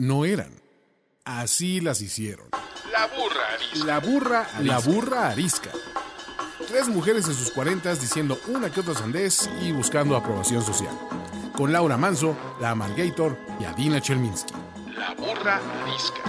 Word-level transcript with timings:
no 0.00 0.24
eran. 0.24 0.50
Así 1.24 1.80
las 1.80 2.00
hicieron. 2.00 2.48
La 2.90 3.06
burra 3.06 3.52
arisca. 3.52 3.84
La 3.84 4.00
burra, 4.00 4.48
la 4.62 4.78
burra 4.78 5.28
arisca. 5.28 5.70
Tres 6.66 6.88
mujeres 6.88 7.26
en 7.28 7.34
sus 7.34 7.50
cuarentas 7.50 8.00
diciendo 8.00 8.38
una 8.48 8.72
que 8.72 8.80
otra 8.80 8.94
sandez 8.94 9.50
y 9.60 9.72
buscando 9.72 10.16
aprobación 10.16 10.64
social. 10.64 10.98
Con 11.54 11.70
Laura 11.70 11.98
Manso, 11.98 12.34
la 12.60 12.70
Amalgator 12.70 13.36
y 13.60 13.64
Adina 13.64 14.00
Chelminsky. 14.00 14.54
La 14.96 15.14
burra 15.14 15.60
arisca. 15.82 16.22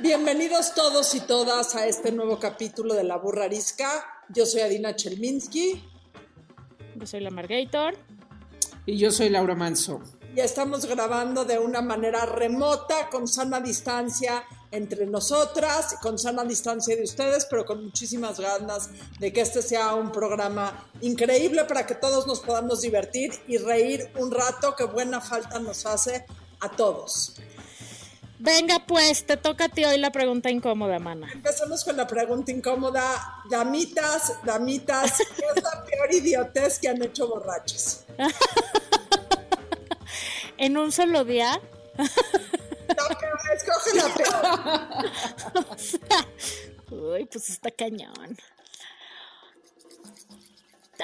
Bienvenidos 0.00 0.74
todos 0.74 1.14
y 1.14 1.20
todas 1.20 1.74
a 1.74 1.86
este 1.86 2.12
nuevo 2.12 2.38
capítulo 2.38 2.94
de 2.94 3.04
La 3.04 3.18
Burra 3.18 3.44
Arisca. 3.44 4.15
Yo 4.28 4.44
soy 4.44 4.60
Adina 4.62 4.96
Chelminsky 4.96 5.82
Yo 6.96 7.06
soy 7.06 7.20
la 7.20 7.30
Margator. 7.30 7.94
Y 8.84 8.98
yo 8.98 9.10
soy 9.10 9.28
Laura 9.28 9.54
Manso. 9.54 10.00
y 10.34 10.40
estamos 10.40 10.86
grabando 10.86 11.44
de 11.44 11.58
una 11.58 11.80
manera 11.80 12.26
remota, 12.26 13.08
con 13.10 13.26
sana 13.26 13.60
distancia 13.60 14.44
entre 14.70 15.06
nosotras, 15.06 15.96
con 16.02 16.18
sana 16.18 16.44
distancia 16.44 16.94
de 16.94 17.02
ustedes, 17.04 17.46
pero 17.48 17.64
con 17.64 17.84
muchísimas 17.84 18.38
ganas 18.38 18.90
de 19.18 19.32
que 19.32 19.40
este 19.40 19.62
sea 19.62 19.94
un 19.94 20.12
programa 20.12 20.86
increíble 21.00 21.64
para 21.64 21.86
que 21.86 21.94
todos 21.94 22.26
nos 22.26 22.40
podamos 22.40 22.82
divertir 22.82 23.32
y 23.48 23.58
reír 23.58 24.10
un 24.18 24.30
rato, 24.30 24.74
que 24.76 24.84
buena 24.84 25.20
falta 25.20 25.58
nos 25.58 25.86
hace 25.86 26.26
a 26.60 26.68
todos. 26.70 27.36
Venga, 28.46 28.78
pues, 28.86 29.26
te 29.26 29.36
toca 29.36 29.64
a 29.64 29.68
ti 29.68 29.84
hoy 29.84 29.98
la 29.98 30.12
pregunta 30.12 30.48
incómoda, 30.50 31.00
mana. 31.00 31.28
Empecemos 31.32 31.82
con 31.82 31.96
la 31.96 32.06
pregunta 32.06 32.52
incómoda. 32.52 33.42
Damitas, 33.50 34.34
damitas, 34.44 35.18
¿qué 35.18 35.44
es 35.56 35.62
la 35.64 35.84
peor 35.84 36.14
idiotez 36.14 36.78
que 36.78 36.88
han 36.88 37.02
hecho 37.02 37.26
borrachos? 37.28 38.04
En 40.58 40.78
un 40.78 40.90
solo 40.90 41.22
día. 41.24 41.60
La 41.98 43.18
peor, 43.18 43.38
escoge 43.54 43.94
la 43.94 44.14
peor. 44.14 45.66
o 45.70 45.76
sea, 45.76 46.26
uy, 46.90 47.26
pues 47.26 47.50
está 47.50 47.70
cañón. 47.70 48.38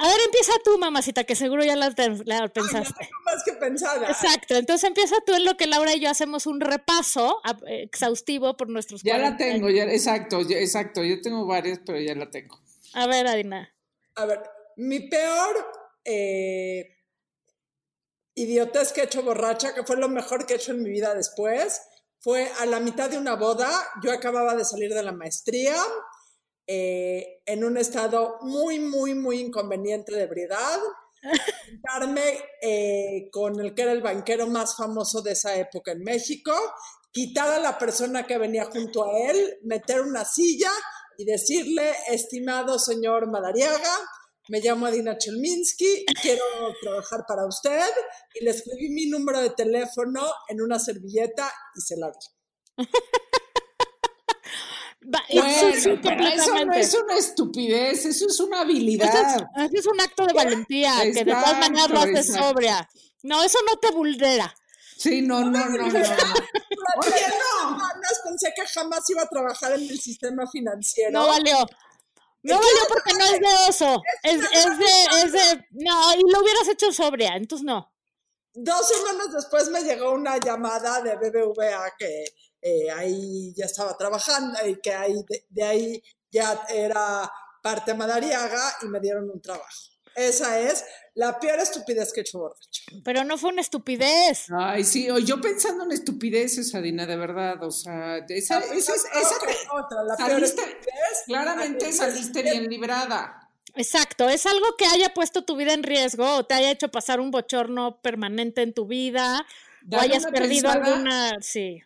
A 0.01 0.07
ver, 0.09 0.17
empieza 0.27 0.53
tú, 0.65 0.79
mamacita, 0.79 1.25
que 1.25 1.35
seguro 1.37 1.65
ya 1.65 1.77
la, 1.77 1.93
la 2.25 2.39
Ay, 2.43 2.49
pensaste. 2.49 2.95
tengo 2.99 3.21
más 3.25 3.43
que 3.45 3.53
pensar. 3.53 4.03
Exacto, 4.05 4.55
entonces 4.57 4.89
empieza 4.89 5.17
tú 5.27 5.35
en 5.35 5.45
lo 5.45 5.57
que 5.57 5.67
Laura 5.67 5.95
y 5.95 6.01
yo 6.01 6.11
hacemos 6.11 6.47
un 6.47 6.61
repaso 6.61 7.41
exhaustivo 7.67 8.57
por 8.57 8.69
nuestros 8.69 9.03
Ya 9.03 9.19
la 9.19 9.37
40 9.37 9.45
tengo, 9.45 9.67
años. 9.69 9.77
ya, 9.79 9.85
exacto, 9.93 10.41
ya- 10.43 10.59
exacto. 10.59 11.05
Yo 11.05 11.21
tengo 11.21 11.47
varias, 11.47 11.81
pero 11.85 11.99
ya 12.01 12.15
la 12.15 12.31
tengo. 12.31 12.59
A 12.95 13.07
ver, 13.07 13.27
Adina. 13.27 13.75
A 14.15 14.25
ver, 14.27 14.41
mi 14.77 15.01
peor 15.09 15.71
eh, 16.05 16.97
idiotez 18.35 18.93
que 18.93 19.03
he 19.03 19.05
hecho 19.05 19.23
borracha, 19.23 19.75
que 19.75 19.83
fue 19.85 19.97
lo 19.97 20.09
mejor 20.09 20.47
que 20.47 20.55
he 20.55 20.57
hecho 20.57 20.73
en 20.73 20.83
mi 20.83 20.91
vida 20.91 21.15
después, 21.15 21.81
fue 22.21 22.51
a 22.61 22.67
la 22.67 22.81
mitad 22.81 23.11
de 23.11 23.19
una 23.19 23.35
boda. 23.35 23.69
Yo 24.03 24.13
acababa 24.13 24.55
de 24.55 24.65
salir 24.65 24.93
de 24.95 25.03
la 25.03 25.13
maestría 25.13 25.77
eh, 26.67 27.43
en 27.47 27.65
un 27.65 27.77
estado 27.77 28.39
muy, 28.43 28.79
muy, 28.79 29.15
muy 29.15 29.41
inconveniente 29.41 30.15
de 30.15 30.23
ebriedad. 30.23 30.79
Juntarme 31.69 32.39
eh, 32.61 33.29
con 33.31 33.61
el 33.61 33.75
que 33.75 33.83
era 33.83 33.93
el 33.93 34.03
banquero 34.03 34.47
más 34.47 34.77
famoso 34.77 35.23
de 35.23 35.33
esa 35.33 35.55
época 35.57 35.93
en 35.93 36.03
México, 36.03 36.53
quitar 37.13 37.49
a 37.49 37.59
la 37.59 37.79
persona 37.79 38.27
que 38.27 38.39
venía 38.39 38.65
junto 38.65 39.05
a 39.05 39.19
él, 39.31 39.59
meter 39.63 40.01
una 40.01 40.25
silla 40.25 40.71
y 41.19 41.25
decirle, 41.25 41.93
estimado 42.09 42.79
señor 42.79 43.31
Madariaga, 43.31 43.99
me 44.49 44.61
llamo 44.61 44.87
Adina 44.87 45.17
Chelminsky, 45.17 46.05
quiero 46.21 46.43
trabajar 46.81 47.25
para 47.29 47.47
usted, 47.47 47.89
y 48.35 48.45
le 48.45 48.51
escribí 48.51 48.89
mi 48.91 49.07
número 49.07 49.41
de 49.41 49.51
teléfono 49.51 50.27
en 50.49 50.61
una 50.61 50.79
servilleta 50.79 51.53
y 51.77 51.81
se 51.81 51.97
la 51.97 52.11
di. 52.11 52.85
Va- 55.05 55.25
eso 55.29 55.73
sí, 55.73 55.89
Bueno, 55.89 56.01
pero 56.03 56.27
eso 56.29 56.65
no 56.65 56.73
es 56.75 56.95
una 56.95 57.17
estupidez, 57.17 58.05
eso 58.07 58.27
es 58.27 58.41
una 58.41 58.57
Eso 58.59 58.65
habilidad. 58.65 59.37
es, 59.57 59.65
eso 59.65 59.79
es 59.81 59.87
un 59.87 60.01
acto 60.01 60.27
de 60.27 60.33
valentía, 60.33 61.01
que 61.03 61.13
de 61.13 61.25
todas 61.25 61.59
maneras 61.59 61.91
lo 61.91 61.99
haces 62.01 62.29
exacto. 62.29 62.49
sobria. 62.49 62.89
No, 63.23 63.43
eso 63.43 63.59
no 63.69 63.77
te 63.79 63.91
vulnera. 63.91 64.55
Sí, 64.97 65.23
no, 65.23 65.41
no, 65.41 65.51
no, 65.51 65.77
no. 65.77 65.89
no. 65.89 65.89
Oye, 65.89 67.27
no. 67.29 67.79
Jamás 67.79 68.21
pensé 68.25 68.53
que 68.55 68.67
jamás 68.67 69.09
iba 69.11 69.23
a 69.23 69.27
trabajar 69.29 69.73
en 69.73 69.81
el 69.83 70.01
sistema 70.01 70.47
financiero. 70.49 71.11
No 71.11 71.27
valió. 71.27 71.57
No 72.45 72.55
valió 72.57 72.81
porque 72.89 73.13
no 73.15 73.25
es 73.25 73.41
de 73.41 73.69
oso. 73.69 74.03
Es, 74.23 74.35
es 74.53 74.79
de, 74.79 75.25
es 75.25 75.33
de. 75.33 75.67
No, 75.73 76.13
y 76.15 76.31
lo 76.33 76.41
hubieras 76.41 76.69
hecho 76.69 76.93
sobria, 76.93 77.35
entonces 77.37 77.65
no. 77.65 77.93
Dos 78.55 78.87
semanas 78.89 79.33
después 79.33 79.69
me 79.71 79.83
llegó 79.83 80.13
una 80.13 80.39
llamada 80.39 81.01
de 81.01 81.17
BBVA 81.17 81.95
que 81.99 82.25
eh, 82.63 82.91
ahí 82.91 83.53
ya 83.55 83.67
estaba 83.67 83.97
trabajando 83.99 84.59
y 84.67 84.77
que 84.81 84.93
ahí 84.95 85.15
de, 85.29 85.45
de 85.51 85.63
ahí 85.65 86.03
ya 86.31 86.65
era 86.69 87.31
parte 87.63 87.93
Madariaga 87.95 88.77
y 88.83 88.87
me 88.87 89.01
dieron 89.01 89.29
un 89.31 89.41
trabajo. 89.43 89.69
Esa 90.15 90.61
es 90.61 90.85
la 91.15 91.41
peor 91.41 91.59
estupidez 91.61 92.13
que 92.13 92.21
he 92.21 92.23
hecho 92.23 92.39
borracho. 92.39 92.83
Pero 93.03 93.25
no 93.25 93.39
fue 93.39 93.51
una 93.51 93.63
estupidez. 93.63 94.47
Ay, 94.55 94.85
sí, 94.85 95.09
o 95.11 95.19
yo 95.19 95.41
pensando 95.41 95.85
en 95.85 95.93
estupideces, 95.93 96.75
Adina, 96.75 97.07
de 97.07 97.17
verdad, 97.17 97.63
o 97.65 97.71
sea, 97.71 98.19
esa, 98.29 98.59
esa, 98.59 98.95
es- 98.95 99.05
esa 99.07 99.39
te- 99.41 99.57
otra, 99.73 100.05
la 100.05 100.17
peor 100.17 100.31
saliste, 100.41 100.61
estupidez. 100.63 101.23
claramente 101.27 101.93
saliste 101.93 102.43
bien 102.43 102.69
librada. 102.69 103.49
Exacto, 103.75 104.29
es 104.29 104.45
algo 104.45 104.77
que 104.77 104.85
haya 104.85 105.15
puesto 105.15 105.45
tu 105.45 105.57
vida 105.57 105.73
en 105.73 105.83
riesgo 105.83 106.37
o 106.37 106.45
te 106.45 106.55
haya 106.55 106.71
hecho 106.71 106.91
pasar 106.91 107.19
un 107.21 107.31
bochorno 107.31 108.03
permanente 108.03 108.61
en 108.61 108.75
tu 108.75 108.87
vida 108.87 109.47
o 109.91 109.99
hayas 109.99 110.27
perdido 110.27 110.71
pensada. 110.71 110.75
alguna. 110.95 111.33
Sí. 111.41 111.81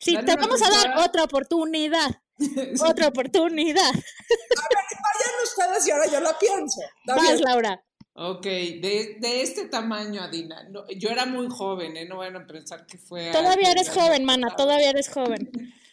Sí, 0.00 0.14
Dale 0.14 0.26
te 0.26 0.36
vamos 0.36 0.62
a 0.62 0.70
dar 0.70 0.98
otra 1.06 1.24
oportunidad. 1.24 2.22
Otra 2.82 3.08
oportunidad. 3.08 3.92
Vayan 3.92 5.34
ustedes 5.44 5.86
y 5.86 5.90
ahora 5.90 6.06
yo 6.10 6.20
la 6.20 6.38
pienso. 6.38 6.80
Vas, 7.04 7.20
bien. 7.20 7.40
Laura. 7.42 7.84
Ok, 8.14 8.44
de, 8.44 9.18
de 9.20 9.42
este 9.42 9.68
tamaño, 9.68 10.22
Adina. 10.22 10.66
No, 10.70 10.84
yo 10.88 11.10
era 11.10 11.26
muy 11.26 11.48
joven, 11.50 11.98
¿eh? 11.98 12.06
No 12.06 12.16
van 12.16 12.36
a 12.36 12.46
pensar 12.46 12.86
que 12.86 12.96
fue... 12.96 13.30
Todavía 13.30 13.70
eres 13.70 13.90
joven, 13.90 14.24
mana, 14.24 14.56
todavía 14.56 14.88
eres 14.88 15.10
joven. 15.10 15.50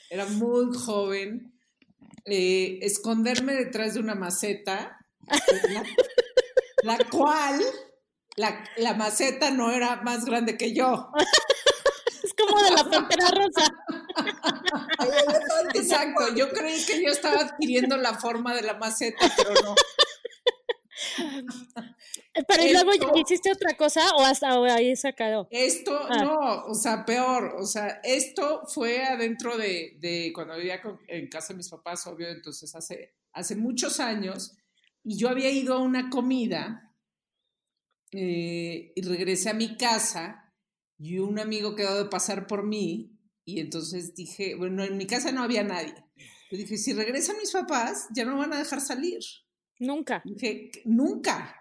Era 0.09 0.25
muy 0.25 0.73
joven. 0.73 1.53
Eh, 2.25 2.79
esconderme 2.81 3.53
detrás 3.53 3.93
de 3.93 3.99
una 3.99 4.15
maceta, 4.15 4.97
la, 5.69 5.83
la 6.97 6.97
cual, 7.09 7.61
la, 8.35 8.63
la 8.77 8.93
maceta 8.93 9.51
no 9.51 9.71
era 9.71 9.97
más 9.97 10.25
grande 10.25 10.57
que 10.57 10.73
yo. 10.73 11.09
Es 12.23 12.33
como 12.33 12.61
de 12.61 12.71
la 12.71 12.83
pantera 12.83 13.27
rosa. 13.29 13.73
Exacto, 15.73 16.33
yo 16.35 16.49
creí 16.49 16.83
que 16.85 17.03
yo 17.03 17.09
estaba 17.11 17.41
adquiriendo 17.41 17.97
la 17.97 18.13
forma 18.19 18.53
de 18.55 18.61
la 18.63 18.75
maceta, 18.75 19.31
pero 19.37 19.53
no. 19.63 19.75
Pero 22.47 22.63
¿y 22.65 22.71
luego 22.73 22.91
hiciste 23.15 23.51
otra 23.51 23.75
cosa 23.75 24.11
o 24.15 24.21
hasta 24.21 24.51
ahí 24.73 24.95
se 24.95 25.13
quedó? 25.13 25.47
Esto, 25.51 25.97
Ah. 26.09 26.23
no, 26.23 26.65
o 26.65 26.75
sea, 26.75 27.05
peor, 27.05 27.55
o 27.57 27.65
sea, 27.65 27.99
esto 28.03 28.63
fue 28.67 29.03
adentro 29.03 29.57
de, 29.57 29.97
de 29.99 30.31
cuando 30.33 30.55
vivía 30.55 30.81
con- 30.81 30.99
en 31.07 31.27
casa 31.29 31.49
de 31.53 31.57
mis 31.57 31.69
papás, 31.69 32.05
obvio, 32.07 32.27
entonces 32.29 32.73
hace, 32.75 33.15
hace 33.33 33.55
muchos 33.55 33.99
años, 33.99 34.55
y 35.03 35.17
yo 35.17 35.29
había 35.29 35.49
ido 35.49 35.73
a 35.73 35.79
una 35.81 36.09
comida 36.09 36.93
eh, 38.11 38.91
y 38.95 39.01
regresé 39.01 39.49
a 39.49 39.53
mi 39.53 39.75
casa 39.77 40.53
y 40.99 41.19
un 41.19 41.39
amigo 41.39 41.75
quedó 41.75 42.03
de 42.03 42.09
pasar 42.09 42.47
por 42.47 42.63
mí 42.63 43.16
y 43.47 43.61
entonces 43.61 44.13
dije, 44.13 44.55
bueno, 44.55 44.83
en 44.83 44.97
mi 44.97 45.07
casa 45.07 45.31
no 45.31 45.41
había 45.41 45.63
nadie. 45.63 45.95
Yo 46.51 46.57
dije, 46.57 46.77
si 46.77 46.91
regresan 46.91 47.37
mis 47.37 47.53
papás, 47.53 48.07
ya 48.13 48.25
no 48.25 48.33
me 48.33 48.39
van 48.39 48.51
a 48.51 48.57
dejar 48.59 48.81
salir. 48.81 49.19
Nunca. 49.79 50.21
Dije, 50.25 50.69
nunca. 50.83 51.55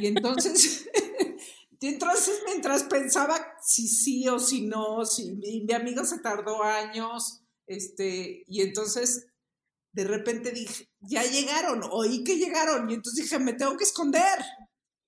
Y 0.00 0.06
entonces, 0.06 0.88
y 1.80 1.88
entonces 1.88 2.40
mientras 2.46 2.84
pensaba 2.84 3.34
si 3.60 3.88
sí 3.88 4.28
o 4.28 4.38
si 4.38 4.66
no, 4.66 5.04
si 5.04 5.32
mi, 5.32 5.64
mi 5.64 5.72
amigo 5.72 6.04
se 6.04 6.20
tardó 6.20 6.62
años, 6.62 7.42
este, 7.66 8.44
y 8.46 8.62
entonces 8.62 9.26
de 9.92 10.04
repente 10.04 10.52
dije, 10.52 10.88
ya 11.00 11.24
llegaron, 11.24 11.80
oí 11.90 12.22
que 12.22 12.36
llegaron, 12.36 12.88
y 12.88 12.94
entonces 12.94 13.24
dije, 13.24 13.40
me 13.40 13.54
tengo 13.54 13.76
que 13.76 13.82
esconder, 13.82 14.38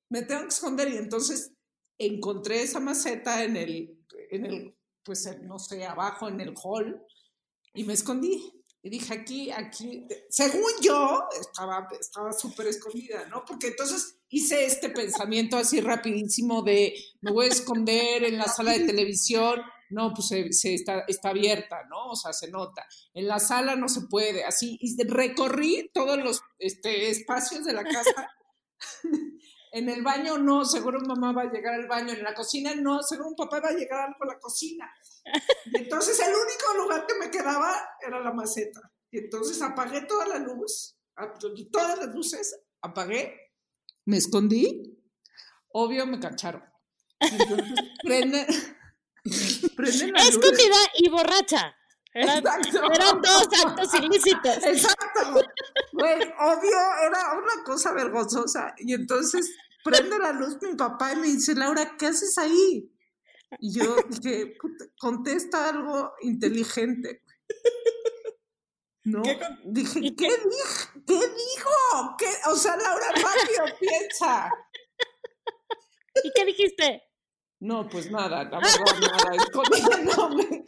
me 0.08 0.22
tengo 0.22 0.42
que 0.42 0.48
esconder, 0.48 0.88
y 0.88 0.96
entonces 0.96 1.52
encontré 1.98 2.62
esa 2.62 2.80
maceta 2.80 3.44
en 3.44 3.56
el, 3.56 3.96
en 4.32 4.46
el, 4.46 4.79
pues 5.04 5.28
no 5.42 5.58
sé, 5.58 5.84
abajo 5.84 6.28
en 6.28 6.40
el 6.40 6.54
hall, 6.62 7.04
y 7.74 7.84
me 7.84 7.92
escondí. 7.92 8.52
Y 8.82 8.88
dije, 8.88 9.12
aquí, 9.12 9.50
aquí, 9.50 10.06
según 10.30 10.70
yo, 10.80 11.28
estaba 12.00 12.32
súper 12.32 12.68
escondida, 12.68 13.26
¿no? 13.28 13.44
Porque 13.44 13.68
entonces 13.68 14.16
hice 14.30 14.64
este 14.64 14.88
pensamiento 14.88 15.58
así 15.58 15.82
rapidísimo 15.82 16.62
de, 16.62 16.94
me 17.20 17.30
voy 17.30 17.46
a 17.46 17.50
esconder 17.50 18.24
en 18.24 18.38
la 18.38 18.46
sala 18.46 18.72
de 18.72 18.86
televisión, 18.86 19.60
no, 19.90 20.14
pues 20.14 20.28
se 20.28 20.74
está, 20.74 21.00
está 21.08 21.30
abierta, 21.30 21.84
¿no? 21.90 22.12
O 22.12 22.16
sea, 22.16 22.32
se 22.32 22.50
nota. 22.50 22.86
En 23.12 23.26
la 23.26 23.38
sala 23.38 23.76
no 23.76 23.88
se 23.88 24.02
puede, 24.02 24.44
así, 24.44 24.78
y 24.80 24.96
recorrí 25.02 25.90
todos 25.92 26.16
los 26.16 26.40
este, 26.58 27.10
espacios 27.10 27.64
de 27.64 27.74
la 27.74 27.84
casa 27.84 28.30
En 29.72 29.88
el 29.88 30.02
baño 30.02 30.36
no, 30.38 30.64
seguro 30.64 30.98
mamá 31.00 31.32
va 31.32 31.42
a 31.42 31.52
llegar 31.52 31.74
al 31.74 31.86
baño. 31.86 32.12
En 32.12 32.22
la 32.24 32.34
cocina 32.34 32.74
no, 32.74 33.02
seguro 33.02 33.28
un 33.28 33.36
papá 33.36 33.60
va 33.60 33.68
a 33.68 33.72
llegar 33.72 34.00
algo 34.00 34.16
a 34.22 34.26
la 34.34 34.38
cocina. 34.40 34.90
Entonces 35.72 36.18
el 36.20 36.34
único 36.34 36.74
lugar 36.82 37.06
que 37.06 37.14
me 37.14 37.30
quedaba 37.30 37.72
era 38.04 38.20
la 38.20 38.32
maceta. 38.32 38.80
Y 39.12 39.18
entonces 39.18 39.60
apagué 39.62 40.02
toda 40.02 40.26
la 40.26 40.38
luz, 40.38 40.96
ap- 41.16 41.38
todas 41.72 41.98
las 41.98 42.14
luces, 42.14 42.58
apagué, 42.80 43.52
me 44.06 44.16
escondí. 44.16 44.96
Obvio 45.72 46.04
me 46.06 46.18
cacharon. 46.18 46.64
Entonces 47.20 47.74
prenden, 48.02 48.46
prenden 49.76 50.12
la 50.12 50.24
luz. 50.24 50.28
Escondida 50.30 50.76
y 50.98 51.08
borracha. 51.10 51.76
Eran, 52.12 52.38
Exacto. 52.38 52.92
eran 52.92 53.22
dos 53.22 53.48
actos 53.64 53.94
ilícitos. 53.94 54.56
Exacto. 54.64 55.40
Güey, 55.92 56.22
obvio, 56.38 56.78
era 57.06 57.32
una 57.34 57.62
cosa 57.64 57.92
vergonzosa. 57.92 58.74
Y 58.78 58.94
entonces 58.94 59.54
prende 59.84 60.18
la 60.18 60.32
luz 60.32 60.58
mi 60.60 60.74
papá 60.74 61.12
y 61.12 61.16
me 61.16 61.26
dice, 61.28 61.54
Laura, 61.54 61.96
¿qué 61.96 62.06
haces 62.08 62.36
ahí? 62.38 62.90
Y 63.58 63.78
yo 63.78 63.96
dije, 64.08 64.54
"Puta, 64.60 64.84
contesta 64.98 65.68
algo 65.68 66.12
inteligente. 66.22 67.22
¿No? 69.04 69.22
¿Qué 69.22 69.40
Dije, 69.64 69.98
¿Y 70.02 70.14
¿qué, 70.14 70.28
dije? 70.28 71.02
¿Qué 71.06 71.14
dijo? 71.14 72.16
¿Qué? 72.18 72.26
O 72.50 72.54
sea, 72.54 72.76
Laura, 72.76 73.06
rápido, 73.08 73.64
piensa. 73.80 74.50
¿Y 76.22 76.30
qué 76.34 76.44
dijiste? 76.44 77.02
No, 77.60 77.88
pues 77.88 78.10
nada, 78.10 78.44
la 78.44 78.58
verdad, 78.58 79.00
nada. 79.00 79.36
es 79.36 79.50
como- 79.50 80.28
no, 80.28 80.36
me- 80.36 80.64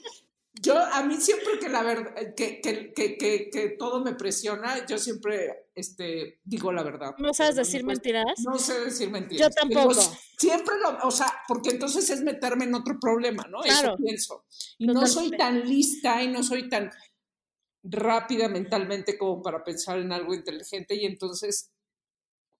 yo, 0.63 0.79
a 0.79 1.03
mí 1.03 1.17
siempre 1.17 1.59
que 1.59 1.69
la 1.69 1.83
verdad, 1.83 2.15
que, 2.37 2.61
que, 2.61 2.93
que, 2.93 3.19
que, 3.19 3.51
que 3.51 3.69
todo 3.71 4.05
me 4.05 4.15
presiona, 4.15 4.87
yo 4.87 4.97
siempre 4.97 5.67
este, 5.75 6.41
digo 6.45 6.71
la 6.73 6.85
verdad. 6.85 7.15
¿No 7.19 7.35
sabes 7.35 7.57
decir 7.57 7.85
mentiras? 7.85 8.39
No 8.45 8.57
sé 8.59 8.79
decir 8.85 9.11
mentiras. 9.11 9.49
Yo 9.49 9.51
tampoco. 9.51 10.01
Siempre 10.39 10.77
lo, 10.79 10.99
o 11.07 11.11
sea, 11.11 11.27
porque 11.49 11.71
entonces 11.71 12.09
es 12.11 12.23
meterme 12.23 12.65
en 12.65 12.77
otro 12.77 12.99
problema, 13.01 13.45
¿no? 13.51 13.59
Claro. 13.61 13.95
Eso 13.95 13.97
pienso. 13.97 14.45
Y 14.79 14.87
no 14.87 15.05
soy 15.09 15.31
tan 15.33 15.69
lista 15.69 16.23
y 16.23 16.29
no 16.29 16.45
soy 16.45 16.69
tan 16.69 16.91
rápida 17.83 18.49
mentalmente 18.49 19.19
como 19.19 19.43
para 19.43 19.65
pensar 19.65 19.99
en 19.99 20.13
algo 20.13 20.33
inteligente 20.33 20.95
y 20.95 21.07
entonces, 21.07 21.73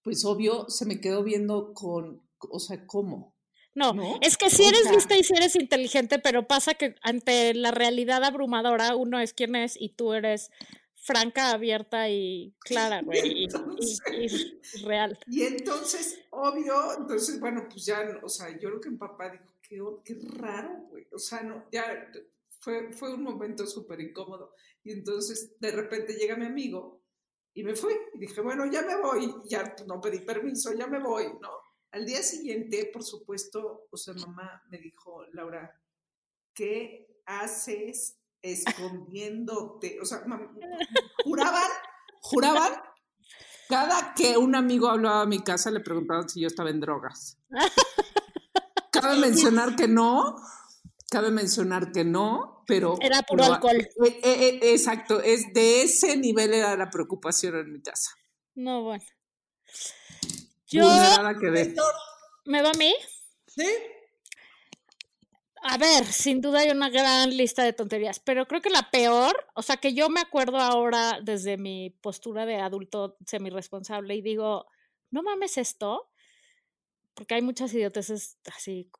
pues 0.03 0.25
obvio, 0.25 0.69
se 0.69 0.87
me 0.87 1.01
quedó 1.01 1.23
viendo 1.23 1.73
con, 1.73 2.29
o 2.39 2.59
sea, 2.59 2.85
¿cómo? 2.85 3.32
No, 3.75 3.95
¿No? 3.95 4.19
es 4.21 4.37
que 4.37 4.51
si 4.51 4.65
eres 4.65 4.91
lista 4.91 5.17
y 5.17 5.25
si 5.25 5.35
eres 5.35 5.57
inteligente, 5.57 6.19
pero 6.19 6.47
pasa 6.47 6.75
que 6.75 6.95
ante 7.03 7.55
la 7.55 7.71
realidad 7.71 8.23
abrumadora, 8.25 8.97
uno 8.97 9.19
es 9.19 9.33
quien 9.33 9.57
es 9.57 9.81
y 9.81 9.91
tú 9.91 10.13
eres 10.13 10.51
franca, 10.95 11.51
abierta 11.53 12.09
y 12.11 12.55
clara, 12.61 13.03
güey, 13.03 13.21
y, 13.27 13.49
y- 13.79 14.27
y- 14.27 14.61
y 14.75 14.85
real. 14.85 15.19
Y 15.27 15.43
entonces, 15.43 16.21
obvio, 16.31 16.97
entonces, 16.99 17.41
bueno, 17.41 17.67
pues 17.69 17.87
ya, 17.87 18.21
o 18.23 18.29
sea, 18.29 18.51
yo 18.51 18.69
creo 18.69 18.81
que 18.81 18.91
mi 18.91 18.99
papá 18.99 19.31
dijo, 19.31 20.03
qué, 20.05 20.15
qué 20.15 20.21
raro, 20.37 20.87
güey. 20.91 21.07
O 21.13 21.19
sea, 21.19 21.43
no, 21.43 21.65
ya 21.73 22.09
fue, 22.61 22.93
fue 22.93 23.15
un 23.15 23.23
momento 23.23 23.67
súper 23.67 24.01
incómodo. 24.01 24.55
Y 24.85 24.93
entonces, 24.93 25.57
de 25.59 25.71
repente 25.73 26.13
llega 26.15 26.37
mi 26.37 26.47
amigo 26.47 27.03
y 27.55 27.65
me 27.65 27.75
fui. 27.75 27.95
Y 28.15 28.19
dije, 28.19 28.41
bueno, 28.41 28.65
ya 28.71 28.83
me 28.83 28.97
voy. 29.01 29.33
Ya 29.49 29.75
no 29.87 30.01
pedí 30.01 30.21
permiso, 30.21 30.73
ya 30.75 30.87
me 30.87 31.01
voy, 31.01 31.25
¿no? 31.41 31.51
Al 31.93 32.07
día 32.07 32.23
siguiente, 32.23 32.91
por 32.93 33.05
supuesto, 33.05 33.87
o 33.91 33.97
sea, 33.97 34.15
mamá 34.15 34.63
me 34.71 34.79
dijo, 34.79 35.25
Laura, 35.33 35.79
¿qué 36.55 37.07
haces 37.27 38.19
escondiéndote? 38.41 40.01
O 40.01 40.05
sea, 40.05 40.25
juraban, 41.25 41.71
juraban 42.21 42.73
cada 43.69 44.15
que 44.15 44.37
un 44.37 44.55
amigo 44.55 44.89
hablaba 44.89 45.23
a 45.23 45.27
mi 45.27 45.43
casa 45.43 45.71
le 45.71 45.81
preguntaban 45.81 46.29
si 46.29 46.41
yo 46.41 46.47
estaba 46.47 46.71
en 46.71 46.81
drogas. 46.81 47.39
Cabe 48.91 49.19
mencionar 49.19 49.77
que 49.77 49.89
no, 49.89 50.37
cabe 51.11 51.31
mencionar 51.31 51.93
que 51.93 52.05
no, 52.05 52.65
pero... 52.67 52.97
Era 53.01 53.23
puro 53.23 53.45
alcohol. 53.45 53.77
eh, 53.77 54.21
eh, 54.23 54.49
eh, 54.63 54.73
exacto, 54.73 55.21
es 55.23 55.53
de 55.55 55.83
ese 55.83 56.17
nivel 56.17 56.53
era 56.53 56.77
la 56.77 56.91
preocupación 56.91 57.57
en 57.57 57.73
mi 57.73 57.81
casa. 57.81 58.11
No, 58.55 58.83
bueno. 58.83 59.05
Yo, 60.73 60.87
nada 60.87 61.39
que 61.39 61.51
ver. 61.51 61.75
¿me 62.45 62.63
va 62.63 62.71
a 62.71 62.79
mí? 62.79 62.95
¿Sí? 63.47 63.67
A 65.65 65.79
ver, 65.79 66.05
sin 66.07 66.41
duda 66.41 66.61
hay 66.61 66.71
una 66.71 66.91
gran 66.91 67.37
lista 67.37 67.63
de 67.63 67.73
tonterías, 67.73 68.19
pero 68.19 68.47
creo 68.47 68.61
que 68.61 68.71
la 68.71 68.91
peor, 68.91 69.33
o 69.55 69.63
sea, 69.63 69.77
que 69.77 69.95
yo 69.95 70.09
me 70.09 70.21
acuerdo 70.21 70.59
ahora 70.59 71.21
desde 71.23 71.57
mi 71.57 71.91
postura 71.91 72.47
de 72.47 72.57
adulto 72.57 73.17
semirresponsable 73.27 74.17
y 74.17 74.23
digo, 74.23 74.67
no 75.11 75.23
mames 75.23 75.59
esto, 75.59 76.11
porque 77.15 77.35
hay 77.35 77.43
muchas 77.43 77.73
idioteces 77.75 78.39
así 78.57 78.91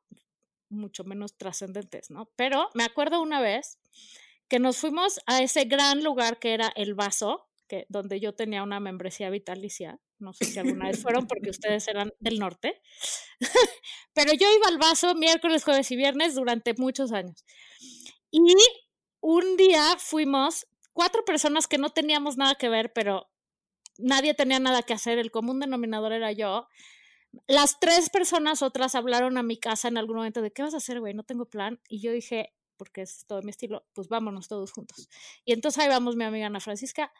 mucho 0.69 1.03
menos 1.03 1.37
trascendentes, 1.37 2.09
¿no? 2.09 2.31
Pero 2.35 2.69
me 2.73 2.83
acuerdo 2.83 3.21
una 3.21 3.41
vez 3.41 3.77
que 4.47 4.59
nos 4.59 4.77
fuimos 4.77 5.19
a 5.25 5.41
ese 5.41 5.65
gran 5.65 6.03
lugar 6.03 6.39
que 6.39 6.53
era 6.53 6.71
El 6.75 6.93
Vaso, 6.93 7.47
que, 7.67 7.85
donde 7.89 8.19
yo 8.19 8.33
tenía 8.33 8.63
una 8.63 8.79
membresía 8.79 9.29
vitalicia. 9.29 9.99
No 10.19 10.33
sé 10.33 10.45
si 10.45 10.59
alguna 10.59 10.87
vez 10.87 11.01
fueron 11.01 11.27
porque 11.27 11.49
ustedes 11.49 11.87
eran 11.87 12.11
del 12.19 12.39
norte. 12.39 12.81
Pero 14.13 14.33
yo 14.33 14.47
iba 14.55 14.67
al 14.67 14.77
Vaso 14.77 15.15
miércoles, 15.15 15.63
jueves 15.63 15.91
y 15.91 15.95
viernes 15.95 16.35
durante 16.35 16.73
muchos 16.75 17.11
años. 17.11 17.43
Y 18.31 18.41
un 19.21 19.57
día 19.57 19.95
fuimos 19.97 20.67
cuatro 20.93 21.25
personas 21.25 21.67
que 21.67 21.77
no 21.77 21.89
teníamos 21.89 22.37
nada 22.37 22.55
que 22.55 22.69
ver, 22.69 22.91
pero 22.93 23.29
nadie 23.97 24.33
tenía 24.33 24.59
nada 24.59 24.83
que 24.83 24.93
hacer. 24.93 25.17
El 25.17 25.31
común 25.31 25.59
denominador 25.59 26.13
era 26.13 26.31
yo. 26.31 26.67
Las 27.47 27.79
tres 27.79 28.09
personas 28.09 28.61
otras 28.61 28.95
hablaron 28.95 29.37
a 29.37 29.43
mi 29.43 29.57
casa 29.57 29.87
en 29.87 29.97
algún 29.97 30.17
momento 30.17 30.41
de 30.41 30.51
qué 30.51 30.61
vas 30.61 30.73
a 30.73 30.77
hacer, 30.77 30.99
güey, 30.99 31.13
no 31.13 31.23
tengo 31.23 31.45
plan. 31.45 31.79
Y 31.87 32.01
yo 32.01 32.11
dije, 32.11 32.53
porque 32.77 33.01
es 33.01 33.25
todo 33.27 33.41
mi 33.41 33.49
estilo, 33.49 33.85
pues 33.93 34.07
vámonos 34.07 34.47
todos 34.47 34.71
juntos. 34.71 35.09
Y 35.45 35.53
entonces 35.53 35.83
ahí 35.83 35.89
vamos 35.89 36.15
mi 36.15 36.23
amiga 36.23 36.47
Ana 36.47 36.59
Francisca, 36.59 37.11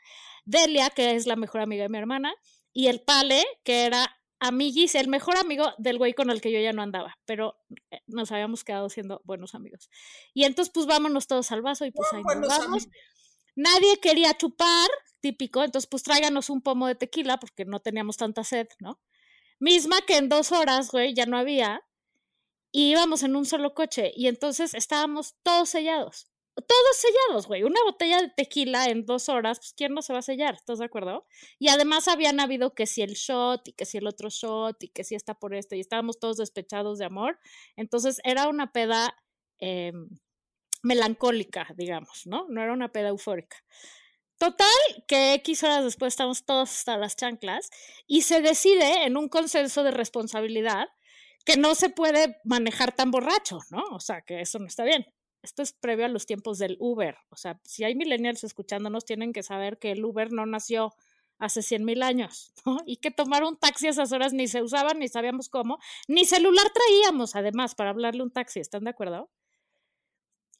Delia, 0.46 0.90
que 0.90 1.16
es 1.16 1.26
la 1.26 1.36
mejor 1.36 1.62
amiga 1.62 1.84
de 1.84 1.90
mi 1.90 1.98
hermana, 1.98 2.34
y 2.74 2.88
el 2.88 3.02
Pale, 3.02 3.44
que 3.64 3.86
era 3.86 4.10
amiguis, 4.40 4.96
el 4.96 5.08
mejor 5.08 5.38
amigo 5.38 5.74
del 5.78 5.98
güey 5.98 6.14
con 6.14 6.30
el 6.30 6.42
que 6.42 6.52
yo 6.52 6.60
ya 6.60 6.74
no 6.74 6.82
andaba, 6.82 7.18
pero 7.26 7.58
eh, 7.92 8.02
nos 8.08 8.32
habíamos 8.32 8.64
quedado 8.64 8.90
siendo 8.90 9.22
buenos 9.24 9.56
amigos. 9.56 9.90
Y 10.34 10.44
entonces, 10.44 10.72
pues 10.74 10.86
vámonos 10.86 11.28
todos 11.28 11.52
al 11.52 11.62
vaso 11.62 11.86
y 11.86 11.92
pues 11.92 12.12
ahí 12.12 12.22
nos 12.24 12.48
vamos. 12.48 12.66
amigos. 12.66 12.88
Nadie 13.56 14.00
quería 14.02 14.36
chupar, 14.36 14.90
típico, 15.22 15.64
entonces 15.64 15.88
pues 15.90 16.04
tráiganos 16.04 16.50
un 16.50 16.62
pomo 16.62 16.88
de 16.88 16.96
tequila 16.96 17.38
porque 17.40 17.64
no 17.66 17.80
teníamos 17.80 18.18
tanta 18.18 18.44
sed, 18.44 18.68
¿no? 18.80 19.00
Misma 19.60 20.02
que 20.06 20.18
en 20.18 20.28
dos 20.28 20.52
horas, 20.52 20.92
güey, 20.92 21.14
ya 21.14 21.26
no 21.26 21.38
había. 21.38 21.82
Y 22.76 22.92
íbamos 22.92 23.22
en 23.22 23.36
un 23.36 23.46
solo 23.46 23.76
coche 23.76 24.12
y 24.16 24.28
entonces 24.28 24.74
estábamos 24.74 25.36
todos 25.44 25.70
sellados. 25.70 26.28
Todos 26.56 26.98
sellados, 26.98 27.48
güey. 27.48 27.64
Una 27.64 27.82
botella 27.84 28.20
de 28.20 28.30
tequila 28.30 28.88
en 28.88 29.06
dos 29.06 29.30
horas, 29.30 29.60
pues 29.60 29.74
¿quién 29.78 29.94
no 29.94 30.02
se 30.02 30.12
va 30.12 30.20
a 30.20 30.24
sellar? 30.24 30.56
¿Estás 30.56 30.80
de 30.80 30.86
acuerdo? 30.86 31.26
Y 31.60 31.70
además 31.70 32.08
habían 32.08 32.40
habido 32.40 32.74
que 32.74 32.88
si 32.88 33.04
el 33.04 33.14
shot 33.14 33.68
y 33.68 33.74
que 33.74 33.86
si 33.86 34.00
el 34.00 34.08
otro 34.08 34.30
shot 34.30 34.84
y 34.84 34.90
que 34.90 35.04
si 35.04 35.14
está 35.14 35.36
por 35.36 35.54
este 35.54 35.78
y 35.78 35.82
estábamos 35.82 36.20
todos 36.20 36.38
despechados 36.38 36.98
de 36.98 37.06
amor. 37.06 37.40
Entonces 37.76 38.20
era 38.24 38.48
una 38.48 38.72
peda 38.72 39.16
eh, 39.60 39.94
melancólica, 40.82 41.68
digamos, 41.76 42.24
¿no? 42.26 42.48
No 42.50 42.62
era 42.62 42.74
una 42.74 42.92
peda 42.92 43.10
eufórica. 43.10 43.58
Total, 44.40 44.68
que 45.08 45.36
X 45.36 45.64
horas 45.64 45.84
después 45.84 46.14
estamos 46.14 46.44
todos 46.44 46.72
hasta 46.72 46.98
las 46.98 47.16
chanclas 47.16 47.70
y 48.08 48.24
se 48.24 48.42
decide 48.42 49.06
en 49.06 49.16
un 49.16 49.30
consenso 49.30 49.84
de 49.84 49.92
responsabilidad 49.92 50.90
que 51.46 51.58
no 51.58 51.76
se 51.76 51.90
puede 51.90 52.38
manejar 52.44 52.96
tan 52.96 53.12
borracho, 53.12 53.60
¿no? 53.70 53.84
O 53.92 54.00
sea, 54.00 54.22
que 54.22 54.42
eso 54.42 54.60
no 54.60 54.68
está 54.68 54.84
bien. 54.84 55.06
Esto 55.42 55.62
es 55.62 55.74
previo 55.74 56.06
a 56.06 56.10
los 56.10 56.26
tiempos 56.26 56.58
del 56.58 56.78
Uber. 56.80 57.18
O 57.30 57.36
sea, 57.36 57.60
si 57.66 57.84
hay 57.84 57.96
millennials 57.96 58.44
escuchándonos, 58.44 59.04
tienen 59.04 59.34
que 59.34 59.44
saber 59.44 59.78
que 59.78 59.92
el 59.92 60.04
Uber 60.06 60.32
no 60.32 60.46
nació 60.46 60.94
hace 61.38 61.62
100 61.62 61.84
mil 61.84 62.02
años, 62.02 62.54
¿no? 62.66 62.78
Y 62.86 62.98
que 62.98 63.12
tomar 63.12 63.44
un 63.44 63.58
taxi 63.58 63.88
a 63.88 63.90
esas 63.90 64.12
horas 64.14 64.34
ni 64.34 64.48
se 64.48 64.62
usaba, 64.62 64.94
ni 64.94 65.08
sabíamos 65.10 65.50
cómo, 65.50 65.80
ni 66.08 66.26
celular 66.26 66.66
traíamos, 66.74 67.36
además, 67.36 67.76
para 67.76 67.90
hablarle 67.90 68.24
un 68.24 68.32
taxi, 68.32 68.60
¿están 68.60 68.86
de 68.86 68.92
acuerdo? 68.92 69.30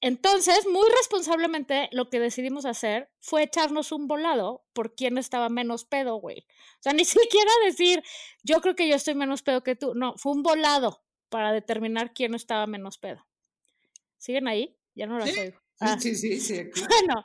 Entonces, 0.04 0.68
muy 0.68 0.86
responsablemente, 0.98 1.88
lo 1.94 2.10
que 2.10 2.20
decidimos 2.20 2.66
hacer 2.66 3.10
fue 3.22 3.44
echarnos 3.44 3.94
un 3.94 4.06
volado 4.06 4.66
por 4.74 4.96
quién 4.96 5.18
estaba 5.18 5.48
menos 5.48 5.86
pedo, 5.86 6.16
güey. 6.18 6.46
O 6.80 6.82
sea, 6.82 6.92
ni 7.00 7.06
siquiera 7.06 7.52
decir, 7.66 8.04
yo 8.44 8.60
creo 8.60 8.76
que 8.76 8.90
yo 8.90 8.96
estoy 8.98 9.16
menos 9.16 9.44
pedo 9.44 9.64
que 9.64 9.78
tú. 9.78 9.94
No, 9.96 10.16
fue 10.18 10.34
un 10.34 10.44
volado 10.44 11.06
para 11.30 11.54
determinar 11.54 12.14
quién 12.14 12.36
estaba 12.36 12.68
menos 12.68 12.98
pedo. 12.98 13.26
¿Siguen 14.18 14.50
ahí? 14.50 14.78
Ya 14.94 15.08
no 15.08 15.18
las 15.18 15.30
Sí. 15.32 15.40
oigo. 15.40 15.60
Ah, 15.80 15.98
Sí, 15.98 16.16
sí, 16.16 16.38
sí. 16.38 16.64
bueno, 16.90 17.24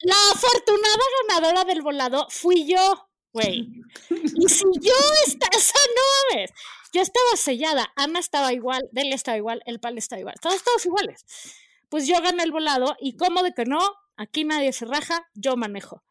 la 0.00 0.16
afortunada 0.32 1.04
ganadora 1.28 1.64
del 1.64 1.82
volado 1.82 2.26
fui 2.30 2.66
yo, 2.66 3.07
güey. 3.32 3.68
Y 4.10 4.48
si 4.48 4.64
yo 4.80 4.94
estaba, 5.26 5.56
o 5.56 5.60
sea, 5.60 5.80
no 5.94 6.36
mames, 6.36 6.50
yo 6.92 7.02
estaba 7.02 7.36
sellada, 7.36 7.92
Ana 7.96 8.18
estaba 8.18 8.52
igual, 8.52 8.88
Delia 8.92 9.14
estaba 9.14 9.36
igual, 9.36 9.62
el 9.66 9.80
pal 9.80 9.98
estaba 9.98 10.20
igual, 10.20 10.36
todos, 10.40 10.62
todos 10.62 10.86
iguales. 10.86 11.24
Pues 11.88 12.06
yo 12.06 12.20
gané 12.20 12.42
el 12.42 12.52
volado 12.52 12.96
y 13.00 13.16
como 13.16 13.42
de 13.42 13.52
que 13.52 13.64
no, 13.64 13.80
aquí 14.16 14.44
nadie 14.44 14.72
se 14.72 14.84
raja, 14.84 15.28
yo 15.34 15.56
manejo. 15.56 16.02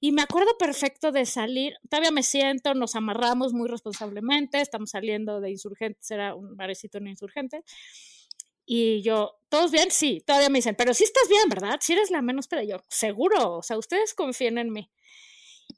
Y 0.00 0.12
me 0.12 0.22
acuerdo 0.22 0.58
perfecto 0.58 1.12
de 1.12 1.24
salir, 1.24 1.74
todavía 1.88 2.10
me 2.10 2.22
siento, 2.22 2.74
nos 2.74 2.94
amarramos 2.94 3.54
muy 3.54 3.68
responsablemente, 3.68 4.60
estamos 4.60 4.90
saliendo 4.90 5.40
de 5.40 5.50
Insurgentes, 5.50 6.10
era 6.10 6.34
un 6.34 6.56
barecito 6.56 6.98
en 6.98 7.08
Insurgentes. 7.08 7.62
Y 8.66 9.02
yo, 9.02 9.36
¿todos 9.48 9.70
bien? 9.70 9.90
Sí, 9.90 10.22
todavía 10.26 10.50
me 10.50 10.58
dicen, 10.58 10.74
pero 10.76 10.94
sí 10.94 11.04
estás 11.04 11.28
bien, 11.28 11.48
¿verdad? 11.48 11.78
Si 11.80 11.92
eres 11.92 12.10
la 12.10 12.22
menos 12.22 12.48
pero 12.48 12.62
yo, 12.62 12.84
seguro, 12.88 13.56
o 13.56 13.62
sea, 13.62 13.78
ustedes 13.78 14.14
confíen 14.14 14.58
en 14.58 14.72
mí. 14.72 14.90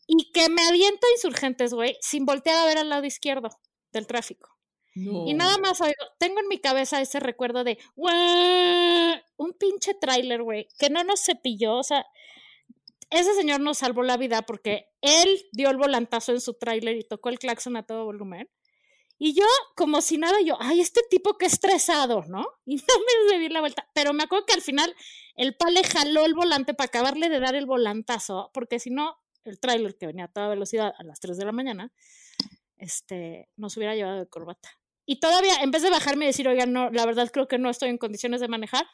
Y 0.06 0.30
que 0.32 0.48
me 0.48 0.62
aviento 0.62 1.06
Insurgentes, 1.14 1.74
güey, 1.74 1.96
sin 2.00 2.24
voltear 2.24 2.56
a 2.56 2.66
ver 2.66 2.78
al 2.78 2.88
lado 2.88 3.04
izquierdo 3.04 3.50
del 3.92 4.06
tráfico. 4.06 4.56
Y 4.98 5.34
nada 5.34 5.58
más 5.58 5.82
oigo, 5.82 5.92
tengo 6.18 6.40
en 6.40 6.48
mi 6.48 6.58
cabeza 6.58 7.02
ese 7.02 7.20
recuerdo 7.20 7.64
de 7.64 7.78
un 7.94 9.52
pinche 9.58 9.92
tráiler, 9.92 10.42
güey, 10.42 10.68
que 10.78 10.88
no 10.88 11.04
nos 11.04 11.22
cepilló, 11.22 11.74
o 11.74 11.82
sea, 11.82 12.06
ese 13.10 13.34
señor 13.34 13.60
nos 13.60 13.78
salvó 13.78 14.02
la 14.02 14.16
vida 14.16 14.42
porque 14.42 14.88
él 15.02 15.28
dio 15.52 15.68
el 15.68 15.76
volantazo 15.76 16.32
en 16.32 16.40
su 16.40 16.54
tráiler 16.54 16.96
y 16.96 17.06
tocó 17.06 17.28
el 17.28 17.38
claxon 17.38 17.76
a 17.76 17.84
todo 17.84 18.06
volumen. 18.06 18.48
Y 19.18 19.34
yo, 19.34 19.46
como 19.76 20.02
si 20.02 20.18
nada, 20.18 20.40
yo, 20.44 20.56
ay, 20.60 20.80
este 20.80 21.00
tipo 21.08 21.38
que 21.38 21.46
estresado, 21.46 22.24
¿no? 22.28 22.46
Y 22.66 22.76
no 22.76 22.84
me 23.30 23.38
di 23.38 23.48
la 23.48 23.60
vuelta. 23.60 23.88
Pero 23.94 24.12
me 24.12 24.24
acuerdo 24.24 24.46
que 24.46 24.54
al 24.54 24.62
final 24.62 24.94
el 25.36 25.56
pale 25.56 25.84
jaló 25.84 26.24
el 26.24 26.34
volante 26.34 26.74
para 26.74 26.88
acabarle 26.88 27.28
de 27.28 27.40
dar 27.40 27.54
el 27.54 27.66
volantazo, 27.66 28.50
porque 28.52 28.78
si 28.78 28.90
no, 28.90 29.16
el 29.46 29.58
tráiler 29.58 29.96
que 29.96 30.06
venía 30.06 30.24
a 30.24 30.28
toda 30.28 30.48
velocidad 30.48 30.92
a 30.96 31.02
las 31.04 31.20
3 31.20 31.36
de 31.38 31.44
la 31.44 31.52
mañana, 31.52 31.92
este, 32.76 33.48
nos 33.56 33.76
hubiera 33.76 33.94
llevado 33.94 34.18
de 34.18 34.26
corbata. 34.26 34.68
Y 35.06 35.20
todavía, 35.20 35.54
en 35.62 35.70
vez 35.70 35.82
de 35.82 35.90
bajarme 35.90 36.24
y 36.24 36.28
decir, 36.28 36.48
oiga, 36.48 36.66
no, 36.66 36.90
la 36.90 37.06
verdad 37.06 37.30
creo 37.32 37.46
que 37.46 37.58
no 37.58 37.70
estoy 37.70 37.90
en 37.90 37.98
condiciones 37.98 38.40
de 38.40 38.48
manejar, 38.48 38.86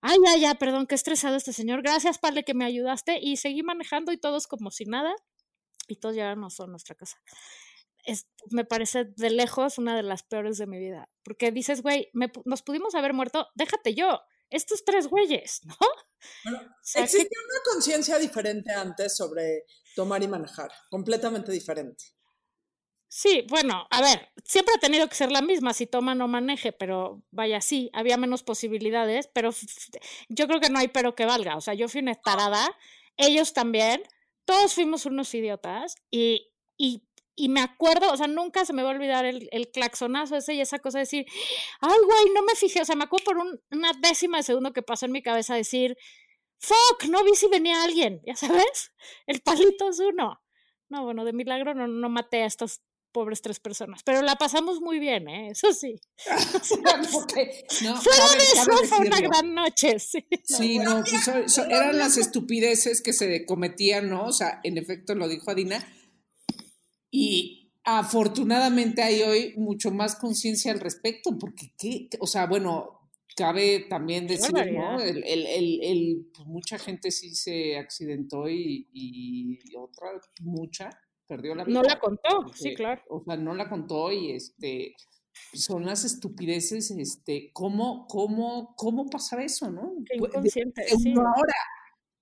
ay, 0.00 0.16
ya, 0.24 0.36
ya, 0.36 0.54
perdón, 0.54 0.86
qué 0.86 0.94
estresado 0.94 1.36
este 1.36 1.52
señor, 1.52 1.82
gracias, 1.82 2.18
Pale, 2.18 2.44
que 2.44 2.54
me 2.54 2.64
ayudaste, 2.64 3.18
y 3.20 3.36
seguí 3.36 3.62
manejando 3.62 4.12
y 4.12 4.18
todos 4.18 4.46
como 4.46 4.70
si 4.70 4.84
nada, 4.84 5.14
y 5.88 5.96
todos 5.96 6.14
llegamos 6.14 6.60
a 6.60 6.66
nuestra 6.66 6.94
casa. 6.94 7.20
Es, 8.04 8.28
me 8.50 8.64
parece 8.64 9.04
de 9.04 9.30
lejos 9.30 9.78
una 9.78 9.96
de 9.96 10.04
las 10.04 10.22
peores 10.22 10.58
de 10.58 10.66
mi 10.66 10.78
vida, 10.78 11.10
porque 11.24 11.50
dices, 11.50 11.82
güey, 11.82 12.10
nos 12.44 12.62
pudimos 12.62 12.94
haber 12.94 13.12
muerto, 13.12 13.48
déjate 13.54 13.94
yo, 13.94 14.20
estos 14.50 14.84
tres 14.84 15.08
güeyes, 15.08 15.60
¿no? 15.64 15.76
Bueno, 16.44 16.74
existía 16.94 17.38
una 17.44 17.72
conciencia 17.72 18.18
diferente 18.18 18.72
antes 18.72 19.16
sobre 19.16 19.64
tomar 19.94 20.22
y 20.22 20.28
manejar, 20.28 20.70
completamente 20.90 21.52
diferente. 21.52 22.04
Sí, 23.10 23.46
bueno, 23.48 23.86
a 23.90 24.02
ver, 24.02 24.28
siempre 24.44 24.74
ha 24.76 24.80
tenido 24.80 25.08
que 25.08 25.14
ser 25.14 25.32
la 25.32 25.40
misma, 25.40 25.72
si 25.72 25.86
toma 25.86 26.14
no 26.14 26.28
maneje, 26.28 26.72
pero 26.72 27.22
vaya, 27.30 27.62
sí, 27.62 27.88
había 27.94 28.18
menos 28.18 28.42
posibilidades, 28.42 29.30
pero 29.32 29.50
yo 30.28 30.46
creo 30.46 30.60
que 30.60 30.68
no 30.68 30.78
hay 30.78 30.88
pero 30.88 31.14
que 31.14 31.24
valga, 31.24 31.56
o 31.56 31.60
sea, 31.62 31.72
yo 31.72 31.88
fui 31.88 32.02
una 32.02 32.12
estarada, 32.12 32.68
ellos 33.16 33.54
también, 33.54 34.02
todos 34.44 34.74
fuimos 34.74 35.06
unos 35.06 35.32
idiotas 35.34 35.94
y, 36.10 36.52
y, 36.76 37.07
y 37.38 37.48
me 37.48 37.60
acuerdo, 37.60 38.12
o 38.12 38.16
sea, 38.16 38.26
nunca 38.26 38.64
se 38.64 38.72
me 38.72 38.82
va 38.82 38.90
a 38.90 38.94
olvidar 38.94 39.24
el, 39.24 39.48
el 39.52 39.70
claxonazo 39.70 40.36
ese 40.36 40.54
y 40.54 40.60
esa 40.60 40.80
cosa 40.80 40.98
de 40.98 41.02
decir, 41.02 41.24
ay, 41.80 41.96
güey, 42.04 42.34
no 42.34 42.42
me 42.42 42.56
fijé, 42.56 42.80
o 42.80 42.84
sea, 42.84 42.96
me 42.96 43.04
acuerdo 43.04 43.26
por 43.26 43.36
una 43.70 43.92
décima 44.00 44.38
de 44.38 44.42
segundo 44.42 44.72
que 44.72 44.82
pasó 44.82 45.06
en 45.06 45.12
mi 45.12 45.22
cabeza 45.22 45.54
decir, 45.54 45.96
fuck, 46.58 47.04
no 47.08 47.22
vi 47.22 47.36
si 47.36 47.46
venía 47.46 47.84
alguien, 47.84 48.20
ya 48.26 48.34
sabes, 48.34 48.92
el 49.28 49.40
palito 49.40 49.88
es 49.88 50.00
uno. 50.00 50.40
No, 50.88 51.04
bueno, 51.04 51.24
de 51.24 51.32
milagro 51.32 51.74
no, 51.74 51.86
no 51.86 52.08
maté 52.08 52.42
a 52.42 52.46
estas 52.46 52.82
pobres 53.12 53.40
tres 53.40 53.60
personas, 53.60 54.02
pero 54.02 54.20
la 54.22 54.34
pasamos 54.34 54.80
muy 54.80 54.98
bien, 54.98 55.28
¿eh? 55.28 55.50
eso 55.50 55.72
sí. 55.72 56.00
no, 57.84 57.96
fue 58.02 58.98
una 58.98 59.20
gran 59.20 59.54
noche, 59.54 60.00
sí. 60.00 60.26
Sí, 60.42 60.80
no, 60.80 61.04
pues, 61.04 61.58
eran 61.58 61.98
las 61.98 62.16
estupideces 62.16 63.00
que 63.00 63.12
se 63.12 63.46
cometían, 63.46 64.10
¿no? 64.10 64.26
O 64.26 64.32
sea, 64.32 64.60
en 64.64 64.76
efecto 64.76 65.14
lo 65.14 65.28
dijo 65.28 65.52
Adina, 65.52 65.86
y 67.10 67.72
afortunadamente 67.84 69.02
hay 69.02 69.22
hoy 69.22 69.54
mucho 69.56 69.90
más 69.90 70.16
conciencia 70.16 70.72
al 70.72 70.80
respecto, 70.80 71.38
porque 71.38 71.72
qué, 71.78 72.08
o 72.20 72.26
sea, 72.26 72.46
bueno, 72.46 73.10
cabe 73.36 73.86
también 73.88 74.26
decir, 74.26 74.52
¿no? 74.72 75.00
El, 75.00 75.24
el, 75.24 75.80
el, 75.82 76.30
pues 76.34 76.46
mucha 76.46 76.78
gente 76.78 77.10
sí 77.10 77.34
se 77.34 77.78
accidentó 77.78 78.48
y, 78.48 78.88
y 78.92 79.58
otra, 79.76 80.08
mucha, 80.40 80.90
perdió 81.26 81.54
la 81.54 81.64
vida. 81.64 81.80
No 81.80 81.82
la 81.82 81.98
contó, 82.00 82.52
sí, 82.54 82.74
claro. 82.74 83.02
O 83.08 83.22
sea, 83.24 83.36
no 83.36 83.54
la 83.54 83.68
contó 83.68 84.12
y 84.12 84.32
este 84.32 84.94
son 85.52 85.86
las 85.86 86.04
estupideces, 86.04 86.90
este, 86.90 87.50
¿cómo, 87.52 88.06
cómo, 88.08 88.74
cómo 88.76 89.06
pasar 89.06 89.40
eso, 89.40 89.70
no? 89.70 89.94
Qué 90.04 90.16
inconsciente, 90.16 90.82
ahora, 91.16 91.54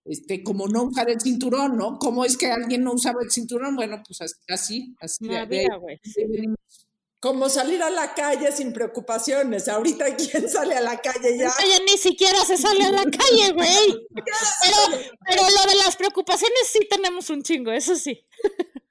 este, 0.09 0.43
como 0.43 0.69
no 0.69 0.85
usar 0.85 1.11
el 1.11 1.21
cinturón, 1.21 1.77
¿no? 1.77 1.99
¿Cómo 1.99 2.25
es 2.25 2.37
que 2.37 2.47
alguien 2.47 2.85
no 2.85 2.93
usaba 2.93 3.23
el 3.23 3.31
cinturón? 3.31 3.75
Bueno, 3.77 4.03
pues 4.07 4.21
así, 4.49 4.95
así. 5.01 5.25
No 5.27 5.37
había, 5.37 5.77
güey. 5.77 6.01
Como 7.21 7.49
salir 7.49 7.83
a 7.83 7.91
la 7.91 8.15
calle 8.15 8.53
sin 8.53 8.73
preocupaciones. 8.73 9.69
Ahorita, 9.69 10.15
¿quién 10.17 10.49
sale 10.49 10.77
a 10.77 10.81
la 10.81 11.01
calle 11.01 11.37
ya? 11.37 11.51
Ella 11.65 11.79
ni 11.85 11.99
siquiera 11.99 12.39
se 12.45 12.57
sale 12.57 12.85
a 12.85 12.93
la 12.93 13.05
calle, 13.05 13.53
güey. 13.53 14.09
pero, 14.15 15.03
pero 15.27 15.43
lo 15.43 15.71
de 15.71 15.77
las 15.77 15.97
preocupaciones 15.97 16.69
sí 16.71 16.81
tenemos 16.89 17.29
un 17.31 17.43
chingo, 17.43 17.73
eso 17.73 17.97
sí. 17.97 18.25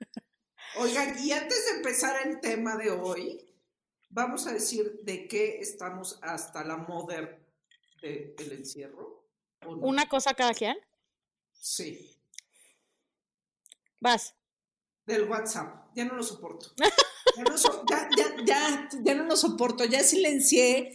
Oigan, 0.77 1.15
y 1.23 1.31
antes 1.31 1.65
de 1.65 1.77
empezar 1.77 2.27
el 2.27 2.41
tema 2.41 2.75
de 2.75 2.91
hoy, 2.91 3.39
vamos 4.09 4.45
a 4.47 4.51
decir 4.51 4.99
de 5.03 5.27
qué 5.27 5.59
estamos 5.61 6.19
hasta 6.21 6.65
la 6.65 6.75
moda 6.75 7.39
del 8.01 8.51
encierro. 8.51 9.23
¿Una 9.65 10.09
cosa 10.09 10.33
cada 10.33 10.53
quien? 10.53 10.75
Sí. 11.65 12.11
Vas. 13.99 14.35
Del 15.07 15.23
WhatsApp. 15.23 15.87
Ya 15.95 16.05
no 16.05 16.15
lo 16.15 16.23
soporto. 16.23 16.71
Ya 17.35 17.43
no, 17.43 17.55
ya, 17.89 18.45
ya, 18.45 18.89
ya 19.03 19.15
no 19.15 19.23
lo 19.23 19.35
soporto. 19.35 19.83
Ya 19.83 20.03
silencié 20.03 20.93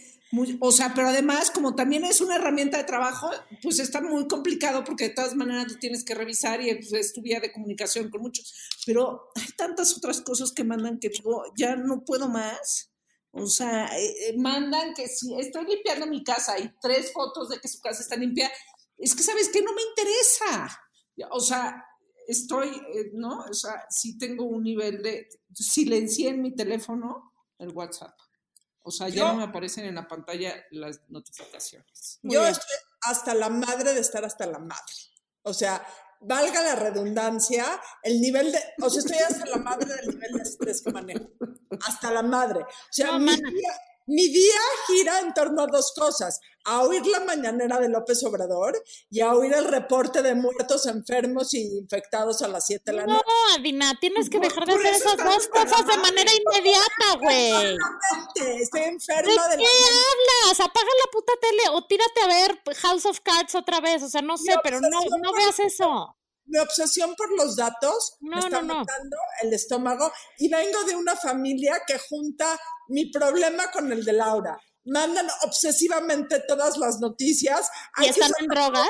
o 0.61 0.71
sea, 0.71 0.93
pero 0.95 1.09
además, 1.09 1.51
como 1.51 1.75
también 1.75 2.05
es 2.05 2.21
una 2.21 2.37
herramienta 2.37 2.77
de 2.77 2.85
trabajo, 2.85 3.29
pues 3.61 3.79
está 3.79 4.01
muy 4.01 4.27
complicado 4.27 4.83
porque 4.85 5.09
de 5.09 5.13
todas 5.13 5.35
maneras 5.35 5.73
lo 5.73 5.77
tienes 5.77 6.05
que 6.05 6.15
revisar 6.15 6.61
y 6.61 6.73
pues, 6.75 6.93
es 6.93 7.13
tu 7.13 7.21
vía 7.21 7.41
de 7.41 7.51
comunicación 7.51 8.09
con 8.09 8.21
muchos. 8.21 8.53
Pero 8.85 9.29
hay 9.35 9.47
tantas 9.57 9.95
otras 9.97 10.21
cosas 10.21 10.53
que 10.53 10.63
mandan 10.63 10.99
que 10.99 11.09
digo, 11.09 11.43
ya 11.57 11.75
no 11.75 12.05
puedo 12.05 12.29
más. 12.29 12.91
O 13.31 13.47
sea, 13.47 13.87
eh, 13.97 14.29
eh, 14.29 14.37
mandan 14.37 14.93
que 14.93 15.07
si 15.07 15.33
estoy 15.37 15.65
limpiando 15.65 16.05
mi 16.05 16.23
casa 16.23 16.57
y 16.59 16.69
tres 16.81 17.11
fotos 17.11 17.49
de 17.49 17.59
que 17.59 17.67
su 17.67 17.79
casa 17.81 18.01
está 18.01 18.15
limpia, 18.15 18.49
es 19.01 19.15
que, 19.15 19.23
¿sabes 19.23 19.49
qué? 19.49 19.61
No 19.61 19.73
me 19.73 19.81
interesa. 19.81 20.79
O 21.31 21.39
sea, 21.39 21.83
estoy, 22.27 22.69
eh, 22.69 23.11
¿no? 23.13 23.45
O 23.49 23.53
sea, 23.53 23.85
sí 23.89 24.17
tengo 24.17 24.45
un 24.45 24.63
nivel 24.63 25.01
de, 25.01 25.27
silencié 25.53 26.29
en 26.29 26.41
mi 26.41 26.55
teléfono 26.55 27.33
el 27.57 27.69
WhatsApp. 27.69 28.15
O 28.83 28.91
sea, 28.91 29.09
ya 29.09 29.27
no 29.27 29.35
me 29.35 29.43
aparecen 29.43 29.85
en 29.85 29.95
la 29.95 30.07
pantalla 30.07 30.55
las 30.71 31.01
notificaciones. 31.09 32.19
yo 32.23 32.45
estoy 32.47 32.75
hasta 33.01 33.35
la 33.35 33.49
madre 33.49 33.93
de 33.93 33.99
estar 33.99 34.25
hasta 34.25 34.47
la 34.47 34.57
madre. 34.57 34.93
O 35.43 35.53
sea, 35.53 35.85
valga 36.21 36.63
la 36.63 36.75
redundancia, 36.75 37.65
el 38.01 38.19
nivel 38.19 38.51
de, 38.51 38.59
o 38.81 38.89
sea, 38.89 38.99
estoy 38.99 39.17
hasta 39.17 39.45
la 39.45 39.57
madre 39.57 39.93
del 39.95 40.09
nivel 40.09 40.33
de 40.33 40.41
estrés 40.41 40.81
que 40.81 40.91
manejo. 40.91 41.29
Hasta 41.85 42.11
la 42.11 42.23
madre. 42.23 42.61
O 42.61 42.91
sea, 42.91 43.19
mi, 43.19 43.35
mi 44.07 44.27
día 44.27 44.59
gira 44.87 45.19
en 45.19 45.33
torno 45.33 45.61
a 45.63 45.67
dos 45.67 45.93
cosas, 45.95 46.39
a 46.65 46.81
oír 46.81 47.05
la 47.07 47.21
mañanera 47.21 47.79
de 47.79 47.89
López 47.89 48.23
Obrador 48.23 48.81
y 49.09 49.21
a 49.21 49.33
oír 49.33 49.53
el 49.53 49.65
reporte 49.65 50.21
de 50.21 50.35
muertos, 50.35 50.85
enfermos 50.85 51.53
y 51.53 51.77
infectados 51.77 52.41
a 52.41 52.47
las 52.47 52.65
7 52.67 52.91
de 52.91 52.97
la 52.97 53.05
noche. 53.05 53.23
No, 53.25 53.55
Adina, 53.55 53.97
tienes 53.99 54.29
que 54.29 54.39
dejar 54.39 54.65
de 54.65 54.73
hacer 54.73 54.93
esas 54.93 55.17
dos 55.17 55.47
cosas 55.47 55.85
de 55.87 55.97
manera 55.97 56.31
inmediata, 56.33 57.17
güey. 57.19 57.77
Estoy 58.61 58.81
enferma 58.81 59.47
de, 59.49 59.57
de 59.57 59.63
qué 59.63 59.69
hablas? 59.69 60.59
Apaga 60.59 60.89
la 61.03 61.11
puta 61.11 61.33
tele 61.41 61.63
o 61.71 61.85
tírate 61.85 62.21
a 62.21 62.27
ver 62.27 62.61
House 62.77 63.05
of 63.05 63.19
Cards 63.21 63.55
otra 63.55 63.79
vez, 63.79 64.03
o 64.03 64.09
sea, 64.09 64.21
no 64.21 64.37
sé, 64.37 64.53
pero 64.63 64.79
no, 64.81 64.89
no 64.89 65.33
veas 65.33 65.59
eso 65.59 66.15
mi 66.45 66.59
obsesión 66.59 67.15
por 67.15 67.31
los 67.35 67.55
datos 67.55 68.17
me 68.19 68.39
está 68.39 68.61
matando 68.61 69.17
el 69.41 69.53
estómago 69.53 70.11
y 70.37 70.49
vengo 70.49 70.83
de 70.83 70.95
una 70.95 71.15
familia 71.15 71.81
que 71.87 71.97
junta 71.97 72.59
mi 72.89 73.11
problema 73.11 73.71
con 73.71 73.91
el 73.91 74.03
de 74.03 74.13
Laura. 74.13 74.59
Mandan 74.85 75.27
obsesivamente 75.43 76.41
todas 76.47 76.77
las 76.77 76.99
noticias. 76.99 77.69
¿Y 78.01 78.07
están 78.07 78.31
en 78.39 78.47
drogas? 78.47 78.89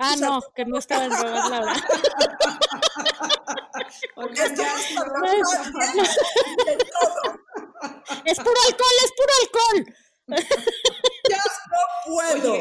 Ah, 0.00 0.16
no, 0.16 0.42
que 0.54 0.64
no 0.64 0.78
estaba 0.78 1.04
en 1.04 1.10
drogas, 1.10 1.50
Laura. 1.50 1.74
Es 8.24 8.38
puro 8.38 8.60
alcohol, 8.66 8.96
es 9.04 9.12
puro 9.16 9.32
alcohol. 9.40 9.94
ya 11.30 11.38
no 11.38 12.12
puedo 12.12 12.54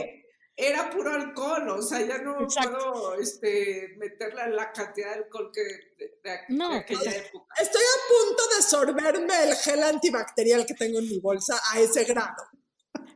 era 0.59 0.89
puro 0.89 1.13
alcohol, 1.13 1.69
o 1.69 1.81
sea, 1.83 2.01
ya 2.01 2.17
no 2.17 2.35
puedo 2.35 3.13
este, 3.13 3.93
meterla 3.97 4.47
la 4.47 4.71
cantidad 4.71 5.13
de 5.13 5.19
alcohol 5.19 5.51
que 5.53 5.61
de, 5.63 6.39
no, 6.49 6.73
aquella 6.73 7.11
época. 7.11 7.53
Estoy 7.61 7.81
a 7.81 8.25
punto 8.25 8.43
de 8.55 8.63
sorberme 8.63 9.43
el 9.43 9.55
gel 9.55 9.83
antibacterial 9.83 10.65
que 10.65 10.73
tengo 10.73 10.97
en 10.97 11.07
mi 11.07 11.19
bolsa 11.19 11.61
a 11.71 11.79
ese 11.79 12.05
grado. 12.05 12.43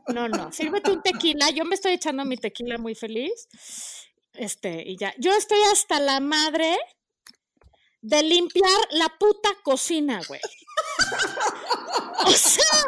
No, 0.10 0.29
no, 0.29 0.51
sírvete 0.51 0.91
un 0.91 1.01
tequila. 1.01 1.50
Yo 1.50 1.65
me 1.65 1.74
estoy 1.74 1.93
echando 1.93 2.24
mi 2.25 2.38
tequila 2.38 2.77
muy 2.77 2.93
feliz. 2.93 3.48
Este, 4.33 4.83
y 4.86 4.98
ya. 4.98 5.13
Yo 5.17 5.33
estoy 5.33 5.60
hasta 5.71 6.00
la 6.00 6.19
madre 6.19 6.77
de 8.01 8.21
limpiar 8.21 8.79
la 8.91 9.10
puta 9.19 9.50
cocina, 9.63 10.21
güey. 10.27 10.41
O 12.24 12.31
sea, 12.31 12.86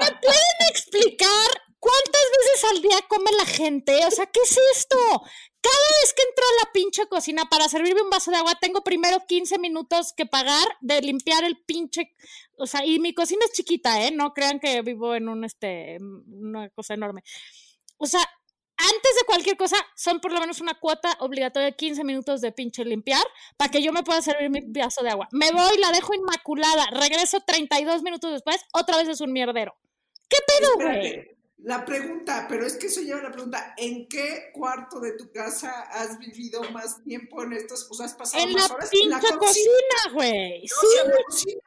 ¿me 0.00 0.06
pueden 0.22 0.70
explicar 0.70 1.50
cuántas 1.84 2.22
veces 2.38 2.64
al 2.70 2.80
día 2.80 2.98
come 3.08 3.30
la 3.36 3.44
gente? 3.44 4.06
O 4.06 4.10
sea, 4.10 4.24
¿qué 4.26 4.40
es 4.40 4.58
esto? 4.74 4.96
Cada 5.60 5.88
vez 6.00 6.14
que 6.14 6.22
entro 6.22 6.44
a 6.44 6.64
la 6.64 6.72
pinche 6.72 7.06
cocina 7.08 7.44
para 7.50 7.68
servirme 7.68 8.00
un 8.00 8.08
vaso 8.08 8.30
de 8.30 8.38
agua, 8.38 8.54
tengo 8.58 8.82
primero 8.82 9.18
15 9.26 9.58
minutos 9.58 10.14
que 10.16 10.24
pagar 10.24 10.66
de 10.80 11.02
limpiar 11.02 11.44
el 11.44 11.62
pinche. 11.64 12.14
O 12.56 12.66
sea, 12.66 12.86
y 12.86 12.98
mi 13.00 13.12
cocina 13.12 13.44
es 13.44 13.52
chiquita, 13.52 14.02
¿eh? 14.02 14.12
No 14.12 14.32
crean 14.32 14.60
que 14.60 14.80
vivo 14.80 15.14
en 15.14 15.28
un, 15.28 15.44
este, 15.44 15.98
una 16.00 16.70
cosa 16.70 16.94
enorme. 16.94 17.22
O 17.98 18.06
sea, 18.06 18.20
antes 18.76 19.14
de 19.20 19.26
cualquier 19.26 19.56
cosa, 19.58 19.76
son 19.94 20.20
por 20.20 20.32
lo 20.32 20.40
menos 20.40 20.62
una 20.62 20.74
cuota 20.74 21.16
obligatoria 21.20 21.66
de 21.66 21.76
15 21.76 22.02
minutos 22.02 22.40
de 22.40 22.50
pinche 22.52 22.84
limpiar 22.84 23.24
para 23.58 23.70
que 23.70 23.82
yo 23.82 23.92
me 23.92 24.02
pueda 24.02 24.22
servir 24.22 24.48
mi 24.48 24.60
vaso 24.72 25.02
de 25.02 25.10
agua. 25.10 25.28
Me 25.32 25.50
voy, 25.52 25.76
la 25.78 25.92
dejo 25.92 26.14
inmaculada, 26.14 26.86
regreso 26.92 27.40
32 27.46 28.02
minutos 28.02 28.32
después, 28.32 28.62
otra 28.72 28.96
vez 28.96 29.08
es 29.08 29.20
un 29.20 29.32
mierdero. 29.32 29.76
¿Qué 30.28 30.38
pedo, 30.46 30.74
güey? 30.76 31.34
La 31.58 31.84
pregunta, 31.84 32.46
pero 32.48 32.66
es 32.66 32.76
que 32.76 32.88
eso 32.88 33.00
lleva 33.00 33.22
la 33.22 33.30
pregunta, 33.30 33.74
¿en 33.76 34.06
qué 34.08 34.50
cuarto 34.52 35.00
de 35.00 35.12
tu 35.12 35.30
casa 35.32 35.70
has 35.90 36.18
vivido 36.18 36.62
más 36.72 37.02
tiempo 37.04 37.42
en 37.42 37.52
estas 37.54 37.84
cosas? 37.84 38.10
¿Has 38.12 38.16
pasado 38.18 38.42
En 38.44 38.52
más 38.52 38.68
la 38.68 38.74
horas? 38.74 38.90
pinche 38.90 39.36
cocina, 39.38 40.12
güey. 40.12 40.62
No, 40.62 40.68
Sí, 40.80 40.86
en 41.02 41.10
la 41.10 41.16
cocina. 41.26 41.60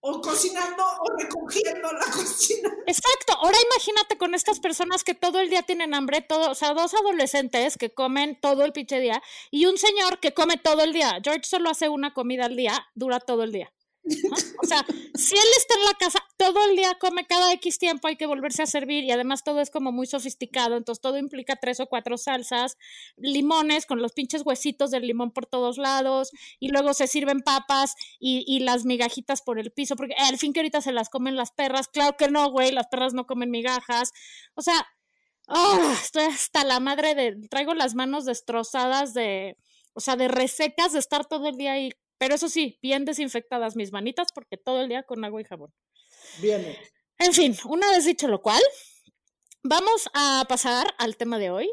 O 0.00 0.20
cocinando 0.20 0.84
o 0.84 1.16
recogiendo 1.18 1.92
la 1.92 2.04
cocina. 2.12 2.70
Exacto. 2.86 3.34
Ahora 3.40 3.58
imagínate 3.72 4.16
con 4.16 4.34
estas 4.34 4.60
personas 4.60 5.04
que 5.04 5.14
todo 5.14 5.40
el 5.40 5.50
día 5.50 5.62
tienen 5.62 5.92
hambre, 5.92 6.20
todo, 6.20 6.50
o 6.50 6.54
sea, 6.54 6.72
dos 6.72 6.94
adolescentes 6.94 7.76
que 7.76 7.92
comen 7.92 8.40
todo 8.40 8.64
el 8.64 8.72
pinche 8.72 9.00
día 9.00 9.20
y 9.50 9.66
un 9.66 9.76
señor 9.76 10.20
que 10.20 10.32
come 10.34 10.56
todo 10.56 10.82
el 10.82 10.92
día. 10.92 11.18
George 11.22 11.42
solo 11.44 11.68
hace 11.70 11.88
una 11.88 12.14
comida 12.14 12.46
al 12.46 12.56
día, 12.56 12.86
dura 12.94 13.18
todo 13.20 13.42
el 13.42 13.52
día. 13.52 13.72
O 14.62 14.66
sea, 14.66 14.84
si 15.14 15.34
él 15.34 15.48
está 15.56 15.74
en 15.74 15.84
la 15.84 15.94
casa 15.94 16.24
todo 16.36 16.68
el 16.68 16.76
día, 16.76 16.96
come 17.00 17.26
cada 17.26 17.52
X 17.54 17.78
tiempo, 17.78 18.08
hay 18.08 18.16
que 18.16 18.26
volverse 18.26 18.62
a 18.62 18.66
servir 18.66 19.04
y 19.04 19.10
además 19.10 19.44
todo 19.44 19.60
es 19.60 19.70
como 19.70 19.92
muy 19.92 20.06
sofisticado, 20.06 20.76
entonces 20.76 21.00
todo 21.00 21.18
implica 21.18 21.56
tres 21.56 21.80
o 21.80 21.86
cuatro 21.86 22.16
salsas, 22.16 22.76
limones 23.16 23.86
con 23.86 24.00
los 24.00 24.12
pinches 24.12 24.42
huesitos 24.44 24.90
del 24.90 25.06
limón 25.06 25.32
por 25.32 25.46
todos 25.46 25.78
lados 25.78 26.30
y 26.58 26.68
luego 26.68 26.94
se 26.94 27.06
sirven 27.06 27.40
papas 27.40 27.94
y, 28.18 28.44
y 28.46 28.60
las 28.60 28.84
migajitas 28.84 29.42
por 29.42 29.58
el 29.58 29.72
piso, 29.72 29.96
porque 29.96 30.14
al 30.14 30.38
fin 30.38 30.52
que 30.52 30.60
ahorita 30.60 30.80
se 30.80 30.92
las 30.92 31.08
comen 31.08 31.36
las 31.36 31.52
perras, 31.52 31.88
claro 31.88 32.16
que 32.16 32.28
no, 32.28 32.50
güey, 32.50 32.72
las 32.72 32.86
perras 32.88 33.14
no 33.14 33.26
comen 33.26 33.50
migajas, 33.50 34.12
o 34.54 34.62
sea, 34.62 34.86
ah, 35.48 35.96
estoy 36.02 36.24
hasta 36.24 36.64
la 36.64 36.80
madre 36.80 37.14
de, 37.14 37.48
traigo 37.48 37.74
las 37.74 37.94
manos 37.94 38.24
destrozadas 38.24 39.14
de, 39.14 39.56
o 39.92 40.00
sea, 40.00 40.16
de 40.16 40.28
resecas 40.28 40.92
de 40.92 41.00
estar 41.00 41.26
todo 41.26 41.48
el 41.48 41.56
día 41.56 41.72
ahí. 41.72 41.92
Pero 42.18 42.34
eso 42.34 42.48
sí, 42.48 42.78
bien 42.82 43.04
desinfectadas 43.04 43.76
mis 43.76 43.92
manitas 43.92 44.28
porque 44.34 44.56
todo 44.56 44.82
el 44.82 44.88
día 44.88 45.04
con 45.04 45.24
agua 45.24 45.40
y 45.40 45.44
jabón. 45.44 45.72
Viene. 46.40 46.78
En 47.18 47.32
fin, 47.32 47.56
una 47.64 47.90
vez 47.90 48.04
dicho 48.04 48.28
lo 48.28 48.42
cual, 48.42 48.62
vamos 49.62 50.08
a 50.14 50.44
pasar 50.48 50.94
al 50.98 51.16
tema 51.16 51.38
de 51.38 51.50
hoy. 51.50 51.70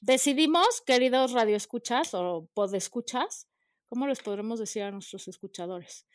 Decidimos, 0.00 0.80
queridos 0.86 1.32
radioescuchas 1.32 2.14
o 2.14 2.48
podescuchas, 2.54 3.48
¿cómo 3.88 4.06
les 4.06 4.20
podremos 4.20 4.60
decir 4.60 4.82
a 4.82 4.90
nuestros 4.90 5.26
escuchadores? 5.26 6.06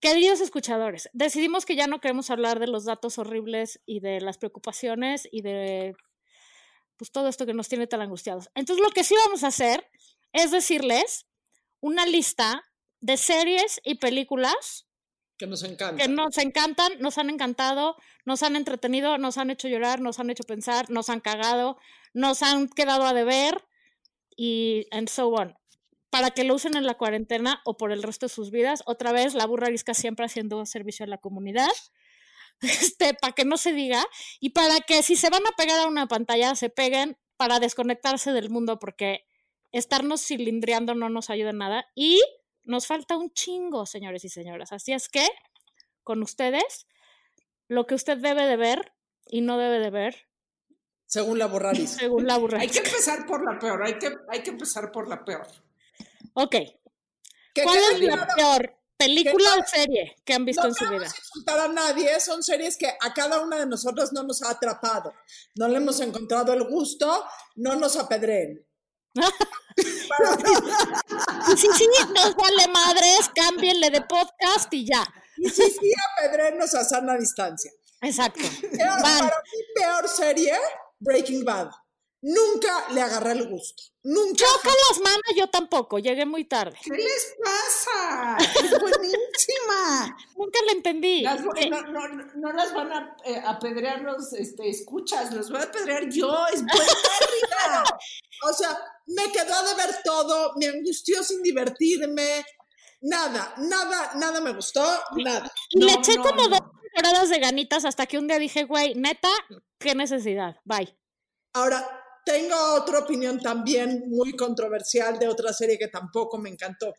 Queridos 0.00 0.40
escuchadores, 0.40 1.08
decidimos 1.12 1.64
que 1.64 1.76
ya 1.76 1.86
no 1.86 2.00
queremos 2.00 2.30
hablar 2.30 2.58
de 2.58 2.66
los 2.66 2.84
datos 2.84 3.18
horribles 3.18 3.80
y 3.86 4.00
de 4.00 4.20
las 4.20 4.38
preocupaciones 4.38 5.28
y 5.30 5.42
de 5.42 5.94
pues 6.96 7.10
todo 7.10 7.28
esto 7.28 7.46
que 7.46 7.54
nos 7.54 7.68
tiene 7.68 7.86
tan 7.86 8.00
angustiados. 8.00 8.50
Entonces 8.54 8.84
lo 8.84 8.90
que 8.90 9.04
sí 9.04 9.14
vamos 9.24 9.44
a 9.44 9.48
hacer 9.48 9.88
es 10.32 10.50
decirles 10.50 11.26
una 11.80 12.06
lista 12.06 12.64
de 13.04 13.18
series 13.18 13.82
y 13.84 13.96
películas 13.96 14.86
Que 15.36 15.46
nos 15.46 15.62
encanta. 15.62 16.02
que 16.02 16.08
nos 16.08 16.38
encantan, 16.38 16.92
nos 17.00 17.18
han 17.18 17.28
encantado, 17.28 17.96
nos 18.24 18.42
han 18.42 18.56
entretenido, 18.56 19.18
nos 19.18 19.36
han 19.36 19.50
hecho 19.50 19.68
llorar, 19.68 20.00
nos 20.00 20.18
han 20.20 20.30
hecho 20.30 20.44
pensar, 20.44 20.88
nos 20.88 21.10
han 21.10 21.20
cagado, 21.20 21.76
nos 22.14 22.42
han 22.42 22.66
quedado 22.68 23.04
a 23.04 23.12
deber 23.12 23.62
y 24.38 24.86
and 24.90 25.10
so 25.10 25.28
on. 25.28 25.54
Para 26.08 26.30
que 26.30 26.44
lo 26.44 26.54
usen 26.54 26.76
en 26.76 26.86
la 26.86 26.94
cuarentena 26.94 27.60
o 27.66 27.76
por 27.76 27.92
el 27.92 28.02
resto 28.02 28.24
de 28.26 28.32
sus 28.32 28.50
vidas. 28.50 28.82
Otra 28.86 29.12
vez, 29.12 29.34
la 29.34 29.46
burra 29.46 29.66
arisca 29.66 29.92
siempre 29.92 30.24
haciendo 30.24 30.64
servicio 30.64 31.04
a 31.04 31.08
la 31.08 31.18
comunidad. 31.18 31.70
Este, 32.62 33.14
para 33.14 33.32
que 33.34 33.44
no 33.44 33.56
se 33.56 33.72
diga. 33.72 34.02
Y 34.40 34.50
para 34.50 34.80
que 34.80 35.02
si 35.02 35.16
se 35.16 35.28
van 35.28 35.44
a 35.44 35.56
pegar 35.56 35.80
a 35.80 35.88
una 35.88 36.06
pantalla, 36.06 36.54
se 36.54 36.70
peguen 36.70 37.18
para 37.36 37.58
desconectarse 37.58 38.32
del 38.32 38.48
mundo, 38.48 38.78
porque 38.78 39.26
estarnos 39.72 40.22
cilindriando 40.22 40.94
no 40.94 41.08
nos 41.10 41.30
ayuda 41.30 41.50
en 41.50 41.58
nada. 41.58 41.86
Y 41.96 42.22
nos 42.64 42.86
falta 42.86 43.16
un 43.16 43.32
chingo, 43.32 43.86
señores 43.86 44.24
y 44.24 44.28
señoras. 44.28 44.72
Así 44.72 44.92
es 44.92 45.08
que, 45.08 45.26
con 46.02 46.22
ustedes, 46.22 46.86
lo 47.68 47.86
que 47.86 47.94
usted 47.94 48.18
debe 48.18 48.46
de 48.46 48.56
ver 48.56 48.92
y 49.26 49.40
no 49.40 49.58
debe 49.58 49.78
de 49.78 49.90
ver, 49.90 50.28
Según 51.06 51.38
la 51.38 51.46
borraris. 51.46 51.90
según 52.00 52.26
la 52.26 52.38
burra. 52.38 52.60
Hay 52.60 52.68
que 52.68 52.78
empezar 52.78 53.26
por 53.26 53.44
la 53.44 53.58
peor, 53.58 53.84
hay 53.84 53.98
que, 53.98 54.12
hay 54.28 54.42
que 54.42 54.50
empezar 54.50 54.90
por 54.90 55.08
la 55.08 55.24
peor. 55.24 55.46
Ok, 56.34 56.56
¿cuál 57.62 57.78
es 57.92 58.00
la 58.00 58.16
claro 58.16 58.32
peor 58.36 58.76
película 58.96 59.50
o 59.60 59.66
serie 59.66 60.16
que 60.24 60.34
han 60.34 60.44
visto 60.44 60.62
no 60.62 60.68
en 60.68 60.74
su 60.74 60.84
vida? 60.84 60.92
queremos 60.92 61.18
insultar 61.18 61.60
a 61.60 61.68
nadie, 61.68 62.20
son 62.20 62.42
series 62.42 62.76
que 62.76 62.88
a 62.88 63.14
cada 63.14 63.40
una 63.40 63.58
de 63.58 63.66
nosotros 63.66 64.12
no 64.12 64.22
nos 64.24 64.42
ha 64.42 64.50
atrapado. 64.50 65.12
No 65.54 65.68
le 65.68 65.76
hemos 65.76 66.00
encontrado 66.00 66.52
el 66.52 66.64
gusto, 66.64 67.24
no 67.56 67.76
nos 67.76 67.96
apedreen. 67.96 68.66
Y 71.52 71.56
si 71.56 71.66
sí, 71.72 71.88
nos 72.14 72.34
vale 72.36 72.68
madres, 72.68 73.30
cámbienle 73.34 73.90
de 73.90 74.00
podcast 74.02 74.72
y 74.72 74.86
ya. 74.86 75.04
Y 75.36 75.48
si 75.48 75.68
sí, 75.68 75.92
apedreennos 76.16 76.74
a 76.74 76.84
sana 76.84 77.16
distancia. 77.16 77.72
Exacto. 78.00 78.40
Van. 78.78 79.02
para 79.02 79.42
mí, 79.42 79.58
peor 79.74 80.08
serie, 80.08 80.56
Breaking 81.00 81.44
Bad. 81.44 81.70
Nunca 82.26 82.86
le 82.90 83.02
agarré 83.02 83.32
el 83.32 83.48
gusto. 83.50 83.82
Nunca. 84.02 84.46
Chócalas, 84.46 84.98
mana, 85.04 85.22
yo 85.36 85.46
tampoco, 85.48 85.98
llegué 85.98 86.24
muy 86.24 86.46
tarde. 86.46 86.74
¿Qué 86.82 86.90
les 86.96 87.36
pasa? 87.44 88.38
Es 88.38 88.70
buenísima. 88.80 90.16
Nunca 90.36 90.58
la 90.64 90.72
entendí. 90.72 91.20
Las- 91.20 91.40
Eh, 91.56 91.68
no, 91.68 91.82
no, 91.82 92.08
no, 92.08 92.24
no 92.34 92.52
las 92.52 92.72
van 92.72 92.92
a 92.92 93.16
eh, 93.26 93.42
apedrear 93.44 94.00
los 94.00 94.32
este, 94.32 94.70
escuchas, 94.70 95.34
los 95.34 95.50
voy 95.50 95.60
a 95.60 95.64
apedrear 95.64 96.08
yo. 96.08 96.46
Es 96.46 96.62
buena. 96.64 97.84
O 98.48 98.52
sea, 98.54 98.78
me 99.06 99.30
quedó 99.30 99.62
de 99.66 99.74
ver 99.74 99.96
todo, 100.02 100.54
me 100.56 100.68
angustió 100.68 101.22
sin 101.22 101.42
divertirme. 101.42 102.42
Nada, 103.02 103.52
nada, 103.58 104.12
nada 104.14 104.40
me 104.40 104.54
gustó, 104.54 104.82
nada. 105.16 105.52
y 105.68 105.84
le 105.84 105.92
eché 105.92 106.14
no, 106.16 106.22
como 106.22 106.44
no. 106.44 106.48
dos 106.48 106.60
temporadas 106.90 107.28
de 107.28 107.38
ganitas 107.38 107.84
hasta 107.84 108.06
que 108.06 108.16
un 108.16 108.28
día 108.28 108.38
dije, 108.38 108.64
güey, 108.64 108.94
neta, 108.94 109.28
qué 109.78 109.94
necesidad. 109.94 110.56
Bye. 110.64 110.98
Ahora, 111.52 112.00
tengo 112.24 112.56
otra 112.74 113.00
opinión 113.00 113.40
también 113.40 114.04
muy 114.08 114.34
controversial 114.34 115.18
de 115.18 115.28
otra 115.28 115.52
serie 115.52 115.78
que 115.78 115.88
tampoco 115.88 116.38
me 116.38 116.50
encantó. 116.50 116.94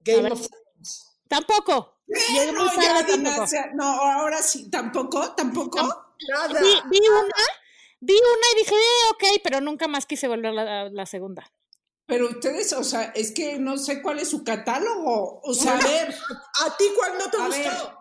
Game 0.00 0.30
of 0.30 0.46
Thrones. 0.48 1.06
Tampoco. 1.28 1.98
Muy 2.06 2.52
No, 2.52 2.66
ya, 2.80 3.06
tampoco. 3.06 3.46
no, 3.74 3.84
ahora 3.84 4.42
sí, 4.42 4.70
tampoco, 4.70 5.34
tampoco. 5.34 5.78
Nada. 6.28 6.60
Vi, 6.60 6.74
vi 6.90 7.08
una, 7.08 7.34
vi 8.00 8.14
una 8.14 8.46
y 8.54 8.58
dije, 8.58 8.74
eh, 8.74 9.10
ok, 9.12 9.40
pero 9.44 9.60
nunca 9.60 9.86
más 9.88 10.06
quise 10.06 10.26
volver 10.28 10.52
la, 10.54 10.88
la 10.88 11.06
segunda. 11.06 11.52
Pero 12.06 12.28
ustedes, 12.30 12.72
o 12.72 12.82
sea, 12.82 13.12
es 13.14 13.32
que 13.32 13.58
no 13.58 13.76
sé 13.76 14.00
cuál 14.00 14.18
es 14.18 14.30
su 14.30 14.42
catálogo. 14.42 15.40
O 15.42 15.52
sea, 15.52 15.76
a 15.76 15.82
ver, 15.86 16.14
¿A 16.64 16.76
ti 16.76 16.84
cuál 16.96 17.18
no 17.18 17.30
te 17.30 17.36
A 17.36 17.46
gustó? 17.46 17.60
ver. 17.62 17.97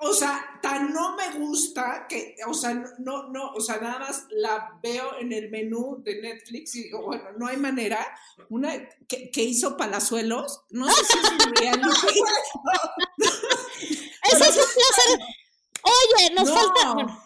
O 0.00 0.12
sea, 0.12 0.58
tan 0.62 0.92
no 0.92 1.16
me 1.16 1.38
gusta 1.38 2.06
que, 2.08 2.36
o 2.46 2.54
sea, 2.54 2.74
no, 2.98 3.28
no, 3.28 3.52
o 3.52 3.60
sea, 3.60 3.78
nada 3.78 3.98
más 3.98 4.26
la 4.30 4.78
veo 4.82 5.18
en 5.18 5.32
el 5.32 5.50
menú 5.50 6.02
de 6.02 6.20
Netflix 6.20 6.74
y 6.76 6.84
digo, 6.84 7.02
bueno, 7.04 7.24
no 7.38 7.46
hay 7.46 7.56
manera. 7.56 8.06
Una 8.48 8.72
que, 9.08 9.30
que 9.30 9.42
hizo 9.42 9.76
Palazuelos, 9.76 10.62
no 10.70 10.88
sé 10.88 11.04
si 11.04 11.18
es 11.18 11.30
un 11.30 11.54
reality. 11.54 12.20
Eso 14.32 14.44
es 14.44 14.56
un 14.56 14.64
placer. 14.74 15.20
Oye, 15.82 16.34
nos 16.34 16.48
no, 16.48 16.54
falta. 16.54 17.20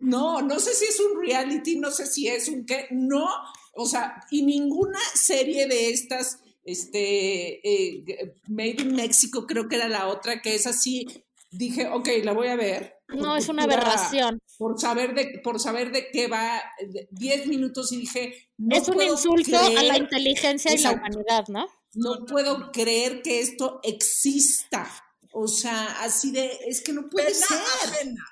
no, 0.00 0.42
no 0.42 0.60
sé 0.60 0.74
si 0.74 0.84
es 0.86 1.00
un 1.00 1.20
reality, 1.20 1.78
no 1.78 1.90
sé 1.90 2.06
si 2.06 2.28
es 2.28 2.48
un 2.48 2.64
qué, 2.64 2.86
no, 2.90 3.28
o 3.74 3.86
sea, 3.86 4.24
y 4.30 4.42
ninguna 4.42 5.00
serie 5.14 5.66
de 5.66 5.90
estas, 5.90 6.38
este, 6.64 7.60
eh, 7.68 8.36
Made 8.48 8.82
in 8.82 8.94
Mexico, 8.94 9.46
creo 9.46 9.68
que 9.68 9.76
era 9.76 9.88
la 9.88 10.08
otra, 10.08 10.42
que 10.42 10.54
es 10.54 10.66
así, 10.66 11.23
dije, 11.56 11.88
ok, 11.88 12.08
la 12.22 12.32
voy 12.32 12.48
a 12.48 12.56
ver. 12.56 12.96
no, 13.08 13.36
es 13.36 13.48
una 13.48 13.64
aberración. 13.64 14.38
Por 14.58 14.80
saber 14.80 15.14
de, 15.14 15.40
por 15.42 15.60
saber 15.60 15.92
de 15.92 16.10
qué 16.10 16.26
va, 16.28 16.62
de- 16.86 17.08
10 17.10 17.46
minutos 17.46 17.92
y 17.92 17.98
dije, 17.98 18.50
no 18.58 18.76
es 18.76 18.88
un 18.88 18.94
puedo 18.94 19.12
insulto 19.12 19.58
a 19.58 19.82
la 19.82 19.96
inteligencia 19.98 20.72
y 20.74 20.78
la 20.78 20.92
humanidad, 20.92 21.44
¿no? 21.48 21.66
no 21.96 22.26
puedo 22.26 22.72
creer 22.72 23.22
que 23.22 23.40
esto 23.40 23.78
exista. 23.84 24.86
O 25.32 25.46
sea, 25.48 26.00
así 26.00 26.30
de, 26.32 26.50
es 26.66 26.80
que 26.82 26.92
no 26.92 27.08
puede 27.08 27.26
Pena 27.32 27.46
ser. 27.46 27.58
ajena. 27.90 28.24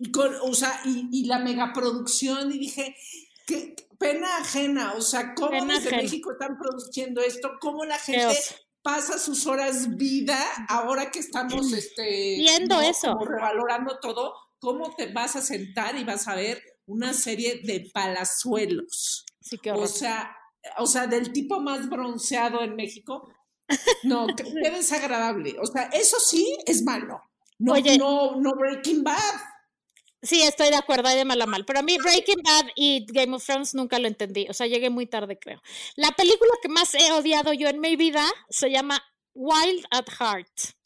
Y 0.00 0.10
con, 0.10 0.34
o 0.42 0.54
sea, 0.54 0.80
y, 0.84 1.08
y 1.12 1.26
la 1.26 1.38
megaproducción, 1.38 2.52
y 2.52 2.58
dije, 2.58 2.96
qué 3.46 3.76
pena 3.98 4.38
ajena, 4.38 4.94
o 4.94 5.00
sea, 5.00 5.34
cómo 5.34 5.50
Pena 5.50 5.74
desde 5.74 5.88
ajena. 5.88 6.02
México 6.02 6.32
están 6.32 6.58
produciendo 6.58 7.20
esto, 7.20 7.52
cómo 7.60 7.84
la 7.84 7.98
gente. 7.98 8.36
Pasa 8.84 9.18
sus 9.18 9.46
horas 9.46 9.96
vida, 9.96 10.38
ahora 10.68 11.10
que 11.10 11.18
estamos 11.18 11.72
este, 11.72 12.36
Viendo 12.36 12.80
eso. 12.82 13.14
como 13.14 13.24
revalorando 13.24 13.98
todo, 13.98 14.34
¿cómo 14.60 14.94
te 14.94 15.10
vas 15.12 15.36
a 15.36 15.40
sentar 15.40 15.96
y 15.96 16.04
vas 16.04 16.28
a 16.28 16.34
ver 16.36 16.62
una 16.86 17.14
serie 17.14 17.62
de 17.64 17.90
palazuelos? 17.92 19.24
Sí, 19.40 19.56
qué 19.58 19.72
O 19.72 19.86
sea, 19.86 20.36
o 20.76 20.86
sea, 20.86 21.06
del 21.06 21.32
tipo 21.32 21.60
más 21.60 21.88
bronceado 21.88 22.62
en 22.62 22.76
México. 22.76 23.28
No, 24.02 24.26
qué, 24.36 24.44
qué 24.44 24.70
desagradable. 24.70 25.56
O 25.58 25.64
sea, 25.64 25.84
eso 25.84 26.20
sí 26.20 26.54
es 26.66 26.82
malo. 26.82 27.22
No, 27.58 27.72
Oye. 27.72 27.96
no, 27.96 28.36
no 28.38 28.54
Breaking 28.54 29.02
Bad. 29.02 29.34
Sí, 30.24 30.40
estoy 30.42 30.70
de 30.70 30.76
acuerdo, 30.76 31.08
hay 31.08 31.18
de 31.18 31.24
mal 31.26 31.40
a 31.42 31.46
mal. 31.46 31.66
Pero 31.66 31.80
a 31.80 31.82
mí 31.82 31.98
Breaking 32.02 32.42
Bad 32.42 32.70
y 32.74 33.04
Game 33.12 33.36
of 33.36 33.44
Thrones 33.44 33.74
nunca 33.74 33.98
lo 33.98 34.08
entendí. 34.08 34.46
O 34.48 34.54
sea, 34.54 34.66
llegué 34.66 34.88
muy 34.88 35.06
tarde, 35.06 35.38
creo. 35.38 35.60
La 35.96 36.12
película 36.12 36.50
que 36.62 36.68
más 36.68 36.94
he 36.94 37.12
odiado 37.12 37.52
yo 37.52 37.68
en 37.68 37.78
mi 37.78 37.94
vida 37.96 38.24
se 38.48 38.70
llama 38.70 39.04
Wild 39.34 39.84
at 39.90 40.06
Heart, 40.18 40.76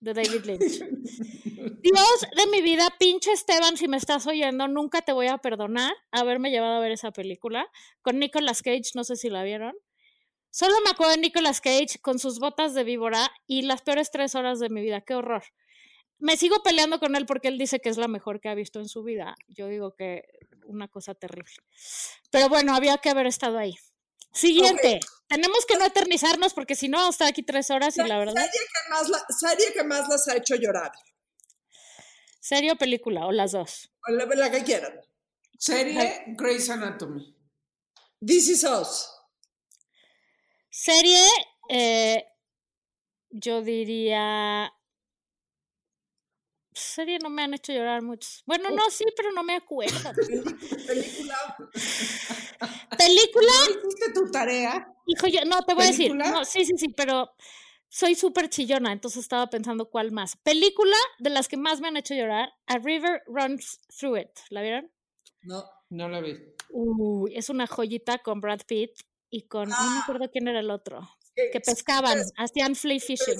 de 0.00 0.14
David 0.14 0.44
Lynch. 0.46 0.80
Dios 1.82 2.26
de 2.36 2.46
mi 2.50 2.62
vida, 2.62 2.88
pinche 2.98 3.32
Esteban, 3.32 3.76
si 3.76 3.86
me 3.86 3.98
estás 3.98 4.26
oyendo, 4.26 4.66
nunca 4.66 5.02
te 5.02 5.12
voy 5.12 5.26
a 5.28 5.38
perdonar 5.38 5.94
haberme 6.10 6.50
llevado 6.50 6.76
a 6.76 6.80
ver 6.80 6.92
esa 6.92 7.12
película 7.12 7.70
con 8.02 8.18
Nicolas 8.18 8.62
Cage, 8.62 8.92
no 8.94 9.04
sé 9.04 9.16
si 9.16 9.28
la 9.28 9.44
vieron. 9.44 9.74
Solo 10.50 10.74
me 10.84 10.90
acuerdo 10.90 11.12
de 11.12 11.20
Nicolas 11.20 11.60
Cage 11.60 11.98
con 12.00 12.18
sus 12.18 12.38
botas 12.38 12.72
de 12.72 12.82
víbora 12.82 13.30
y 13.46 13.62
las 13.62 13.82
peores 13.82 14.10
tres 14.10 14.34
horas 14.34 14.58
de 14.58 14.70
mi 14.70 14.80
vida. 14.80 15.02
Qué 15.02 15.14
horror. 15.14 15.44
Me 16.18 16.36
sigo 16.36 16.62
peleando 16.62 16.98
con 16.98 17.14
él 17.16 17.26
porque 17.26 17.48
él 17.48 17.58
dice 17.58 17.80
que 17.80 17.88
es 17.90 17.98
la 17.98 18.08
mejor 18.08 18.40
que 18.40 18.48
ha 18.48 18.54
visto 18.54 18.80
en 18.80 18.88
su 18.88 19.02
vida. 19.02 19.34
Yo 19.48 19.68
digo 19.68 19.94
que 19.94 20.24
una 20.64 20.88
cosa 20.88 21.14
terrible. 21.14 21.52
Pero 22.30 22.48
bueno, 22.48 22.74
había 22.74 22.98
que 22.98 23.10
haber 23.10 23.26
estado 23.26 23.58
ahí. 23.58 23.74
Siguiente. 24.32 25.00
Tenemos 25.28 25.64
que 25.66 25.76
no 25.76 25.84
eternizarnos 25.84 26.54
porque 26.54 26.74
si 26.74 26.88
no 26.88 26.98
vamos 26.98 27.14
a 27.14 27.16
estar 27.16 27.28
aquí 27.28 27.42
tres 27.42 27.70
horas 27.70 27.96
y 27.98 28.02
la 28.02 28.18
verdad. 28.18 28.34
Serie 28.34 28.50
que 28.60 28.90
más, 28.90 29.08
la- 29.08 29.26
serie 29.28 29.72
que 29.72 29.84
más 29.84 30.08
las 30.08 30.28
ha 30.28 30.36
hecho 30.36 30.56
llorar. 30.56 30.92
¿Serio 32.40 32.74
o 32.74 32.76
película? 32.76 33.26
O 33.26 33.32
las 33.32 33.52
dos. 33.52 33.90
O 34.08 34.12
la, 34.12 34.24
la 34.26 34.50
que 34.50 34.62
quieran. 34.62 35.00
Serie 35.58 36.24
Grey's 36.28 36.68
Anatomy. 36.70 37.34
This 38.24 38.48
is 38.48 38.64
Us. 38.64 39.10
Serie, 40.70 41.24
eh, 41.68 42.24
yo 43.30 43.62
diría. 43.62 44.72
Serie 46.78 47.18
no 47.22 47.30
me 47.30 47.42
han 47.42 47.54
hecho 47.54 47.72
llorar 47.72 48.02
muchos. 48.02 48.42
Bueno, 48.46 48.70
no, 48.70 48.90
sí, 48.90 49.04
pero 49.16 49.32
no 49.32 49.42
me 49.42 49.56
acuerdo. 49.56 50.12
Película. 50.86 51.36
Película, 52.98 53.52
¿No 53.68 53.88
hiciste 53.88 54.12
tu 54.14 54.30
tarea? 54.30 54.86
hijo, 55.06 55.26
yo, 55.26 55.44
no 55.44 55.62
te 55.64 55.74
voy 55.74 55.84
a 55.84 55.86
decir. 55.88 56.14
No, 56.14 56.44
sí, 56.44 56.64
sí, 56.64 56.74
sí, 56.76 56.88
pero 56.88 57.30
soy 57.88 58.14
súper 58.14 58.48
chillona, 58.48 58.92
entonces 58.92 59.22
estaba 59.22 59.48
pensando 59.48 59.88
cuál 59.90 60.12
más. 60.12 60.36
Película 60.36 60.96
de 61.18 61.30
las 61.30 61.48
que 61.48 61.56
más 61.56 61.80
me 61.80 61.88
han 61.88 61.96
hecho 61.96 62.14
llorar, 62.14 62.50
A 62.66 62.78
River 62.78 63.22
Runs 63.26 63.80
Through 63.98 64.18
It. 64.18 64.30
¿La 64.50 64.62
vieron? 64.62 64.90
No. 65.42 65.64
No 65.88 66.08
la 66.08 66.20
vi. 66.20 66.36
Uy, 66.70 67.36
es 67.36 67.48
una 67.48 67.66
joyita 67.68 68.18
con 68.18 68.40
Brad 68.40 68.60
Pitt 68.66 68.90
y 69.30 69.46
con. 69.46 69.68
No 69.68 69.76
me 69.90 69.98
Ah. 69.98 70.00
acuerdo 70.02 70.28
quién 70.32 70.48
era 70.48 70.58
el 70.60 70.70
otro. 70.70 71.08
¿Qué- 71.34 71.50
Que 71.52 71.60
pescaban, 71.60 72.14
pesca, 72.18 72.42
hacían 72.42 72.74
fly 72.74 72.98
fishing. 72.98 73.38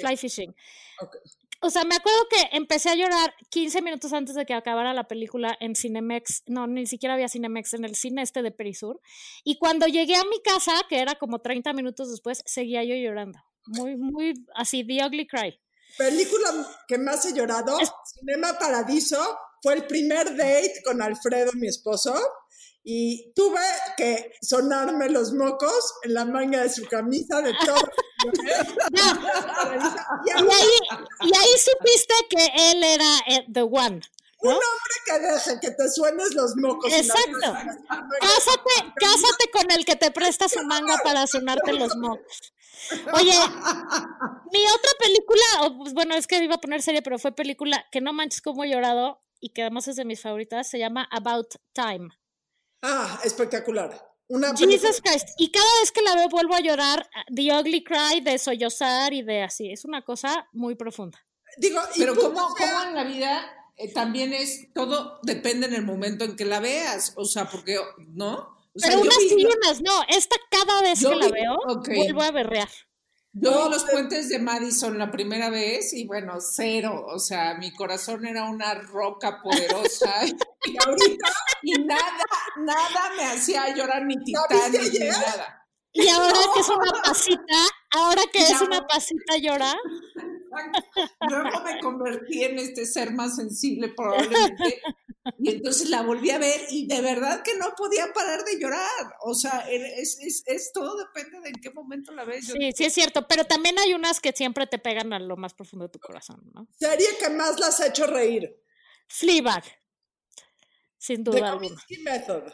Fly 0.00 0.16
fishing. 0.16 0.54
Ok. 1.00 1.16
O 1.62 1.68
sea, 1.68 1.84
me 1.84 1.94
acuerdo 1.94 2.26
que 2.30 2.56
empecé 2.56 2.88
a 2.88 2.94
llorar 2.94 3.34
15 3.50 3.82
minutos 3.82 4.12
antes 4.14 4.34
de 4.34 4.46
que 4.46 4.54
acabara 4.54 4.94
la 4.94 5.04
película 5.04 5.56
en 5.60 5.76
Cinemex. 5.76 6.44
No, 6.46 6.66
ni 6.66 6.86
siquiera 6.86 7.14
había 7.14 7.28
Cinemex 7.28 7.74
en 7.74 7.84
el 7.84 7.94
cine 7.96 8.22
este 8.22 8.42
de 8.42 8.50
Perisur. 8.50 8.98
Y 9.44 9.58
cuando 9.58 9.86
llegué 9.86 10.16
a 10.16 10.24
mi 10.24 10.40
casa, 10.42 10.72
que 10.88 11.00
era 11.00 11.16
como 11.16 11.40
30 11.40 11.74
minutos 11.74 12.10
después, 12.10 12.42
seguía 12.46 12.82
yo 12.82 12.94
llorando. 12.94 13.38
Muy, 13.66 13.96
muy 13.96 14.42
así, 14.54 14.86
The 14.86 15.04
Ugly 15.04 15.26
Cry. 15.26 15.60
Película 15.98 16.66
que 16.88 16.96
más 16.96 17.26
he 17.26 17.34
llorado, 17.34 17.76
Cinema 18.04 18.58
Paradiso, 18.58 19.38
fue 19.62 19.74
el 19.74 19.86
primer 19.86 20.36
date 20.36 20.82
con 20.84 21.00
Alfredo, 21.02 21.52
mi 21.54 21.68
esposo, 21.68 22.14
y 22.82 23.32
tuve 23.34 23.60
que 23.96 24.32
sonarme 24.40 25.10
los 25.10 25.32
mocos 25.32 25.94
en 26.02 26.14
la 26.14 26.24
manga 26.24 26.62
de 26.62 26.70
su 26.70 26.84
camisa 26.86 27.40
de 27.42 27.52
todo. 27.64 27.76
y 30.24 30.28
Y 30.28 30.32
ahí, 30.32 30.78
y 31.20 31.36
ahí 31.36 31.58
supiste 31.58 32.14
que 32.30 32.46
él 32.72 32.82
era 32.82 33.18
eh, 33.28 33.44
The 33.52 33.62
One. 33.62 34.00
un 34.42 34.52
hombre 34.52 34.94
que 35.04 35.18
deje 35.18 35.60
que 35.60 35.70
te 35.72 35.90
suenes 35.90 36.32
los 36.34 36.56
mocos. 36.56 36.90
Exacto. 36.92 37.52
Cásate, 38.20 38.92
cásate 38.96 39.50
con 39.52 39.70
el 39.70 39.84
que 39.84 39.96
te 39.96 40.10
presta 40.10 40.48
su 40.48 40.62
manga 40.64 40.96
para 41.04 41.26
sonarte 41.26 41.74
los 41.74 41.94
mocos. 41.96 42.54
Oye, 43.12 43.34
mi 44.52 44.66
otra 44.66 44.90
película, 44.98 45.44
pues, 45.78 45.92
bueno, 45.92 46.14
es 46.14 46.26
que 46.26 46.42
iba 46.42 46.54
a 46.54 46.60
poner 46.60 46.80
serie, 46.80 47.02
pero 47.02 47.18
fue 47.18 47.32
película 47.32 47.84
que 47.92 48.00
no 48.00 48.14
manches 48.14 48.40
cómo 48.40 48.64
he 48.64 48.70
llorado 48.70 49.20
y 49.40 49.50
que 49.50 49.62
además 49.62 49.88
es 49.88 49.96
de 49.96 50.04
mis 50.04 50.20
favoritas, 50.20 50.68
se 50.68 50.78
llama 50.78 51.08
About 51.10 51.54
Time. 51.72 52.10
Ah, 52.82 53.20
espectacular. 53.24 53.90
Una 54.28 54.54
película- 54.54 54.78
Jesus 54.78 55.00
Christ. 55.02 55.28
Y 55.38 55.50
cada 55.50 55.66
vez 55.80 55.90
que 55.90 56.02
la 56.02 56.14
veo 56.14 56.28
vuelvo 56.28 56.54
a 56.54 56.60
llorar, 56.60 57.08
ah, 57.14 57.24
The 57.34 57.52
Ugly 57.58 57.82
Cry, 57.84 58.20
de 58.22 58.38
sollozar 58.38 59.12
y 59.12 59.22
de 59.22 59.42
así. 59.42 59.72
Es 59.72 59.84
una 59.84 60.02
cosa 60.02 60.48
muy 60.52 60.76
profunda. 60.76 61.18
Digo, 61.56 61.80
y 61.96 61.98
Pero 61.98 62.14
tú, 62.14 62.20
como, 62.20 62.46
o 62.46 62.56
sea, 62.56 62.70
como 62.72 62.84
en 62.90 62.94
la 62.94 63.04
vida 63.04 63.56
eh, 63.76 63.92
también 63.92 64.32
es, 64.32 64.72
todo 64.72 65.18
depende 65.22 65.66
en 65.66 65.74
el 65.74 65.82
momento 65.82 66.24
en 66.24 66.36
que 66.36 66.44
la 66.44 66.60
veas, 66.60 67.12
o 67.16 67.24
sea, 67.24 67.48
porque, 67.50 67.76
¿no? 68.12 68.56
O 68.72 68.78
sea, 68.78 68.90
Pero 68.90 69.00
unas 69.00 69.18
vi- 69.18 69.34
y 69.42 69.46
unas 69.46 69.80
no. 69.80 70.02
Esta 70.08 70.36
cada 70.50 70.80
vez 70.82 71.00
yo 71.00 71.10
que 71.10 71.16
la 71.16 71.28
veo, 71.28 71.58
vuelvo 71.96 72.22
a 72.22 72.30
berrear. 72.30 72.68
Yo 73.32 73.50
No, 73.50 73.68
los 73.70 73.84
puentes 73.84 74.28
de 74.28 74.40
Madison 74.40 74.98
la 74.98 75.10
primera 75.10 75.50
vez 75.50 75.92
y 75.92 76.06
bueno, 76.06 76.38
cero. 76.40 77.06
O 77.06 77.18
sea, 77.18 77.54
mi 77.54 77.72
corazón 77.72 78.26
era 78.26 78.44
una 78.44 78.74
roca 78.74 79.40
poderosa 79.42 80.12
y 80.64 80.76
ahorita 80.84 81.32
y 81.62 81.72
nada, 81.84 82.24
nada 82.58 83.10
me 83.16 83.24
hacía 83.24 83.74
llorar 83.74 84.04
ni 84.04 84.16
¿La 84.16 84.22
viste 84.48 84.70
Titanic 84.70 84.92
ni 84.92 84.98
ayer? 84.98 85.12
nada. 85.12 85.56
Y 85.92 86.08
ahora 86.08 86.38
que 86.54 86.60
es 86.60 86.68
una 86.68 87.02
pasita, 87.02 87.56
ahora 87.90 88.22
que 88.32 88.38
es 88.38 88.60
una 88.60 88.86
pasita 88.86 89.36
llora. 89.38 89.74
Luego 91.28 91.60
me 91.64 91.80
convertí 91.80 92.44
en 92.44 92.58
este 92.58 92.86
ser 92.86 93.12
más 93.12 93.36
sensible 93.36 93.92
probablemente. 93.96 94.82
Y 95.38 95.50
entonces 95.50 95.90
la 95.90 96.02
volví 96.02 96.30
a 96.30 96.38
ver 96.38 96.62
y 96.70 96.86
de 96.86 97.02
verdad 97.02 97.42
que 97.42 97.54
no 97.56 97.74
podía 97.76 98.12
parar 98.12 98.42
de 98.44 98.58
llorar. 98.58 99.14
O 99.22 99.34
sea, 99.34 99.68
es, 99.70 100.18
es, 100.18 100.42
es 100.46 100.72
todo 100.72 100.96
depende 100.96 101.40
de 101.40 101.50
en 101.50 101.60
qué 101.60 101.70
momento 101.70 102.12
la 102.12 102.24
ves. 102.24 102.46
Yo 102.46 102.54
Sí, 102.54 102.72
sí 102.74 102.84
es 102.84 102.94
cierto, 102.94 103.28
pero 103.28 103.44
también 103.44 103.78
hay 103.78 103.92
unas 103.92 104.20
que 104.20 104.32
siempre 104.32 104.66
te 104.66 104.78
pegan 104.78 105.12
a 105.12 105.18
lo 105.18 105.36
más 105.36 105.52
profundo 105.52 105.86
de 105.86 105.92
tu 105.92 105.98
corazón, 105.98 106.40
¿no? 106.54 106.66
serie 106.78 107.08
que 107.18 107.28
más 107.30 107.60
las 107.60 107.80
ha 107.80 107.88
hecho 107.88 108.06
reír. 108.06 108.56
Fleabag, 109.08 109.64
sin 110.96 111.22
The 111.24 111.30
duda 111.30 111.50
alguna. 111.50 111.68
Kominsky 111.68 111.98
Method. 111.98 112.52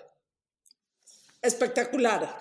Espectacular. 1.42 2.37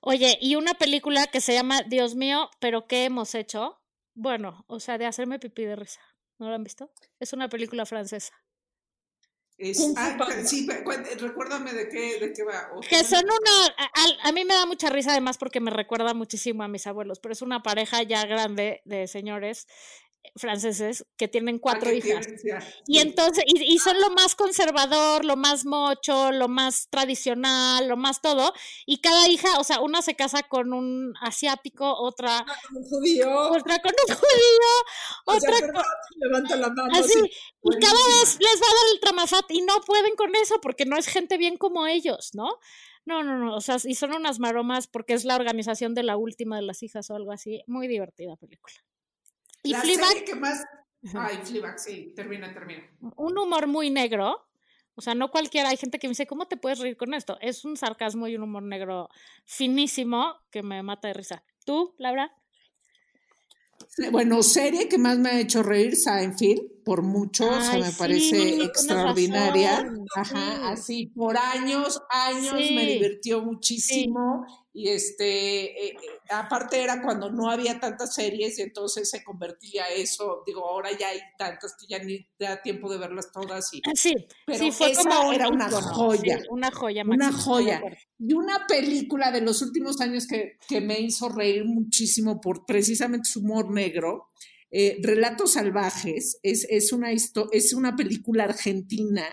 Oye, 0.00 0.38
y 0.40 0.56
una 0.56 0.74
película 0.74 1.26
que 1.26 1.40
se 1.40 1.54
llama 1.54 1.82
Dios 1.82 2.14
mío, 2.14 2.50
pero 2.60 2.86
¿qué 2.86 3.04
hemos 3.04 3.34
hecho? 3.34 3.80
Bueno, 4.14 4.64
o 4.68 4.78
sea, 4.78 4.98
de 4.98 5.06
hacerme 5.06 5.38
pipí 5.38 5.64
de 5.64 5.76
risa. 5.76 6.00
¿No 6.38 6.48
la 6.48 6.56
han 6.56 6.64
visto? 6.64 6.92
Es 7.18 7.32
una 7.32 7.48
película 7.48 7.86
francesa. 7.86 8.34
Es- 9.58 9.94
ah, 9.96 10.16
sí, 10.44 10.66
cuént- 10.84 11.08
recuérdame 11.18 11.72
de 11.72 11.88
qué, 11.88 12.18
de 12.20 12.32
qué 12.34 12.42
va. 12.44 12.68
O- 12.74 12.80
Que 12.80 13.02
son 13.04 13.24
una. 13.24 13.66
A, 13.78 14.28
a- 14.28 14.32
mí 14.32 14.44
me 14.44 14.52
da 14.54 14.66
mucha 14.66 14.90
risa, 14.90 15.12
además, 15.12 15.38
porque 15.38 15.60
me 15.60 15.70
recuerda 15.70 16.12
muchísimo 16.12 16.62
a 16.62 16.68
mis 16.68 16.86
abuelos, 16.86 17.20
pero 17.20 17.32
es 17.32 17.40
una 17.40 17.62
pareja 17.62 18.02
ya 18.02 18.26
grande 18.26 18.82
de 18.84 19.06
señores 19.08 19.66
eh, 19.66 20.05
franceses 20.36 21.06
que 21.16 21.28
tienen 21.28 21.58
cuatro 21.58 21.88
Ah, 21.88 21.92
que 21.92 21.98
hijas. 21.98 22.26
Y 22.86 22.98
entonces, 22.98 23.44
y, 23.46 23.74
y 23.74 23.78
son 23.78 24.00
lo 24.00 24.10
más 24.10 24.34
conservador, 24.34 25.24
lo 25.24 25.36
más 25.36 25.64
mocho, 25.64 26.32
lo 26.32 26.48
más 26.48 26.88
tradicional, 26.90 27.88
lo 27.88 27.96
más 27.96 28.20
todo. 28.20 28.52
Y 28.86 28.98
cada 28.98 29.28
hija, 29.28 29.58
o 29.58 29.64
sea, 29.64 29.80
una 29.80 30.02
se 30.02 30.14
casa 30.16 30.42
con 30.42 30.72
un 30.72 31.14
asiático, 31.20 31.92
otra, 31.98 32.44
Un 32.74 32.82
judío. 32.84 33.50
otra 33.50 33.78
con 33.80 33.92
un 34.08 34.14
judío, 34.14 34.70
o 35.26 35.40
sea, 35.40 35.50
otra 35.50 35.66
perdón, 35.66 35.84
levanta 36.16 36.56
la 36.56 36.68
mano. 36.68 36.88
Así, 36.92 37.12
sí. 37.12 37.30
y 37.62 37.78
cada 37.78 37.94
vez 38.20 38.38
les 38.40 38.60
va 38.62 38.66
a 38.66 38.74
dar 38.74 38.92
el 38.94 39.00
tramafat 39.00 39.50
y 39.50 39.62
no 39.62 39.80
pueden 39.80 40.14
con 40.16 40.34
eso 40.36 40.60
porque 40.60 40.84
no 40.86 40.96
es 40.96 41.06
gente 41.06 41.36
bien 41.38 41.56
como 41.56 41.86
ellos, 41.86 42.30
¿no? 42.34 42.58
No, 43.04 43.22
no, 43.22 43.38
no, 43.38 43.54
o 43.54 43.60
sea, 43.60 43.76
y 43.84 43.94
son 43.94 44.14
unas 44.14 44.40
maromas 44.40 44.88
porque 44.88 45.14
es 45.14 45.24
la 45.24 45.36
organización 45.36 45.94
de 45.94 46.02
la 46.02 46.16
última 46.16 46.56
de 46.56 46.62
las 46.62 46.82
hijas 46.82 47.08
o 47.10 47.14
algo 47.14 47.30
así. 47.30 47.62
Muy 47.68 47.86
divertida 47.86 48.36
película. 48.36 48.74
Y 49.66 49.72
la 49.72 49.80
Fleabag, 49.80 50.08
serie 50.08 50.24
que 50.24 50.34
más. 50.34 50.64
Ay, 51.14 51.38
Fleabag, 51.44 51.78
sí, 51.78 52.12
termina, 52.16 52.52
termina. 52.52 52.82
un 53.16 53.38
humor 53.38 53.66
muy 53.66 53.90
negro. 53.90 54.42
O 54.98 55.02
sea, 55.02 55.14
no 55.14 55.30
cualquiera, 55.30 55.68
hay 55.68 55.76
gente 55.76 55.98
que 55.98 56.06
me 56.08 56.12
dice, 56.12 56.26
¿cómo 56.26 56.46
te 56.48 56.56
puedes 56.56 56.78
reír 56.78 56.96
con 56.96 57.12
esto? 57.12 57.36
Es 57.42 57.66
un 57.66 57.76
sarcasmo 57.76 58.26
y 58.28 58.36
un 58.36 58.44
humor 58.44 58.62
negro 58.62 59.10
finísimo 59.44 60.36
que 60.50 60.62
me 60.62 60.82
mata 60.82 61.08
de 61.08 61.14
risa. 61.14 61.42
¿Tú, 61.66 61.94
Laura? 61.98 62.32
Bueno, 64.10 64.42
serie 64.42 64.88
que 64.88 64.98
más 64.98 65.18
me 65.18 65.30
ha 65.30 65.40
hecho 65.40 65.62
reír, 65.62 65.96
Seinfeld, 65.96 66.82
por 66.84 67.02
mucho, 67.02 67.46
o 67.48 67.60
sea, 67.60 67.72
Ay, 67.72 67.80
me 67.82 67.90
sí, 67.90 67.96
parece 67.98 68.62
extraordinaria. 68.64 69.82
razón, 69.82 70.06
Ajá, 70.16 70.56
sí. 70.56 70.62
así, 70.64 71.06
por 71.14 71.36
años, 71.36 72.00
años 72.10 72.54
me 72.54 72.62
Sí. 72.66 72.76
divirtió 72.94 73.42
muchísimo 73.42 74.44
y 74.76 74.90
este, 74.90 75.86
eh, 75.86 75.88
eh, 75.88 75.96
aparte 76.28 76.82
era 76.82 77.00
cuando 77.00 77.32
no 77.32 77.50
había 77.50 77.80
tantas 77.80 78.14
series 78.14 78.58
y 78.58 78.62
entonces 78.62 79.08
se 79.08 79.24
convertía 79.24 79.88
eso, 79.88 80.42
digo, 80.44 80.68
ahora 80.68 80.90
ya 80.90 81.08
hay 81.08 81.20
tantas 81.38 81.74
que 81.80 81.86
ya 81.88 81.98
ni 81.98 82.28
da 82.38 82.60
tiempo 82.60 82.92
de 82.92 82.98
verlas 82.98 83.32
todas 83.32 83.72
y... 83.72 83.80
Sí, 83.94 84.14
Pero 84.44 84.58
sí, 84.58 84.70
fue 84.72 84.90
esa 84.90 85.08
como 85.08 85.32
era 85.32 85.48
una 85.48 85.70
joya. 85.70 86.40
sí, 86.40 86.44
una 86.50 86.70
joya, 86.70 87.04
Una 87.06 87.30
estoy 87.30 87.38
de 87.38 87.42
joya. 87.42 87.82
Y 88.18 88.34
una 88.34 88.66
película 88.66 89.30
de 89.32 89.40
los 89.40 89.62
últimos 89.62 89.98
años 90.02 90.26
que, 90.26 90.58
que 90.68 90.82
me 90.82 91.00
hizo 91.00 91.30
reír 91.30 91.64
muchísimo 91.64 92.38
por 92.38 92.66
precisamente 92.66 93.30
su 93.30 93.40
humor 93.40 93.72
negro, 93.72 94.28
eh, 94.70 94.98
Relatos 95.00 95.54
Salvajes, 95.54 96.38
es, 96.42 96.66
es, 96.68 96.92
una 96.92 97.10
es 97.12 97.72
una 97.72 97.96
película 97.96 98.44
argentina 98.44 99.24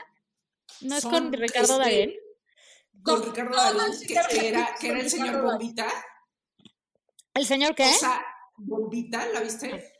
¿No 0.80 0.96
es 0.96 1.02
Son, 1.02 1.12
con 1.12 1.34
Ricardo 1.34 1.82
este, 1.82 2.20
Con 3.04 3.20
No, 3.20 3.26
Ricardo 3.26 3.50
no, 3.52 3.58
Darín, 3.58 3.78
no, 3.78 4.00
que 4.00 4.08
que 4.38 4.48
era, 4.50 4.68
sí, 4.68 4.74
que 4.80 4.88
era 4.90 5.00
el 5.02 5.10
señor. 5.10 5.42
Bombita. 5.42 5.88
¿El 7.34 7.46
señor 7.46 7.76
qué? 7.76 7.86
O 7.90 7.94
sea, 7.94 8.26
Bombita, 8.58 9.26
¿la 9.28 9.42
viste? 9.42 9.94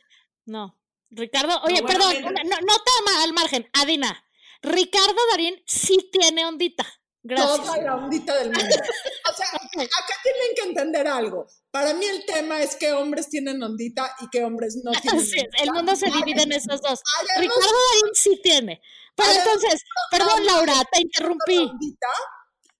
No. 0.46 0.78
Ricardo, 1.10 1.60
oye, 1.64 1.80
bueno, 1.82 1.86
perdón, 1.86 2.22
no, 2.22 2.56
no 2.60 2.74
te 2.78 3.22
al 3.22 3.32
margen, 3.32 3.68
Adina. 3.74 4.24
Ricardo 4.62 5.14
Darín 5.30 5.62
sí 5.66 6.10
tiene 6.10 6.46
ondita. 6.46 6.84
Gracias. 7.22 7.56
Toda 7.62 7.76
la 7.78 7.96
ondita 7.96 8.34
del 8.36 8.50
mundo. 8.50 8.60
O 8.60 9.34
sea, 9.34 9.46
acá 9.52 10.14
tienen 10.22 10.54
que 10.56 10.62
entender 10.68 11.06
algo. 11.08 11.46
Para 11.70 11.94
mí 11.94 12.04
el 12.04 12.24
tema 12.26 12.60
es 12.60 12.76
que 12.76 12.92
hombres 12.92 13.28
tienen 13.30 13.62
ondita 13.62 14.14
y 14.20 14.28
que 14.28 14.44
hombres 14.44 14.76
no 14.84 14.92
tienen 14.92 15.20
Sí, 15.24 15.38
ondita. 15.38 15.62
el 15.62 15.72
mundo 15.72 15.96
se 15.96 16.06
divide 16.10 16.42
en 16.42 16.52
esos 16.52 16.80
dos. 16.82 17.00
Ricardo 17.38 17.60
Darín 17.60 18.14
sí 18.14 18.40
tiene. 18.42 18.80
Pero 19.14 19.30
entonces, 19.30 19.82
perdón 20.10 20.44
Laura, 20.44 20.74
te 20.90 20.98
la 20.98 21.02
interrumpí. 21.02 21.58
ondita. 21.58 22.06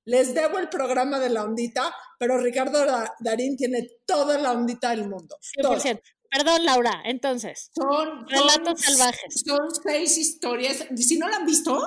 Les 0.06 0.34
debo 0.34 0.58
el 0.58 0.68
programa 0.68 1.18
de 1.18 1.30
la 1.30 1.44
ondita, 1.44 1.94
pero 2.18 2.38
Ricardo 2.38 2.84
Da- 2.84 3.14
Darín 3.20 3.56
tiene 3.56 3.88
toda 4.06 4.38
la 4.38 4.52
ondita 4.52 4.90
del 4.90 5.08
mundo. 5.08 5.36
toda. 5.62 5.78
100%. 5.78 6.00
Perdón 6.30 6.64
Laura, 6.64 7.00
entonces. 7.04 7.70
Son, 7.74 8.26
Relatos 8.28 8.80
son- 8.80 8.96
salvajes. 8.96 9.42
Son 9.46 9.68
seis 9.84 10.18
historias. 10.18 10.84
Si 10.96 11.16
no 11.18 11.28
la 11.28 11.36
han 11.36 11.46
visto, 11.46 11.78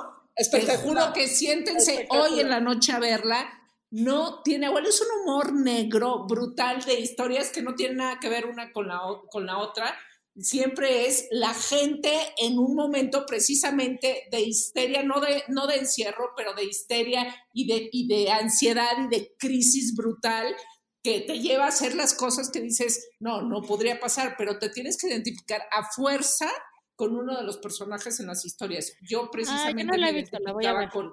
te 0.50 0.76
juro 0.78 1.12
que 1.12 1.28
siéntense 1.28 2.06
hoy 2.10 2.40
en 2.40 2.48
la 2.48 2.58
noche 2.60 2.92
a 2.92 2.98
verla. 2.98 3.46
No 3.90 4.42
tiene, 4.42 4.68
bueno, 4.70 4.88
es 4.88 5.00
un 5.00 5.08
humor 5.22 5.52
negro, 5.54 6.26
brutal, 6.26 6.82
de 6.84 7.00
historias 7.00 7.50
que 7.50 7.62
no 7.62 7.74
tienen 7.74 7.98
nada 7.98 8.18
que 8.20 8.28
ver 8.28 8.46
una 8.46 8.70
con 8.72 8.86
la, 8.88 9.00
con 9.30 9.46
la 9.46 9.58
otra. 9.58 9.94
Siempre 10.40 11.06
es 11.06 11.26
la 11.30 11.52
gente 11.52 12.12
en 12.38 12.58
un 12.58 12.74
momento 12.74 13.24
precisamente 13.26 14.28
de 14.30 14.40
histeria, 14.40 15.02
no 15.02 15.20
de, 15.20 15.42
no 15.48 15.66
de 15.66 15.76
encierro, 15.76 16.32
pero 16.36 16.54
de 16.54 16.64
histeria 16.64 17.34
y 17.52 17.66
de, 17.66 17.88
y 17.92 18.06
de 18.06 18.30
ansiedad 18.30 18.92
y 19.04 19.08
de 19.08 19.34
crisis 19.38 19.94
brutal 19.94 20.54
que 21.02 21.20
te 21.20 21.38
lleva 21.38 21.64
a 21.64 21.68
hacer 21.68 21.94
las 21.94 22.14
cosas 22.14 22.50
que 22.50 22.60
dices, 22.60 23.10
no, 23.20 23.42
no 23.42 23.62
podría 23.62 24.00
pasar, 24.00 24.34
pero 24.36 24.58
te 24.58 24.68
tienes 24.68 24.96
que 24.96 25.08
identificar 25.08 25.62
a 25.70 25.90
fuerza 25.90 26.50
con 26.94 27.16
uno 27.16 27.36
de 27.36 27.44
los 27.44 27.58
personajes 27.58 28.18
en 28.20 28.26
las 28.26 28.44
historias. 28.44 28.92
Yo 29.02 29.30
precisamente 29.30 29.84
no 29.84 29.96
la 29.96 30.08
he 30.08 30.12
me 30.12 30.20
visto, 30.20 30.36
la 30.40 30.52
voy 30.52 30.66
a 30.66 30.70
identificaba 30.70 30.80
ver. 30.80 30.90
con, 30.90 31.12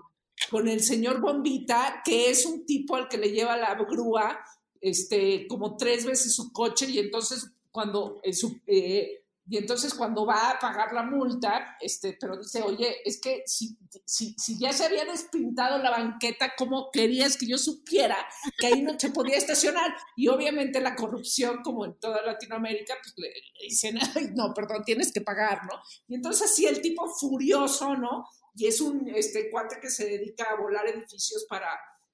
con 0.50 0.68
el 0.68 0.82
señor 0.82 1.22
Bombita, 1.22 2.02
que 2.04 2.30
es 2.30 2.46
un 2.46 2.66
tipo 2.66 2.96
al 2.96 3.08
que 3.08 3.20
le 3.20 3.32
lleva 3.32 3.56
la 3.56 3.76
grúa 3.76 4.40
este, 4.82 5.48
como 5.48 5.78
tres 5.78 6.06
veces 6.06 6.36
su 6.36 6.52
coche 6.52 6.88
y 6.90 7.00
entonces 7.00 7.52
cuando 7.76 8.22
eh, 8.24 8.32
eh, 8.68 9.26
y 9.48 9.58
entonces 9.58 9.94
cuando 9.94 10.26
va 10.26 10.52
a 10.52 10.60
pagar 10.60 10.92
la 10.92 11.04
multa, 11.04 11.78
este, 11.80 12.18
pero 12.20 12.36
dice, 12.36 12.64
oye, 12.64 12.96
es 13.06 13.22
que 13.22 13.44
si, 13.46 13.78
si, 14.04 14.34
si 14.40 14.58
ya 14.58 14.74
se 14.74 14.86
había 14.86 15.06
despintado 15.06 15.78
la 15.78 15.92
banqueta, 15.92 16.54
¿cómo 16.58 16.90
querías 16.92 17.38
que 17.38 17.46
yo 17.46 17.60
supiera 17.60 18.18
que 18.58 18.68
ahí 18.68 18.82
no 18.82 19.00
se 19.00 19.12
podía 19.12 19.38
estacionar? 19.38 19.96
Y 20.16 20.30
obviamente 20.30 20.82
la 20.82 20.96
corrupción, 20.96 21.62
como 21.64 21.86
en 21.86 22.00
toda 22.00 22.24
Latinoamérica, 22.24 22.96
pues 23.04 23.14
le, 23.18 23.32
dicen, 23.62 24.00
"Ay, 24.16 24.32
no, 24.34 24.52
perdón, 24.52 24.84
tienes 24.84 25.14
que 25.14 25.22
pagar, 25.22 25.62
¿no? 25.66 25.80
Y 26.08 26.16
entonces 26.16 26.50
así 26.50 26.66
el 26.66 26.82
tipo 26.82 27.08
furioso, 27.08 27.96
¿no? 27.96 28.26
Y 28.56 28.66
es 28.66 28.82
un 28.82 29.08
este, 29.10 29.52
cuate 29.52 29.80
que 29.80 29.92
se 29.92 30.06
dedica 30.06 30.46
a 30.46 30.60
volar 30.60 30.88
edificios 30.88 31.46
para, 31.48 31.70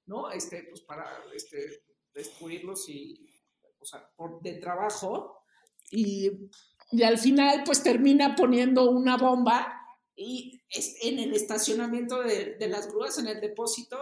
¿no? 0.06 0.30
Este, 0.32 0.64
pues 0.64 0.82
para 0.82 1.06
este, 1.34 1.84
destruirlos 2.14 2.90
y, 2.90 3.26
o 3.80 3.86
sea, 3.86 4.06
por, 4.18 4.42
de 4.42 4.56
trabajo. 4.56 5.41
Y, 5.92 6.32
y 6.92 7.04
al 7.04 7.18
final, 7.18 7.64
pues 7.66 7.84
termina 7.84 8.36
poniendo 8.36 8.90
una 8.90 9.18
bomba 9.18 9.78
y 10.16 10.62
es- 10.70 10.96
en 11.04 11.20
el 11.20 11.34
estacionamiento 11.34 12.22
de, 12.22 12.56
de 12.56 12.68
las 12.68 12.88
grúas, 12.88 13.18
en 13.20 13.28
el 13.28 13.40
depósito. 13.42 13.98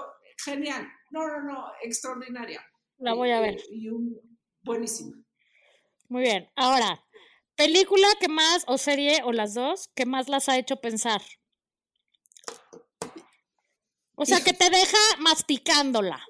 Genial. 0.45 0.87
No, 1.11 1.27
no, 1.27 1.41
no, 1.43 1.65
extraordinaria. 1.83 2.63
La 2.97 3.13
voy 3.13 3.31
a 3.31 3.39
Y- 3.39 3.41
ver. 3.41 3.61
Y, 3.71 3.89
un, 3.89 4.15
buenísima. 4.61 5.17
Muy 6.07 6.21
bien. 6.21 6.49
Ahora, 6.55 7.03
película 7.55 8.07
que 8.19 8.27
más, 8.29 8.63
o 8.67 8.77
serie, 8.77 9.21
o 9.23 9.31
las 9.31 9.53
dos, 9.53 9.89
que 9.95 10.05
más 10.05 10.29
las 10.29 10.47
ha 10.49 10.57
hecho 10.57 10.77
pensar. 10.77 11.21
O 14.15 14.25
sea, 14.25 14.41
que 14.41 14.53
te 14.53 14.69
deja 14.69 14.97
masticándola. 15.19 16.21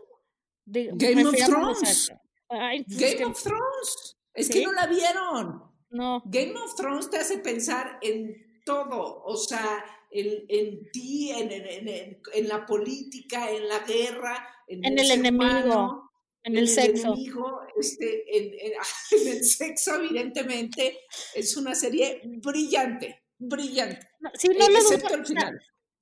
Digo, 0.66 0.94
Game 0.96 1.26
of 1.26 1.36
Thrones. 1.36 2.12
Ay, 2.50 2.84
pues 2.84 2.98
es 2.98 3.02
Game 3.02 3.18
que 3.18 3.26
of 3.26 3.42
Thrones. 3.42 4.18
Es 4.40 4.48
¿Sí? 4.48 4.54
que 4.54 4.64
no 4.64 4.72
la 4.72 4.88
vieron. 4.88 5.64
no. 5.90 6.22
Game 6.26 6.56
of 6.56 6.76
Thrones 6.76 7.10
te 7.10 7.18
hace 7.18 7.40
pensar 7.40 8.00
en 8.02 8.62
todo, 8.66 9.24
o 9.24 9.36
sea, 9.36 9.84
en, 10.12 10.46
en 10.48 10.92
ti, 10.92 11.32
en, 11.32 12.48
la 12.48 12.66
política, 12.66 13.52
en 13.52 13.68
la 13.68 13.80
guerra, 13.80 14.48
en, 14.68 14.86
En 14.86 15.00
el 15.00 15.12
enemigo, 15.12 15.46
humano, 15.46 16.12
En 16.44 16.58
el 16.58 16.68
sexo. 16.68 17.14
enemigo, 17.14 17.62
este, 17.80 18.24
en, 18.38 19.28
el 19.28 19.44
sexo, 19.44 19.96
evidentemente, 19.96 21.00
es 21.34 21.56
una 21.58 21.76
serie 21.76 22.22
brillante, 22.24 23.24
brillante, 23.38 24.08
sí, 24.36 24.50
no 24.50 24.70
lo 24.70 24.78
excepto 24.78 25.16
el 25.16 25.26
sea, 25.26 25.36
final. 25.36 25.62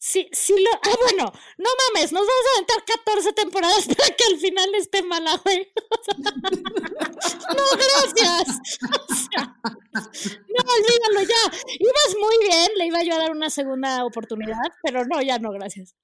Sí, 0.10 0.26
sí 0.32 0.54
lo. 0.54 0.72
Ah, 0.72 0.96
bueno, 1.02 1.34
no 1.58 1.70
mames, 1.94 2.14
nos 2.14 2.22
vamos 2.26 2.46
a 2.46 2.56
aventar 2.56 2.86
14 2.86 3.34
temporadas 3.34 3.88
para 3.98 4.16
que 4.16 4.24
al 4.24 4.38
final 4.40 4.74
esté 4.76 5.04
mala, 5.04 5.36
güey. 5.44 5.68
no, 7.58 7.64
gracias. 7.76 8.58
O 9.10 9.14
sea, 9.14 9.56
no, 9.64 10.62
olvídalo 10.78 11.28
ya. 11.28 11.58
Ibas 11.80 12.16
muy 12.22 12.48
bien, 12.48 12.70
le 12.78 12.86
iba 12.86 13.04
yo 13.04 13.16
a 13.16 13.18
dar 13.18 13.32
una 13.32 13.50
segunda 13.50 14.06
oportunidad, 14.06 14.72
pero 14.84 15.04
no, 15.06 15.22
ya 15.22 15.40
no, 15.40 15.52
gracias. 15.52 15.96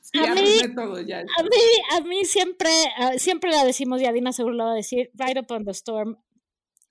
Sí, 0.00 0.18
a 0.18 0.34
mí- 0.34 0.74
todo 0.74 1.00
ya. 1.00 1.20
A 1.20 1.42
mí, 1.42 1.48
a 1.92 2.00
mí 2.00 2.24
siempre, 2.24 2.70
ah, 2.98 3.12
siempre 3.16 3.50
la 3.50 3.64
decimos, 3.64 4.02
y 4.02 4.06
Adina 4.06 4.32
seguro 4.32 4.54
la 4.56 4.64
va 4.64 4.72
a 4.72 4.74
decir, 4.74 5.10
Right 5.14 5.38
Up 5.38 5.46
on 5.54 5.64
the 5.64 5.70
Storm, 5.70 6.16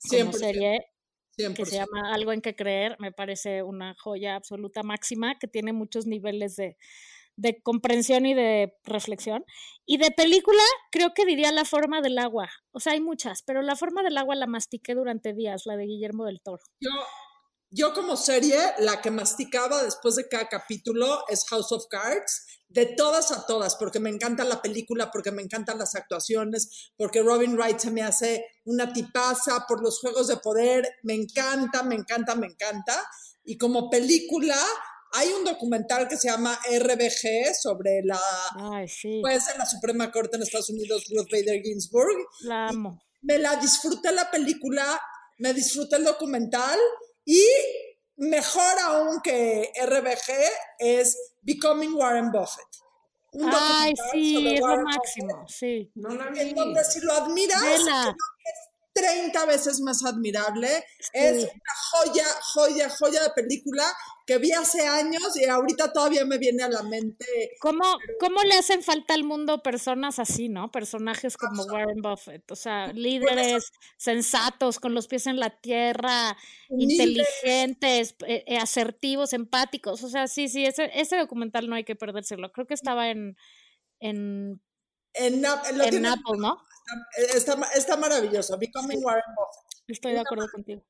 como 0.10 0.32
100%. 0.32 0.34
serie, 0.34 0.88
100%. 1.38 1.56
que 1.56 1.66
se 1.66 1.76
llama 1.76 2.14
Algo 2.14 2.32
en 2.32 2.42
que 2.42 2.56
creer, 2.56 2.96
me 3.00 3.12
parece 3.12 3.64
una 3.64 3.96
joya 3.96 4.36
absoluta 4.36 4.84
máxima 4.84 5.38
que 5.40 5.48
tiene 5.48 5.74
muchos 5.74 6.06
niveles 6.06 6.56
de, 6.56 6.78
de 7.38 7.62
comprensión 7.62 8.26
y 8.26 8.34
de 8.34 8.74
reflexión. 8.84 9.46
Y 9.86 9.98
de 9.98 10.12
película, 10.12 10.64
creo 10.92 11.14
que 11.14 11.26
diría 11.26 11.52
La 11.52 11.66
forma 11.66 12.02
del 12.02 12.18
agua. 12.18 12.50
O 12.72 12.80
sea, 12.80 12.94
hay 12.94 13.02
muchas, 13.02 13.44
pero 13.44 13.62
La 13.62 13.76
forma 13.76 14.04
del 14.04 14.18
agua 14.18 14.36
la 14.36 14.48
mastiqué 14.48 14.96
durante 14.96 15.34
días, 15.34 15.66
la 15.66 15.78
de 15.78 15.86
Guillermo 15.86 16.26
del 16.26 16.42
Toro. 16.42 16.64
Yo, 16.80 16.92
yo 17.76 17.94
como 17.94 18.16
serie, 18.16 18.58
la 18.80 19.02
que 19.02 19.12
masticaba 19.12 19.84
después 19.84 20.16
de 20.16 20.30
cada 20.30 20.48
capítulo 20.48 21.26
es 21.28 21.44
House 21.50 21.74
of 21.74 21.88
Cards, 21.90 22.46
de 22.70 22.86
todas 22.86 23.34
a 23.34 23.46
todas, 23.46 23.76
porque 23.76 24.00
me 24.00 24.10
encanta 24.10 24.46
la 24.46 24.62
película, 24.62 25.12
porque 25.12 25.32
me 25.32 25.42
encantan 25.42 25.78
las 25.78 25.94
actuaciones, 25.94 26.92
porque 26.96 27.22
Robin 27.22 27.58
Wright 27.58 27.80
se 27.80 27.92
me 27.92 28.02
hace 28.02 28.46
una 28.64 28.94
tipaza 28.94 29.66
por 29.68 29.84
los 29.84 30.00
juegos 30.00 30.28
de 30.28 30.38
poder, 30.38 30.90
me 31.04 31.16
encanta, 31.16 31.84
me 31.84 31.96
encanta, 31.96 32.36
me 32.36 32.48
encanta. 32.48 33.06
Y 33.44 33.58
como 33.58 33.90
película, 33.90 34.58
hay 35.12 35.28
un 35.34 35.44
documental 35.44 36.08
que 36.08 36.16
se 36.16 36.30
llama 36.30 36.58
RBG 36.70 37.54
sobre 37.62 38.04
la 38.06 38.22
Ay, 38.72 38.88
sí, 38.88 39.20
juez 39.22 39.48
de 39.48 39.58
la 39.58 39.66
Suprema 39.66 40.14
Corte 40.14 40.38
en 40.38 40.44
Estados 40.44 40.70
Unidos, 40.70 41.04
Ruth 41.14 41.28
Bader 41.30 41.62
Ginsburg, 41.62 42.26
la 42.44 42.70
amo. 42.70 43.02
me 43.22 43.38
la 43.38 43.58
disfruté 43.58 44.14
la 44.14 44.32
película, 44.32 44.98
me 45.40 45.54
disfruté 45.54 45.98
el 45.98 46.06
documental 46.06 46.80
y 47.26 47.44
mejor 48.18 48.80
aún 48.84 49.22
que 49.22 49.72
RBG 49.84 50.34
es 50.80 51.34
Becoming 51.42 51.94
Warren 51.96 52.32
Buffett. 52.32 52.66
Un 53.34 53.50
Ay, 53.52 53.94
sí, 54.14 54.36
sobre 54.36 54.54
es 54.54 54.60
lo 54.62 54.66
Warren 54.68 54.84
máximo, 54.86 55.48
sí. 55.48 55.92
No 55.96 56.10
la 56.10 56.26
Buffett, 56.30 56.44
vi. 56.44 56.50
En 56.50 56.56
donde 56.56 56.84
si 56.86 57.02
lo 57.02 57.14
admiras. 57.14 57.62
30 58.96 59.46
veces 59.46 59.82
más 59.82 60.06
admirable. 60.06 60.86
Es 61.12 61.44
una 61.44 61.74
joya, 61.92 62.26
joya, 62.54 62.90
joya 62.90 63.24
de 63.24 63.30
película 63.32 63.84
que 64.26 64.38
vi 64.38 64.54
hace 64.54 64.88
años 64.88 65.36
y 65.36 65.46
ahorita 65.46 65.92
todavía 65.92 66.24
me 66.26 66.38
viene 66.38 66.64
a 66.64 66.70
la 66.70 66.82
mente. 66.82 67.26
¿Cómo, 67.60 67.84
¿Cómo 68.20 68.42
le 68.44 68.56
hacen 68.56 68.82
falta 68.82 69.14
al 69.14 69.26
mundo 69.26 69.62
personas 69.62 70.18
así, 70.18 70.48
no? 70.48 70.72
Personajes 70.72 71.36
como 71.36 71.64
Warren 71.64 72.02
Buffett, 72.02 72.50
o 72.50 72.56
sea, 72.56 72.88
líderes 72.94 73.72
sensatos, 73.98 74.80
con 74.80 74.96
los 74.96 75.08
pies 75.08 75.28
en 75.28 75.40
la 75.40 75.50
tierra, 75.50 76.36
inteligentes, 76.70 78.16
eh, 78.26 78.46
eh, 78.48 78.58
asertivos, 78.58 79.34
empáticos. 79.34 80.04
O 80.04 80.10
sea, 80.10 80.28
sí, 80.28 80.48
sí, 80.48 80.66
ese, 80.66 80.90
ese 80.94 81.18
documental 81.18 81.70
no 81.70 81.76
hay 81.76 81.84
que 81.84 81.98
perdérselo. 81.98 82.52
Creo 82.54 82.66
que 82.66 82.74
estaba 82.74 83.10
en, 83.10 83.36
en 84.00 84.62
En, 85.14 85.36
en 85.44 86.06
Apple, 86.06 86.38
¿no? 86.40 86.65
Está, 87.34 87.58
está 87.76 87.98
maravilloso. 87.98 88.58
Becoming 88.58 89.04
Warren 89.04 89.24
Buffett. 89.36 89.84
Estoy 89.88 90.14
de 90.14 90.20
acuerdo 90.20 90.48
contigo. 90.52 90.84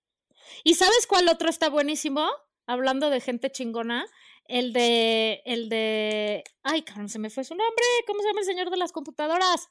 ¿Y 0.64 0.76
sabes 0.76 1.08
cuál 1.08 1.28
otro 1.30 1.50
está 1.50 1.70
buenísimo? 1.70 2.30
Hablando 2.68 3.10
de 3.10 3.22
gente 3.22 3.52
chingona, 3.52 4.06
el 4.48 4.74
de, 4.74 5.42
el 5.46 5.70
de, 5.70 6.44
ay, 6.64 6.84
cabrón, 6.84 7.10
se 7.10 7.20
me 7.20 7.30
fue 7.30 7.44
su 7.44 7.56
nombre, 7.56 7.86
¿cómo 8.08 8.22
se 8.22 8.28
llama 8.28 8.40
el 8.40 8.46
señor 8.46 8.70
de 8.70 8.78
las 8.78 8.92
computadoras? 8.92 9.70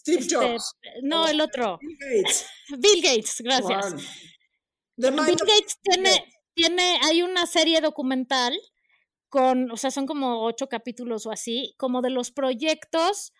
Steve 0.00 0.20
Este, 0.20 0.36
Jobs. 0.36 0.76
no, 1.02 1.28
el 1.28 1.40
otro, 1.40 1.78
Bill 1.80 1.96
Gates. 1.98 2.46
Bill 2.78 3.02
Gates, 3.02 3.40
gracias. 3.40 3.94
Bill 4.96 5.14
Gates 5.16 5.78
tiene, 5.82 6.24
tiene, 6.54 6.98
hay 7.02 7.22
una 7.22 7.46
serie 7.46 7.80
documental 7.80 8.58
con, 9.28 9.70
o 9.70 9.76
sea, 9.76 9.90
son 9.90 10.06
como 10.06 10.44
ocho 10.44 10.68
capítulos 10.68 11.26
o 11.26 11.32
así, 11.32 11.74
como 11.76 12.02
de 12.02 12.10
los 12.10 12.30
proyectos. 12.30 13.32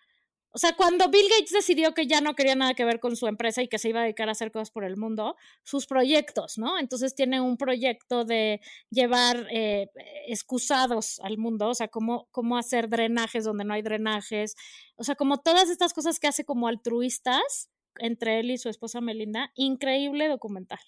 O 0.57 0.59
sea, 0.59 0.77
cuando 0.77 1.09
Bill 1.09 1.29
Gates 1.29 1.51
decidió 1.51 1.95
que 1.95 2.07
ya 2.07 2.21
no 2.21 2.35
quería 2.37 2.55
nada 2.55 2.75
que 2.75 2.85
ver 2.85 3.01
con 3.01 3.17
su 3.17 3.27
empresa 3.27 3.61
y 3.61 3.67
que 3.67 3.79
se 3.81 3.89
iba 3.89 3.99
a 3.99 4.03
dedicar 4.05 4.29
a 4.29 4.33
hacer 4.33 4.53
cosas 4.53 4.71
por 4.71 4.85
el 4.85 4.97
mundo, 4.97 5.35
sus 5.65 5.87
proyectos, 5.87 6.59
¿no? 6.59 6.79
Entonces 6.79 7.17
tiene 7.17 7.41
un 7.41 7.57
proyecto 7.57 8.25
de 8.25 8.61
llevar 8.89 9.49
eh, 9.51 9.89
excusados 10.29 11.19
al 11.25 11.39
mundo, 11.39 11.71
o 11.71 11.75
sea, 11.75 11.89
cómo, 11.89 12.29
cómo 12.31 12.57
hacer 12.57 12.89
drenajes 12.89 13.43
donde 13.43 13.65
no 13.65 13.75
hay 13.75 13.83
drenajes, 13.83 14.55
o 14.95 15.03
sea, 15.03 15.17
como 15.17 15.39
todas 15.39 15.71
estas 15.71 15.93
cosas 15.93 16.21
que 16.21 16.29
hace 16.29 16.45
como 16.45 16.69
altruistas 16.69 17.69
entre 17.99 18.39
él 18.39 18.53
y 18.53 18.59
su 18.59 18.69
esposa 18.69 19.01
Melinda, 19.01 19.51
increíble 19.57 20.29
documental. 20.29 20.79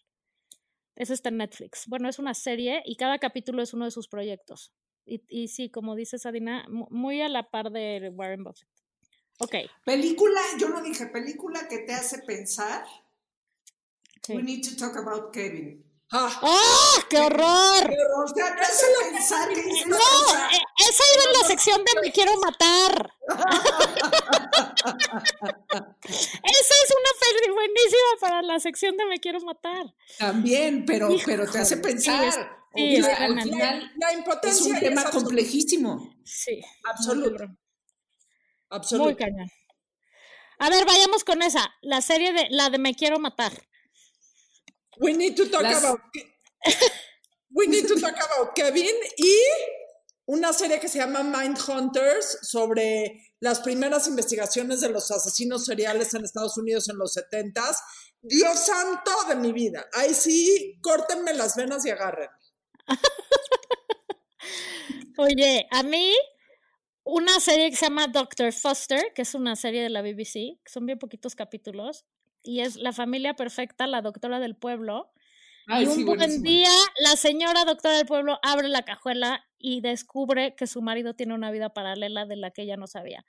Eso 0.95 1.13
está 1.13 1.29
en 1.31 1.39
Netflix. 1.39 1.89
Bueno, 1.89 2.09
es 2.09 2.21
una 2.21 2.35
serie 2.35 2.83
y 2.87 2.95
cada 2.95 3.19
capítulo 3.19 3.63
es 3.63 3.75
uno 3.75 3.85
de 3.85 3.91
sus 3.91 4.07
proyectos. 4.07 4.73
Y, 5.05 5.23
y 5.29 5.49
sí, 5.49 5.71
como 5.71 5.97
dice 5.97 6.19
Sadina, 6.19 6.65
mu- 6.69 6.87
muy 6.91 7.21
a 7.21 7.29
la 7.29 7.51
par 7.51 7.71
de 7.73 8.11
Warren 8.15 8.45
Buffett. 8.45 8.69
Ok. 9.39 9.55
Película, 9.85 10.41
yo 10.59 10.69
no 10.69 10.83
dije 10.83 11.07
película 11.07 11.69
que 11.69 11.79
te 11.79 11.93
hace 11.93 12.19
pensar. 12.21 12.85
sí. 14.25 14.35
We 14.35 14.43
need 14.43 14.63
to 14.69 14.77
talk 14.77 14.97
about 14.97 15.33
Kevin. 15.33 15.83
Ah, 16.13 16.39
¡Oh, 16.41 17.01
qué 17.11 17.19
horror! 17.19 17.43
O 18.25 18.29
sea, 18.33 18.55
te 18.55 18.63
hace 18.63 18.87
pensar 19.11 19.49
que 19.49 19.63
No, 19.87 19.97
eh, 19.97 20.63
esa 20.89 21.03
iba 21.15 21.25
en 21.25 21.33
la 21.43 21.47
sección 21.49 21.85
de 21.85 22.01
me 22.01 22.13
quiero 22.13 22.37
matar. 22.39 23.11
Esa 26.05 26.75
es 26.85 26.91
una 26.91 27.11
peli 27.21 27.53
buenísima 27.53 28.11
para 28.21 28.43
la 28.43 28.61
sección 28.61 28.97
de 28.97 29.07
me 29.07 29.19
quiero 29.19 29.41
matar. 29.41 29.93
También, 30.19 30.85
pero, 30.87 31.09
pero 31.25 31.51
te 31.51 31.59
hace 31.59 31.77
pensar. 31.79 32.33
sí, 32.75 32.97
O 32.97 32.99
es 33.01 33.05
sea, 33.05 33.17
al 33.17 33.43
final 33.43 33.93
la 33.99 34.11
es 34.13 34.19
impotencia 34.19 34.67
un 34.67 34.75
es 34.77 34.81
tema 34.81 35.01
absoluta. 35.03 35.25
complejísimo. 35.25 36.15
Sí. 36.25 36.61
Absoluto. 36.85 37.45
Cabrón. 38.69 39.01
Muy 39.01 39.17
cañón. 39.17 39.49
A 40.59 40.71
ver, 40.71 40.85
vayamos 40.87 41.25
con 41.25 41.43
esa. 41.43 41.75
La 41.83 42.01
serie 42.01 42.33
de 42.33 42.47
la 42.51 42.71
de 42.71 42.79
Me 42.79 42.95
quiero 42.95 43.19
matar. 43.19 43.53
We 44.99 45.13
need 45.13 45.37
to 45.37 45.49
talk 45.51 45.63
Las- 45.63 45.85
about 45.85 46.01
We 47.51 47.67
need 47.67 47.87
to 47.87 48.01
talk 48.01 48.17
about 48.17 48.55
Kevin 48.55 48.95
y 49.17 49.37
una 50.27 50.53
serie 50.53 50.81
que 50.81 50.89
se 50.89 50.99
llama 50.99 51.23
Mind 51.23 51.59
Hunters 51.69 52.39
sobre 52.43 53.23
las 53.41 53.61
primeras 53.61 54.09
investigaciones 54.09 54.81
de 54.81 54.89
los 54.89 55.11
asesinos 55.11 55.65
seriales 55.65 56.13
en 56.15 56.25
Estados 56.25 56.57
Unidos 56.59 56.89
en 56.89 56.99
los 56.99 57.17
70s. 57.17 57.77
Dios 58.21 58.59
santo 58.67 59.13
de 59.29 59.37
mi 59.37 59.53
vida. 59.53 59.87
Ahí 59.93 60.13
sí, 60.15 60.79
córtenme 60.83 61.35
las 61.35 61.55
venas 61.55 61.85
y 61.87 61.91
agarren. 61.91 62.29
Oye, 65.19 65.67
a 65.71 65.83
mí 65.83 66.15
una 67.07 67.39
serie 67.39 67.71
que 67.71 67.77
se 67.77 67.87
llama 67.87 68.09
Doctor 68.09 68.53
Foster, 68.53 69.13
que 69.15 69.23
es 69.23 69.35
una 69.37 69.55
serie 69.55 69.81
de 69.81 69.91
la 69.91 70.03
BBC, 70.03 70.59
que 70.63 70.73
son 70.73 70.87
bien 70.87 70.99
poquitos 70.99 71.37
capítulos, 71.37 72.05
y 72.43 72.61
es 72.61 72.75
la 72.77 72.93
familia 72.93 73.35
perfecta, 73.35 73.87
la 73.87 74.03
doctora 74.03 74.41
del 74.41 74.57
pueblo. 74.57 75.13
Ay, 75.69 75.85
y 75.85 75.87
un 75.87 75.95
sí, 75.95 76.05
buen 76.05 76.43
día, 76.43 76.71
la 76.99 77.17
señora 77.17 77.65
doctora 77.65 77.97
del 77.97 78.07
pueblo 78.07 78.41
abre 78.43 78.69
la 78.69 78.83
cajuela 78.83 79.45
y 79.57 79.83
descubre 79.83 80.57
que 80.57 80.67
su 80.67 80.83
marido 80.83 81.15
tiene 81.15 81.35
una 81.35 81.53
vida 81.53 81.71
paralela 81.71 82.27
de 82.27 82.37
la 82.37 82.51
que 82.51 82.63
ella 82.63 82.77
no 82.77 82.89
sabía. 82.89 83.25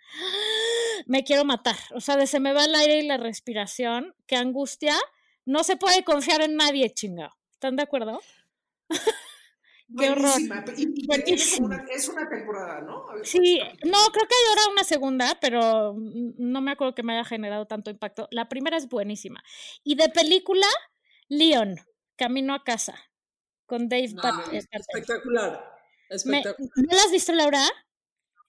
Me 1.05 1.23
quiero 1.23 1.45
matar. 1.45 1.77
O 1.93 2.01
sea, 2.01 2.17
de 2.17 2.25
se 2.25 2.39
me 2.39 2.53
va 2.53 2.65
el 2.65 2.73
aire 2.73 2.97
y 2.97 3.07
la 3.07 3.17
respiración. 3.17 4.15
Qué 4.25 4.37
angustia. 4.37 4.95
No 5.45 5.63
se 5.63 5.77
puede 5.77 6.03
confiar 6.03 6.41
en 6.41 6.55
nadie, 6.55 6.91
chingado. 6.91 7.35
¿Están 7.53 7.75
de 7.75 7.83
acuerdo? 7.83 8.19
Qué 9.97 10.09
horror. 10.09 10.23
Buenísima. 10.23 10.65
Y, 10.75 10.81
y 10.81 10.85
que 10.85 10.91
tiene 10.93 11.07
Buenísimo. 11.07 11.67
como 11.69 11.81
una- 11.81 11.91
es 11.91 12.09
una 12.09 12.29
temporada, 12.29 12.81
¿no? 12.81 13.05
Ver, 13.13 13.25
Sí, 13.25 13.59
no, 13.85 13.97
creo 14.11 14.27
que 14.27 14.35
hay 14.35 14.49
ahora 14.49 14.71
una 14.73 14.83
segunda, 14.83 15.37
pero 15.39 15.95
no 15.97 16.61
me 16.61 16.71
acuerdo 16.71 16.93
que 16.95 17.03
me 17.03 17.13
haya 17.13 17.23
generado 17.23 17.67
tanto 17.67 17.89
impacto. 17.89 18.27
La 18.31 18.49
primera 18.49 18.75
es 18.77 18.87
buenísima. 18.89 19.41
Y 19.83 19.95
de 19.95 20.09
película, 20.09 20.67
Leon, 21.29 21.75
Camino 22.17 22.53
a 22.53 22.63
casa, 22.63 22.95
con 23.65 23.87
Dave 23.89 24.09
No, 24.13 24.21
Pat- 24.21 24.53
espectacular. 24.53 25.63
Me- 26.09 26.15
Espectacular. 26.15 26.71
¿No 26.75 26.95
la 26.95 27.03
has 27.03 27.11
visto, 27.11 27.31
Laura? 27.33 27.61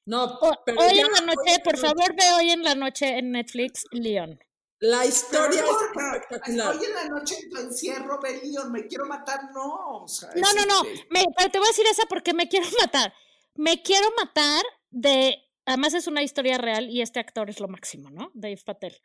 No, 0.06 0.38
pero 0.64 0.80
hoy 0.80 0.94
ya- 0.96 1.02
en 1.02 1.12
la 1.12 1.20
noche, 1.34 1.58
por 1.62 1.76
favor, 1.76 2.14
ve 2.16 2.24
hoy 2.38 2.50
en 2.50 2.62
la 2.62 2.74
noche 2.74 3.18
en 3.18 3.32
Netflix, 3.32 3.84
Leon. 3.92 4.38
La 4.80 5.04
historia 5.04 5.62
no, 5.62 5.70
es 5.70 5.76
pero 5.92 6.14
espectacular. 6.14 6.76
Hoy 6.76 6.84
en 6.84 6.94
la 6.94 7.04
noche 7.08 7.36
en 7.42 7.50
tu 7.50 7.56
encierro, 7.56 8.20
ve 8.20 8.40
Leon, 8.44 8.70
me 8.70 8.86
quiero 8.86 9.06
matar, 9.06 9.50
no. 9.52 10.02
O 10.02 10.08
sea, 10.08 10.28
No, 10.36 10.52
no, 10.54 10.64
no, 10.66 10.84
este- 10.88 11.06
me- 11.10 11.24
pero 11.36 11.50
te 11.50 11.58
voy 11.58 11.66
a 11.66 11.70
decir 11.70 11.86
esa 11.90 12.04
porque 12.06 12.32
me 12.34 12.48
quiero 12.48 12.66
matar. 12.92 13.12
Me 13.54 13.82
quiero 13.82 14.08
matar 14.16 14.64
de, 14.90 15.36
además 15.66 15.94
es 15.94 16.06
una 16.06 16.22
historia 16.22 16.58
real 16.58 16.88
y 16.90 17.02
este 17.02 17.18
actor 17.18 17.50
es 17.50 17.58
lo 17.58 17.66
máximo, 17.68 18.10
¿no? 18.10 18.30
Dave 18.34 18.60
Patel. 18.64 18.96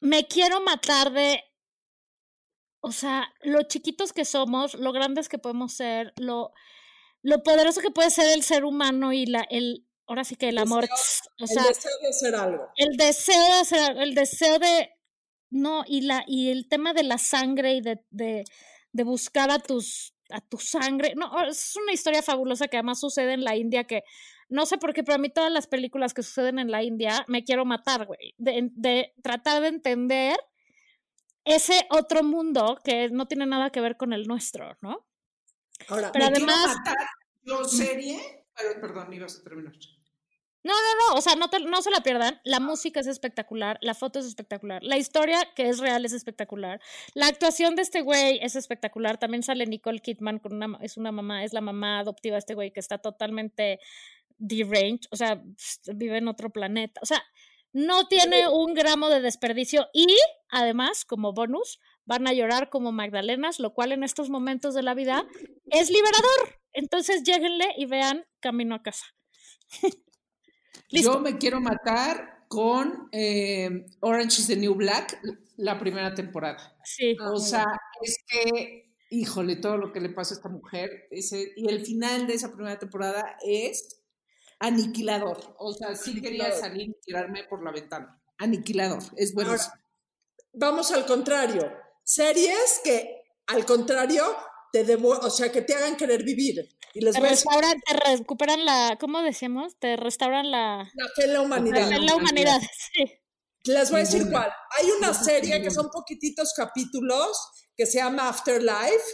Me 0.00 0.28
quiero 0.28 0.60
matar 0.60 1.12
de, 1.12 1.42
o 2.80 2.92
sea, 2.92 3.34
lo 3.42 3.62
chiquitos 3.64 4.12
que 4.12 4.24
somos, 4.24 4.74
lo 4.74 4.92
grandes 4.92 5.28
que 5.28 5.38
podemos 5.38 5.72
ser, 5.74 6.12
lo, 6.16 6.52
lo 7.22 7.42
poderoso 7.42 7.80
que 7.80 7.90
puede 7.90 8.10
ser 8.10 8.32
el 8.32 8.42
ser 8.44 8.64
humano 8.64 9.12
y 9.12 9.26
la, 9.26 9.40
el, 9.50 9.86
ahora 10.10 10.24
sí 10.24 10.36
que 10.36 10.48
el 10.48 10.58
amor, 10.58 10.84
o 11.40 11.46
sea, 11.46 11.62
el 11.62 11.68
deseo 11.68 11.92
de 12.02 12.08
hacer 12.08 12.34
algo. 12.34 12.68
el 12.76 12.96
deseo 12.96 13.44
de 13.44 13.52
hacer, 13.60 13.78
algo, 13.80 14.00
el 14.00 14.14
deseo 14.14 14.58
de, 14.58 14.90
no, 15.50 15.84
y 15.86 16.02
la, 16.02 16.24
y 16.26 16.50
el 16.50 16.68
tema 16.68 16.92
de 16.92 17.04
la 17.04 17.16
sangre 17.18 17.74
y 17.74 17.80
de, 17.80 18.04
de, 18.10 18.44
de 18.92 19.04
buscar 19.04 19.50
a 19.50 19.58
tus, 19.60 20.14
a 20.30 20.40
tu 20.40 20.58
sangre, 20.58 21.14
no, 21.16 21.30
es 21.46 21.76
una 21.76 21.92
historia 21.92 22.22
fabulosa 22.22 22.68
que 22.68 22.76
además 22.76 23.00
sucede 23.00 23.32
en 23.34 23.44
la 23.44 23.56
India 23.56 23.84
que, 23.84 24.02
no 24.48 24.66
sé 24.66 24.78
por 24.78 24.92
qué, 24.92 25.04
pero 25.04 25.14
a 25.14 25.18
mí 25.18 25.30
todas 25.30 25.52
las 25.52 25.68
películas 25.68 26.12
que 26.12 26.24
suceden 26.24 26.58
en 26.58 26.70
la 26.72 26.82
India 26.82 27.24
me 27.28 27.44
quiero 27.44 27.64
matar, 27.64 28.06
güey, 28.06 28.34
de, 28.36 28.68
de 28.72 29.14
tratar 29.22 29.62
de 29.62 29.68
entender 29.68 30.36
ese 31.44 31.86
otro 31.90 32.22
mundo 32.24 32.78
que 32.84 33.08
no 33.10 33.26
tiene 33.26 33.46
nada 33.46 33.70
que 33.70 33.80
ver 33.80 33.96
con 33.96 34.12
el 34.12 34.26
nuestro, 34.26 34.76
¿no? 34.82 35.06
Ahora, 35.88 36.10
Pero 36.12 36.26
me 36.26 36.32
quiero 36.32 36.52
además- 36.52 36.76
matar, 36.78 36.96
yo 37.42 37.64
serie, 37.64 38.44
perdón, 38.80 39.12
ibas 39.14 39.38
a 39.38 39.42
terminar. 39.42 39.72
No, 40.62 40.74
no, 40.74 41.08
no, 41.14 41.18
o 41.18 41.20
sea, 41.22 41.36
no, 41.36 41.48
te- 41.48 41.60
no 41.60 41.80
se 41.80 41.90
la 41.90 42.02
pierdan. 42.02 42.38
La 42.44 42.60
música 42.60 43.00
es 43.00 43.06
espectacular, 43.06 43.78
la 43.80 43.94
foto 43.94 44.18
es 44.18 44.26
espectacular, 44.26 44.82
la 44.82 44.98
historia 44.98 45.38
que 45.56 45.68
es 45.68 45.78
real 45.78 46.04
es 46.04 46.12
espectacular, 46.12 46.80
la 47.14 47.28
actuación 47.28 47.76
de 47.76 47.82
este 47.82 48.02
güey 48.02 48.38
es 48.42 48.56
espectacular. 48.56 49.18
También 49.18 49.42
sale 49.42 49.64
Nicole 49.66 50.00
Kidman 50.00 50.38
con 50.38 50.52
una, 50.54 50.78
es 50.82 50.96
una 50.98 51.12
mamá, 51.12 51.44
es 51.44 51.52
la 51.54 51.62
mamá 51.62 52.00
adoptiva 52.00 52.34
de 52.34 52.40
este 52.40 52.54
güey 52.54 52.72
que 52.72 52.80
está 52.80 52.98
totalmente 52.98 53.80
deranged, 54.38 55.06
o 55.10 55.16
sea, 55.16 55.42
vive 55.94 56.18
en 56.18 56.28
otro 56.28 56.50
planeta. 56.50 57.00
O 57.02 57.06
sea, 57.06 57.22
no 57.72 58.06
tiene 58.08 58.48
un 58.48 58.74
gramo 58.74 59.08
de 59.08 59.20
desperdicio 59.20 59.88
y 59.94 60.06
además, 60.48 61.04
como 61.04 61.32
bonus, 61.32 61.78
van 62.04 62.26
a 62.26 62.32
llorar 62.32 62.68
como 62.68 62.90
Magdalenas, 62.92 63.60
lo 63.60 63.72
cual 63.72 63.92
en 63.92 64.02
estos 64.02 64.28
momentos 64.28 64.74
de 64.74 64.82
la 64.82 64.94
vida 64.94 65.24
es 65.66 65.88
liberador. 65.90 66.60
Entonces, 66.72 67.22
lléguenle 67.22 67.66
y 67.76 67.86
vean 67.86 68.26
Camino 68.40 68.74
a 68.74 68.82
casa. 68.82 69.06
Listo. 70.90 71.14
Yo 71.14 71.20
me 71.20 71.38
quiero 71.38 71.60
matar 71.60 72.44
con 72.48 73.08
eh, 73.12 73.86
Orange 74.00 74.40
is 74.40 74.46
the 74.48 74.56
New 74.56 74.74
Black, 74.74 75.20
la 75.56 75.78
primera 75.78 76.14
temporada. 76.14 76.76
Sí. 76.84 77.16
O 77.32 77.38
sea, 77.38 77.64
es 78.02 78.16
que, 78.26 78.92
híjole, 79.10 79.56
todo 79.56 79.76
lo 79.76 79.92
que 79.92 80.00
le 80.00 80.08
pasa 80.10 80.34
a 80.34 80.36
esta 80.38 80.48
mujer, 80.48 81.06
ese, 81.10 81.52
y 81.56 81.68
el 81.68 81.84
final 81.84 82.26
de 82.26 82.34
esa 82.34 82.52
primera 82.52 82.78
temporada 82.78 83.36
es 83.46 84.00
aniquilador. 84.58 85.54
O 85.58 85.72
sea, 85.72 85.94
sí 85.94 86.20
quería 86.20 86.52
salir 86.52 86.90
y 86.90 87.00
tirarme 87.00 87.44
por 87.44 87.62
la 87.62 87.70
ventana. 87.72 88.20
Aniquilador, 88.38 89.02
es 89.16 89.34
bueno. 89.34 89.50
Ahora, 89.52 89.80
vamos 90.52 90.90
al 90.92 91.06
contrario. 91.06 91.70
Series 92.02 92.80
que, 92.82 93.22
al 93.46 93.64
contrario, 93.64 94.24
te 94.72 94.86
devu- 94.86 95.18
o 95.22 95.30
sea, 95.30 95.52
que 95.52 95.62
te 95.62 95.74
hagan 95.74 95.96
querer 95.96 96.24
vivir. 96.24 96.68
Y 96.94 97.00
les 97.00 97.14
te 97.14 97.20
voy 97.20 97.28
a 97.28 97.30
decir 97.30 97.46
restauran, 97.46 97.80
te 97.80 97.94
recuperan 97.94 98.64
la, 98.64 98.96
¿cómo 99.00 99.22
decíamos? 99.22 99.76
Te 99.78 99.96
restauran 99.96 100.50
la, 100.50 100.90
la 100.94 101.08
fe 101.14 101.24
en 101.24 101.28
la 101.28 101.34
la, 101.34 101.40
humanidad. 101.42 101.88
fe 101.88 101.94
en 101.94 102.06
la 102.06 102.16
humanidad. 102.16 102.60
Sí. 102.94 103.04
Les 103.64 103.90
voy 103.90 104.00
a 104.00 104.04
decir 104.04 104.30
cuál. 104.30 104.50
Hay 104.78 104.90
una 104.90 105.12
serie 105.12 105.60
que 105.60 105.70
son 105.70 105.90
poquititos 105.90 106.54
capítulos 106.56 107.36
que 107.76 107.84
se 107.84 107.98
llama 107.98 108.28
Afterlife. 108.28 109.04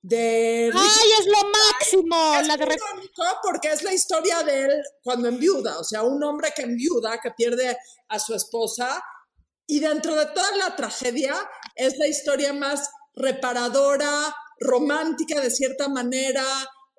de 0.00 0.70
¡Ay, 0.74 1.10
es 1.20 1.26
lo 1.26 1.50
máximo! 1.50 2.34
es 2.40 2.46
La 2.46 2.56
de 2.56 2.78
porque 3.42 3.70
es 3.72 3.82
la 3.82 3.92
historia 3.92 4.42
de 4.42 4.64
él 4.64 4.82
cuando 5.02 5.28
enviuda, 5.28 5.78
o 5.78 5.84
sea, 5.84 6.02
un 6.02 6.22
hombre 6.24 6.52
que 6.56 6.62
enviuda, 6.62 7.20
que 7.20 7.30
pierde 7.32 7.76
a 8.08 8.18
su 8.18 8.34
esposa, 8.34 9.02
y 9.66 9.80
dentro 9.80 10.14
de 10.14 10.26
toda 10.26 10.56
la 10.56 10.74
tragedia 10.74 11.34
es 11.74 11.96
la 11.98 12.06
historia 12.06 12.52
más 12.52 12.90
reparadora, 13.14 14.34
romántica 14.62 15.40
de 15.40 15.50
cierta 15.50 15.88
manera, 15.88 16.44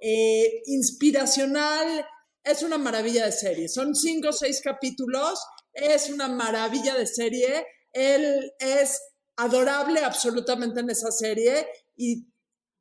eh, 0.01 0.61
inspiracional. 0.65 2.05
Es 2.43 2.61
una 2.63 2.77
maravilla 2.77 3.25
de 3.25 3.31
serie. 3.31 3.69
Son 3.69 3.95
cinco 3.95 4.29
o 4.29 4.33
seis 4.33 4.61
capítulos. 4.61 5.39
Es 5.71 6.09
una 6.09 6.27
maravilla 6.27 6.95
de 6.95 7.07
serie. 7.07 7.65
Él 7.91 8.51
es 8.59 8.99
adorable 9.37 10.01
absolutamente 10.01 10.81
en 10.81 10.89
esa 10.89 11.11
serie 11.11 11.67
y 11.95 12.27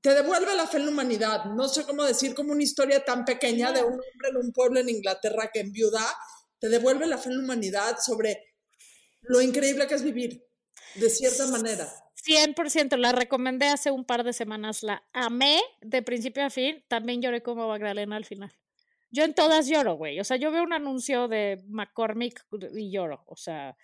te 0.01 0.15
devuelve 0.15 0.55
la 0.55 0.67
fe 0.67 0.79
en 0.79 0.87
la 0.87 0.93
humanidad. 0.93 1.45
No 1.45 1.69
sé 1.69 1.85
cómo 1.85 2.03
decir, 2.03 2.35
como 2.35 2.53
una 2.53 2.63
historia 2.63 3.05
tan 3.05 3.25
pequeña 3.25 3.73
de 3.73 3.83
un 3.83 3.93
hombre 3.93 4.29
en 4.31 4.37
un 4.37 4.53
pueblo 4.53 4.81
en 4.81 4.89
Inglaterra 4.89 5.51
que 5.53 5.61
enviuda, 5.61 6.05
te 6.59 6.69
devuelve 6.69 7.07
la 7.07 7.19
fe 7.19 7.31
en 7.31 7.39
la 7.39 7.45
humanidad 7.45 7.99
sobre 8.05 8.53
lo 9.23 9.41
increíble 9.41 9.87
que 9.87 9.95
es 9.95 10.03
vivir, 10.03 10.45
de 10.95 11.11
cierta 11.11 11.47
manera. 11.49 11.89
100%, 12.25 12.97
la 12.99 13.13
recomendé 13.13 13.67
hace 13.67 13.91
un 13.91 14.05
par 14.05 14.23
de 14.25 14.33
semanas, 14.33 14.83
la 14.83 15.03
amé 15.13 15.61
de 15.81 16.03
principio 16.03 16.45
a 16.45 16.51
fin, 16.51 16.85
también 16.89 17.21
lloré 17.21 17.43
como 17.43 17.67
Magdalena 17.69 18.17
al 18.17 18.25
final. 18.25 18.53
Yo 19.11 19.25
en 19.25 19.35
todas 19.35 19.67
lloro, 19.67 19.95
güey. 19.95 20.21
O 20.21 20.25
sea, 20.25 20.37
yo 20.37 20.51
veo 20.53 20.63
un 20.63 20.73
anuncio 20.73 21.29
de 21.29 21.63
McCormick 21.69 22.47
y 22.75 22.91
lloro. 22.91 23.25
O 23.27 23.37
sea, 23.37 23.77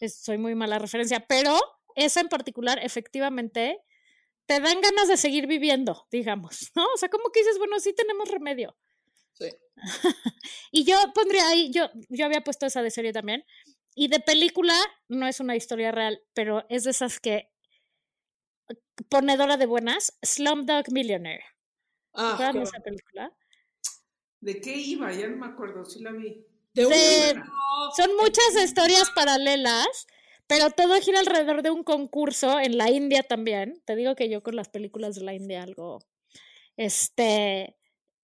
es- 0.00 0.22
soy 0.22 0.38
muy 0.38 0.54
mala 0.54 0.78
referencia, 0.78 1.20
pero 1.26 1.58
esa 1.96 2.20
en 2.20 2.28
particular, 2.28 2.78
efectivamente, 2.82 3.78
te 4.46 4.60
dan 4.60 4.80
ganas 4.80 5.08
de 5.08 5.16
seguir 5.16 5.46
viviendo, 5.46 6.06
digamos, 6.10 6.70
¿no? 6.76 6.84
O 6.94 6.96
sea, 6.96 7.08
como 7.08 7.30
que 7.30 7.40
dices, 7.40 7.58
bueno, 7.58 7.78
sí 7.80 7.92
tenemos 7.92 8.28
remedio. 8.30 8.76
Sí. 9.34 9.48
Y 10.72 10.84
yo 10.84 10.96
pondría 11.14 11.48
ahí, 11.48 11.70
yo, 11.72 11.90
yo 12.08 12.24
había 12.26 12.42
puesto 12.42 12.64
esa 12.66 12.80
de 12.82 12.90
serie 12.92 13.12
también. 13.12 13.44
Y 13.94 14.08
de 14.08 14.20
película, 14.20 14.74
no 15.08 15.26
es 15.26 15.40
una 15.40 15.56
historia 15.56 15.90
real, 15.92 16.22
pero 16.32 16.64
es 16.68 16.84
de 16.84 16.90
esas 16.90 17.20
que 17.20 17.50
ponedora 19.08 19.56
de 19.56 19.66
buenas, 19.66 20.18
Slumdog 20.22 20.90
Millionaire. 20.92 21.44
Ah, 22.12 22.30
¿Recuerdan 22.32 22.56
qué 22.56 22.62
esa 22.62 22.80
película? 22.80 23.32
¿De 24.40 24.60
qué 24.60 24.76
iba? 24.76 25.12
Ya 25.12 25.28
no 25.28 25.36
me 25.36 25.46
acuerdo, 25.46 25.84
sí 25.84 26.00
la 26.00 26.12
vi. 26.12 26.44
de 26.72 26.86
un 26.86 26.92
de- 26.92 27.42
Son 27.96 28.16
muchas 28.16 28.62
historias 28.62 29.10
paralelas, 29.10 30.06
pero 30.46 30.70
todo 30.70 31.00
gira 31.00 31.18
alrededor 31.20 31.62
de 31.62 31.70
un 31.70 31.82
concurso 31.82 32.60
en 32.60 32.78
la 32.78 32.90
India 32.90 33.22
también. 33.22 33.82
Te 33.84 33.96
digo 33.96 34.14
que 34.14 34.28
yo 34.28 34.42
con 34.42 34.56
las 34.56 34.68
películas 34.68 35.16
de 35.16 35.24
la 35.24 35.34
India 35.34 35.62
algo. 35.62 35.98
Este. 36.76 37.76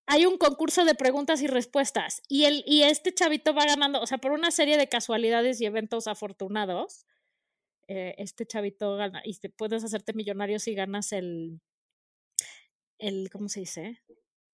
Hay 0.07 0.27
un 0.27 0.39
concurso 0.39 0.85
de 0.85 0.95
preguntas 0.95 1.43
y 1.43 1.47
respuestas. 1.49 2.23
Y, 2.29 2.45
el, 2.45 2.63
y 2.67 2.83
este 2.85 3.13
chavito 3.13 3.55
va 3.55 3.65
ganando, 3.67 4.01
o 4.01 4.07
sea, 4.07 4.19
por 4.19 4.33
una 4.33 4.51
serie 4.51 4.77
de 4.79 4.89
casualidades 4.89 5.61
y 5.61 5.67
eventos 5.67 6.07
afortunados. 6.07 7.07
eh, 7.89 8.15
este 8.19 8.47
chavito 8.47 8.97
gana. 8.97 9.23
Y 9.25 9.35
te 9.39 9.51
puedes 9.51 9.85
hacerte 9.85 10.13
millonario 10.15 10.59
si 10.59 10.75
ganas 10.75 11.13
el. 11.13 11.61
el 12.99 13.31
¿Cómo 13.31 13.49
se 13.49 13.61
dice? 13.61 14.03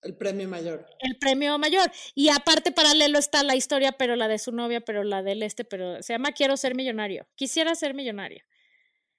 el 0.02 0.16
premio 0.16 0.48
mayor. 0.48 0.86
el 1.00 1.16
premio 1.18 1.58
mayor. 1.58 1.90
Y 2.14 2.28
aparte 2.30 2.72
paralelo 2.72 3.18
está 3.18 3.42
la 3.44 3.54
historia, 3.56 3.92
pero 3.92 4.16
la 4.16 4.28
de 4.28 4.38
su 4.38 4.52
novia, 4.52 4.80
pero 4.80 5.04
la 5.04 5.22
del 5.22 5.42
este, 5.42 5.64
pero 5.64 6.02
se 6.02 6.12
llama 6.14 6.32
Quiero 6.32 6.56
ser 6.56 6.74
millonario. 6.74 7.26
Quisiera 7.36 7.74
ser 7.74 7.94
millonario. 7.94 8.44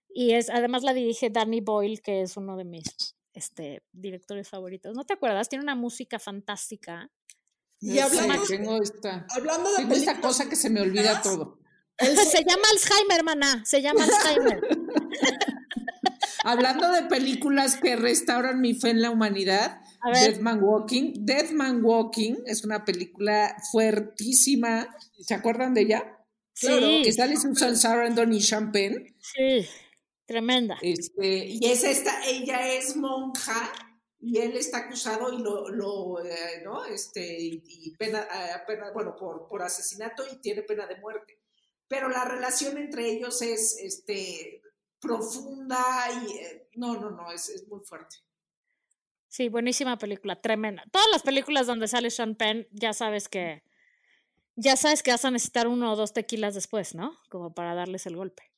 Y 0.09 0.33
es, 0.33 0.49
además 0.49 0.83
la 0.83 0.93
dirige 0.93 1.29
Danny 1.29 1.61
Boyle, 1.61 2.01
que 2.01 2.21
es 2.21 2.37
uno 2.37 2.57
de 2.57 2.65
mis 2.65 2.83
este, 3.33 3.83
directores 3.91 4.49
favoritos. 4.49 4.95
¿No 4.95 5.05
te 5.05 5.13
acuerdas? 5.13 5.49
Tiene 5.49 5.63
una 5.63 5.75
música 5.75 6.19
fantástica. 6.19 7.09
Y 7.79 7.99
hablamos- 7.99 8.47
tengo 8.47 8.81
esta, 8.81 9.25
Hablando 9.29 9.69
de 9.71 9.77
tengo 9.77 9.93
esta 9.93 10.11
películas 10.13 10.37
cosa 10.37 10.49
que 10.49 10.55
se 10.55 10.69
me 10.69 10.81
olvida 10.81 11.21
todo. 11.21 11.59
él 11.97 12.15
se- 12.17 12.43
llama 12.43 12.63
Alzheimer, 12.71 13.23
maná. 13.23 13.63
Se 13.65 13.81
llama 13.81 14.03
Alzheimer. 14.03 14.61
Hablando 16.45 16.91
de 16.91 17.03
películas 17.03 17.77
que 17.77 17.95
restauran 17.95 18.59
mi 18.61 18.73
fe 18.73 18.89
en 18.89 19.01
la 19.01 19.11
humanidad. 19.11 19.79
Dead 20.13 20.39
Man 20.39 20.61
Walking. 20.61 21.13
Dead 21.25 21.51
Man 21.51 21.79
Walking 21.83 22.35
es 22.45 22.65
una 22.65 22.83
película 22.83 23.55
fuertísima. 23.71 24.93
¿Se 25.21 25.33
acuerdan 25.33 25.73
de 25.73 25.81
ella? 25.81 26.17
Claro, 26.59 26.87
Que 27.03 27.11
sale 27.13 27.37
Susan 27.37 27.75
Sarandon 27.77 28.33
y 28.33 28.41
Champagne. 28.41 29.15
sí. 29.19 29.67
Tremenda. 30.25 30.77
Este, 30.81 31.45
y 31.45 31.65
es 31.65 31.83
esta, 31.83 32.25
ella 32.25 32.73
es 32.73 32.95
monja 32.95 33.71
y 34.19 34.37
él 34.37 34.55
está 34.55 34.79
acusado 34.79 35.33
y 35.33 35.41
lo, 35.41 35.67
lo 35.69 36.23
eh, 36.23 36.61
¿no? 36.63 36.85
Este, 36.85 37.37
y, 37.39 37.95
pena, 37.97 38.21
eh, 38.21 38.61
pena, 38.65 38.91
bueno, 38.93 39.15
por, 39.15 39.47
por 39.47 39.61
asesinato 39.61 40.23
y 40.31 40.39
tiene 40.41 40.63
pena 40.63 40.87
de 40.87 40.99
muerte. 41.01 41.39
Pero 41.87 42.07
la 42.07 42.23
relación 42.23 42.77
entre 42.77 43.11
ellos 43.11 43.41
es, 43.41 43.77
este, 43.79 44.61
profunda 45.03 45.83
y, 46.25 46.37
eh, 46.37 46.69
no, 46.75 46.95
no, 46.99 47.11
no, 47.11 47.31
es, 47.31 47.49
es 47.49 47.67
muy 47.67 47.81
fuerte. 47.81 48.15
Sí, 49.27 49.49
buenísima 49.49 49.97
película, 49.97 50.41
tremenda. 50.41 50.83
Todas 50.91 51.07
las 51.11 51.23
películas 51.23 51.67
donde 51.67 51.87
sale 51.87 52.09
Sean 52.09 52.35
Penn, 52.35 52.67
ya 52.71 52.93
sabes 52.93 53.27
que 53.27 53.63
ya 54.55 54.77
sabes 54.77 55.01
que 55.01 55.11
vas 55.11 55.25
a 55.25 55.31
necesitar 55.31 55.67
uno 55.67 55.91
o 55.91 55.95
dos 55.95 56.13
tequilas 56.13 56.53
después, 56.53 56.93
¿no? 56.93 57.17
Como 57.29 57.53
para 57.53 57.73
darles 57.73 58.05
el 58.05 58.15
golpe. 58.15 58.51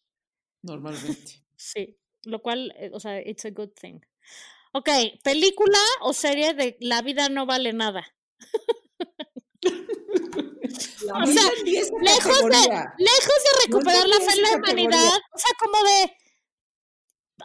Normalmente. 0.62 1.45
Sí, 1.58 1.98
lo 2.24 2.42
cual, 2.42 2.74
eh, 2.78 2.90
o 2.94 3.00
sea, 3.00 3.20
it's 3.22 3.46
a 3.46 3.50
good 3.52 3.70
thing. 3.80 4.00
Ok, 4.74 4.90
película 5.24 5.80
o 6.02 6.14
serie 6.14 6.54
de 6.54 6.76
La 6.82 7.02
vida 7.02 7.30
no 7.30 7.46
vale 7.46 7.72
nada. 7.74 8.06
O 9.64 11.26
sea, 11.28 11.44
lejos 11.66 11.92
de- 12.02 12.18
categoría. 12.20 12.94
Lejos 12.98 13.44
de 13.44 13.66
recuperar 13.66 14.08
la 14.08 14.20
fe 14.20 14.32
en 14.36 14.42
la 14.42 14.52
humanidad, 14.58 15.18
o 15.34 15.38
sea, 15.38 15.52
como 15.60 15.84
de... 15.84 16.18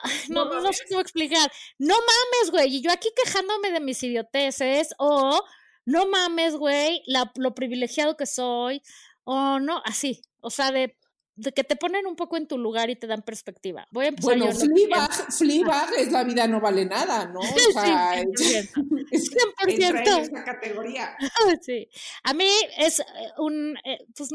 Ay, 0.03 0.13
No, 0.29 0.45
No 0.47 0.61
no, 0.61 0.73
sé 0.73 0.85
cómo 0.89 1.01
explicar. 1.01 1.51
No 1.79 1.95
mames, 1.95 2.51
güey. 2.51 2.77
Y 2.77 2.83
yo 2.83 2.91
aquí 2.91 3.11
quejándome 3.15 3.71
de 3.71 3.81
mis 3.81 4.03
idioteces. 4.03 4.89
O 4.99 5.43
no 5.85 6.07
mames, 6.07 6.55
güey, 6.57 7.03
la- 7.07 7.31
lo 7.37 7.55
privilegiado 7.55 8.17
que 8.17 8.27
soy. 8.27 8.83
O 9.25 9.59
no, 9.61 9.83
así. 9.85 10.23
O 10.41 10.51
sea, 10.51 10.73
de, 10.73 10.97
de 11.41 11.53
que 11.53 11.65
te 11.65 11.75
ponen 11.77 12.07
un 12.07 12.17
poco 12.17 12.37
en 12.37 12.47
tu 12.47 12.59
lugar 12.59 12.91
y 12.91 12.97
te 12.97 13.07
dan 13.07 13.23
perspectiva. 13.23 13.87
Voy 13.91 14.07
a 14.07 14.09
empezar 14.09 14.37
Bueno. 14.39 14.53
Fleabag, 14.55 15.33
Fleabag 15.33 15.95
es 15.99 16.13
la 16.13 16.23
vida 16.25 16.47
no 16.47 16.61
vale 16.61 16.85
nada, 16.85 17.27
¿no? 17.27 17.41
O 17.41 17.45
Sí, 17.59 17.73
sea, 17.73 18.23
100%. 18.23 19.07
es- 19.11 19.31
100%. 19.31 19.55
entra 19.69 20.17
en 20.17 20.23
esa 20.23 20.45
categoría. 20.45 21.17
Sí. 21.63 21.89
A 22.25 22.35
mí 22.35 22.49
es 22.79 23.01
eh, 23.01 23.05
un, 23.39 23.77
eh, 23.85 24.05
pues 24.17 24.31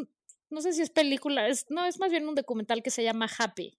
no 0.49 0.61
sé 0.61 0.73
si 0.73 0.81
es 0.81 0.89
película, 0.89 1.47
es, 1.47 1.65
no, 1.69 1.85
es 1.85 1.99
más 1.99 2.09
bien 2.11 2.27
un 2.27 2.35
documental 2.35 2.81
que 2.81 2.89
se 2.91 3.03
llama 3.03 3.29
Happy, 3.37 3.77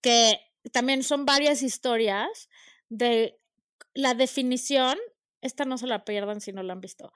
que 0.00 0.40
también 0.72 1.02
son 1.02 1.24
varias 1.24 1.62
historias 1.62 2.48
de 2.88 3.38
la 3.94 4.14
definición, 4.14 4.96
esta 5.40 5.64
no 5.64 5.78
se 5.78 5.86
la 5.86 6.04
pierdan 6.04 6.40
si 6.40 6.52
no 6.52 6.62
la 6.62 6.72
han 6.74 6.80
visto, 6.80 7.12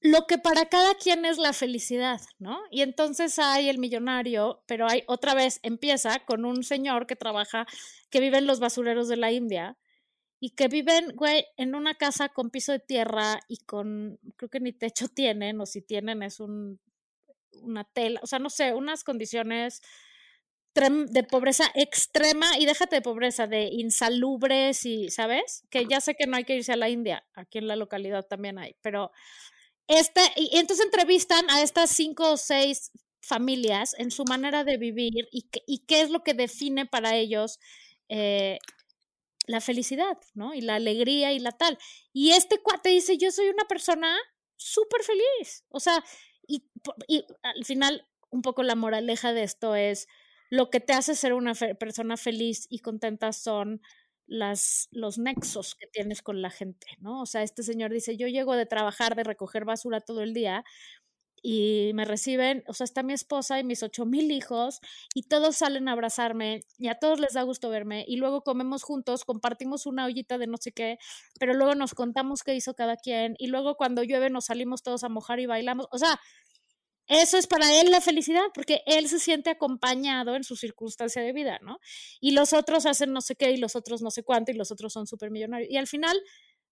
lo 0.00 0.26
que 0.26 0.38
para 0.38 0.66
cada 0.66 0.94
quien 0.94 1.24
es 1.24 1.38
la 1.38 1.52
felicidad, 1.52 2.20
¿no? 2.38 2.60
Y 2.70 2.82
entonces 2.82 3.38
hay 3.38 3.68
el 3.68 3.78
millonario, 3.78 4.62
pero 4.66 4.86
hay 4.88 5.02
otra 5.06 5.34
vez, 5.34 5.58
empieza 5.62 6.20
con 6.20 6.44
un 6.44 6.62
señor 6.62 7.06
que 7.06 7.16
trabaja, 7.16 7.66
que 8.10 8.20
vive 8.20 8.38
en 8.38 8.46
los 8.46 8.60
basureros 8.60 9.08
de 9.08 9.16
la 9.16 9.32
India 9.32 9.76
y 10.40 10.50
que 10.50 10.68
viven, 10.68 11.16
güey, 11.16 11.46
en 11.56 11.74
una 11.74 11.94
casa 11.94 12.28
con 12.28 12.50
piso 12.50 12.72
de 12.72 12.78
tierra 12.78 13.40
y 13.48 13.58
con, 13.58 14.20
creo 14.36 14.48
que 14.48 14.60
ni 14.60 14.72
techo 14.72 15.08
tienen, 15.08 15.60
o 15.60 15.66
si 15.66 15.82
tienen 15.82 16.22
es 16.22 16.38
un, 16.38 16.78
una 17.62 17.84
tela, 17.84 18.20
o 18.22 18.26
sea, 18.26 18.38
no 18.38 18.50
sé, 18.50 18.74
unas 18.74 19.02
condiciones 19.04 19.82
de 20.74 21.24
pobreza 21.24 21.64
extrema 21.74 22.56
y 22.56 22.64
déjate 22.64 22.96
de 22.96 23.02
pobreza, 23.02 23.48
de 23.48 23.64
insalubres 23.64 24.86
y, 24.86 25.10
¿sabes? 25.10 25.64
Que 25.70 25.86
ya 25.86 26.00
sé 26.00 26.14
que 26.14 26.28
no 26.28 26.36
hay 26.36 26.44
que 26.44 26.54
irse 26.54 26.72
a 26.72 26.76
la 26.76 26.88
India, 26.88 27.26
aquí 27.34 27.58
en 27.58 27.66
la 27.66 27.74
localidad 27.74 28.24
también 28.26 28.60
hay, 28.60 28.76
pero 28.80 29.10
y, 30.36 30.56
entonces 30.58 30.84
entrevistan 30.86 31.48
a 31.50 31.62
estas 31.62 31.90
cinco 31.90 32.32
o 32.32 32.36
seis 32.36 32.90
familias 33.20 33.94
en 33.98 34.10
su 34.10 34.24
manera 34.24 34.64
de 34.64 34.76
vivir 34.76 35.28
y, 35.32 35.48
qué- 35.50 35.62
y 35.66 35.80
qué 35.86 36.02
es 36.02 36.10
lo 36.10 36.22
que 36.22 36.34
define 36.34 36.86
para 36.86 37.16
ellos 37.16 37.58
eh, 38.08 38.58
la 39.46 39.60
felicidad, 39.60 40.18
¿no? 40.34 40.54
Y 40.54 40.60
la 40.60 40.74
alegría 40.76 41.32
y 41.32 41.38
la 41.38 41.52
tal. 41.52 41.78
Y 42.12 42.32
este 42.32 42.60
cuate 42.62 42.90
dice, 42.90 43.16
yo 43.18 43.30
soy 43.32 43.48
una 43.48 43.64
persona 43.66 44.16
súper 44.56 45.02
feliz. 45.02 45.64
O 45.70 45.80
sea, 45.80 46.04
y, 46.46 46.64
y 47.08 47.24
al 47.42 47.64
final, 47.64 48.06
un 48.30 48.42
poco 48.42 48.62
la 48.62 48.74
moraleja 48.74 49.32
de 49.32 49.42
esto 49.44 49.74
es, 49.74 50.06
lo 50.50 50.70
que 50.70 50.80
te 50.80 50.92
hace 50.94 51.14
ser 51.14 51.34
una 51.34 51.54
persona 51.54 52.16
feliz 52.16 52.66
y 52.70 52.80
contenta 52.80 53.32
son 53.32 53.82
las, 54.28 54.88
los 54.92 55.18
nexos 55.18 55.74
que 55.74 55.86
tienes 55.86 56.22
con 56.22 56.42
la 56.42 56.50
gente, 56.50 56.86
¿no? 57.00 57.22
O 57.22 57.26
sea, 57.26 57.42
este 57.42 57.62
señor 57.62 57.90
dice, 57.92 58.16
yo 58.16 58.28
llego 58.28 58.54
de 58.54 58.66
trabajar, 58.66 59.16
de 59.16 59.24
recoger 59.24 59.64
basura 59.64 60.00
todo 60.00 60.22
el 60.22 60.34
día 60.34 60.64
y 61.42 61.92
me 61.94 62.04
reciben, 62.04 62.64
o 62.66 62.74
sea, 62.74 62.84
está 62.84 63.02
mi 63.02 63.12
esposa 63.12 63.58
y 63.60 63.64
mis 63.64 63.82
ocho 63.82 64.04
mil 64.06 64.30
hijos 64.32 64.80
y 65.14 65.22
todos 65.28 65.56
salen 65.56 65.88
a 65.88 65.92
abrazarme 65.92 66.62
y 66.78 66.88
a 66.88 66.96
todos 66.96 67.20
les 67.20 67.34
da 67.34 67.42
gusto 67.42 67.70
verme 67.70 68.04
y 68.08 68.16
luego 68.16 68.42
comemos 68.42 68.82
juntos, 68.82 69.24
compartimos 69.24 69.86
una 69.86 70.04
ollita 70.04 70.38
de 70.38 70.46
no 70.46 70.56
sé 70.58 70.72
qué, 70.72 70.98
pero 71.38 71.54
luego 71.54 71.74
nos 71.74 71.94
contamos 71.94 72.42
qué 72.42 72.54
hizo 72.54 72.74
cada 72.74 72.96
quien 72.96 73.34
y 73.38 73.46
luego 73.48 73.76
cuando 73.76 74.02
llueve 74.02 74.30
nos 74.30 74.46
salimos 74.46 74.82
todos 74.82 75.04
a 75.04 75.08
mojar 75.08 75.40
y 75.40 75.46
bailamos, 75.46 75.86
o 75.90 75.98
sea, 75.98 76.20
eso 77.08 77.38
es 77.38 77.46
para 77.46 77.80
él 77.80 77.90
la 77.90 78.00
felicidad, 78.00 78.42
porque 78.54 78.82
él 78.86 79.08
se 79.08 79.18
siente 79.18 79.50
acompañado 79.50 80.36
en 80.36 80.44
su 80.44 80.56
circunstancia 80.56 81.22
de 81.22 81.32
vida, 81.32 81.58
¿no? 81.62 81.80
Y 82.20 82.32
los 82.32 82.52
otros 82.52 82.86
hacen 82.86 83.12
no 83.12 83.22
sé 83.22 83.34
qué 83.34 83.50
y 83.50 83.56
los 83.56 83.76
otros 83.76 84.02
no 84.02 84.10
sé 84.10 84.22
cuánto 84.22 84.52
y 84.52 84.54
los 84.54 84.70
otros 84.70 84.92
son 84.92 85.06
súper 85.06 85.30
millonarios. 85.30 85.70
Y 85.70 85.78
al 85.78 85.86
final, 85.86 86.20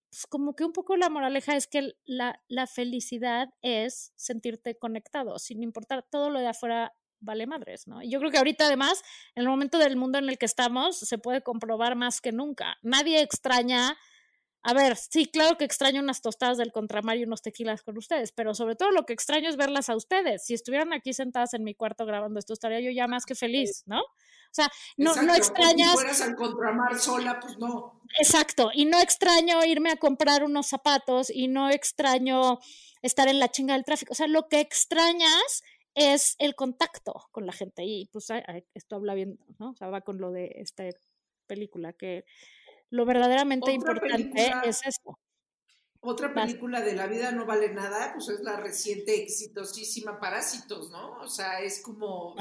pues 0.09 0.27
como 0.27 0.55
que 0.55 0.63
un 0.63 0.73
poco 0.73 0.95
la 0.95 1.09
moraleja 1.09 1.55
es 1.55 1.67
que 1.67 1.93
la, 2.05 2.41
la 2.47 2.67
felicidad 2.67 3.49
es 3.61 4.13
sentirte 4.15 4.77
conectado, 4.77 5.39
sin 5.39 5.63
importar 5.63 6.05
todo 6.09 6.29
lo 6.29 6.39
de 6.39 6.47
afuera 6.47 6.93
vale 7.19 7.47
madres, 7.47 7.87
¿no? 7.87 8.01
Y 8.03 8.11
yo 8.11 8.19
creo 8.19 8.31
que 8.31 8.37
ahorita 8.37 8.67
además, 8.67 9.01
en 9.35 9.41
el 9.43 9.49
momento 9.49 9.79
del 9.79 9.95
mundo 9.95 10.19
en 10.19 10.29
el 10.29 10.37
que 10.37 10.45
estamos, 10.45 10.99
se 10.99 11.17
puede 11.17 11.41
comprobar 11.41 11.95
más 11.95 12.21
que 12.21 12.31
nunca. 12.31 12.77
Nadie 12.83 13.21
extraña 13.21 13.97
a 14.67 14.73
ver, 14.73 14.97
sí, 14.97 15.27
claro 15.27 15.57
que 15.57 15.63
extraño 15.63 16.01
unas 16.01 16.21
tostadas 16.21 16.57
del 16.57 16.73
contramar 16.73 17.15
y 17.15 17.23
unos 17.23 17.41
tequilas 17.41 17.83
con 17.83 17.97
ustedes, 17.97 18.33
pero 18.33 18.53
sobre 18.53 18.75
todo 18.75 18.91
lo 18.91 19.05
que 19.05 19.13
extraño 19.13 19.47
es 19.47 19.55
verlas 19.55 19.87
a 19.87 19.95
ustedes. 19.95 20.43
Si 20.43 20.53
estuvieran 20.53 20.91
aquí 20.91 21.13
sentadas 21.13 21.53
en 21.53 21.63
mi 21.63 21.73
cuarto 21.73 22.05
grabando 22.05 22.37
esto, 22.37 22.51
estaría 22.51 22.81
yo 22.81 22.91
ya 22.91 23.07
más 23.07 23.25
que 23.25 23.33
feliz, 23.33 23.83
¿no? 23.85 24.01
O 24.01 24.51
sea, 24.51 24.69
no, 24.97 25.15
no 25.21 25.33
extrañas. 25.33 25.91
Si 25.91 25.95
fueras 25.95 26.19
al 26.19 26.35
contramar 26.35 26.99
sola, 26.99 27.39
pues 27.39 27.57
no. 27.57 28.01
Exacto, 28.19 28.69
y 28.73 28.83
no 28.83 28.99
extraño 28.99 29.63
irme 29.63 29.89
a 29.89 29.95
comprar 29.95 30.43
unos 30.43 30.67
zapatos 30.67 31.29
y 31.29 31.47
no 31.47 31.69
extraño 31.69 32.59
estar 33.01 33.29
en 33.29 33.39
la 33.39 33.47
chinga 33.47 33.73
del 33.73 33.85
tráfico. 33.85 34.11
O 34.11 34.15
sea, 34.15 34.27
lo 34.27 34.49
que 34.49 34.59
extrañas 34.59 35.63
es 35.95 36.35
el 36.39 36.55
contacto 36.55 37.13
con 37.31 37.45
la 37.45 37.53
gente. 37.53 37.85
Y 37.85 38.09
pues 38.11 38.27
esto 38.73 38.97
habla 38.97 39.13
bien, 39.13 39.39
¿no? 39.59 39.69
O 39.69 39.75
sea, 39.75 39.87
va 39.87 40.01
con 40.01 40.17
lo 40.17 40.31
de 40.31 40.51
esta 40.57 40.83
película 41.45 41.93
que 41.93 42.25
lo 42.89 43.05
verdaderamente 43.05 43.71
importante 43.71 44.51
es 44.65 44.81
eso. 44.85 45.19
Otra 45.99 46.33
película 46.33 46.81
de 46.81 46.93
La 46.93 47.07
vida 47.07 47.31
no 47.31 47.45
vale 47.45 47.73
nada, 47.73 48.13
pues 48.13 48.29
es 48.29 48.41
la 48.41 48.57
reciente 48.57 49.21
exitosísima 49.21 50.19
Parásitos, 50.19 50.89
¿no? 50.91 51.17
O 51.19 51.27
sea, 51.27 51.61
es 51.61 51.81
como 51.81 52.35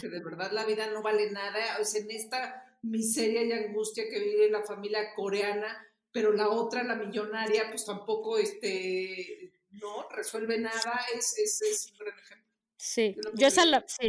que 0.00 0.08
de 0.08 0.22
verdad 0.22 0.52
la 0.52 0.64
vida 0.64 0.86
no 0.88 1.02
vale 1.02 1.30
nada, 1.30 1.78
o 1.80 1.84
sea, 1.84 2.02
en 2.02 2.10
esta 2.10 2.78
miseria 2.82 3.42
y 3.44 3.52
angustia 3.52 4.04
que 4.08 4.20
vive 4.20 4.50
la 4.50 4.62
familia 4.62 5.14
coreana, 5.14 5.84
pero 6.12 6.32
la 6.32 6.48
otra, 6.50 6.84
la 6.84 6.94
millonaria, 6.94 7.70
pues 7.70 7.86
tampoco, 7.86 8.38
este, 8.38 9.52
no 9.70 10.08
resuelve 10.10 10.58
nada, 10.58 11.00
es, 11.16 11.38
es, 11.38 11.62
es 11.62 11.90
un 11.90 11.98
gran 11.98 12.18
ejemplo. 12.18 12.48
Sí, 12.76 13.16
yo 13.34 13.46
esa 13.46 13.64
la, 13.64 13.84
sí, 13.86 14.08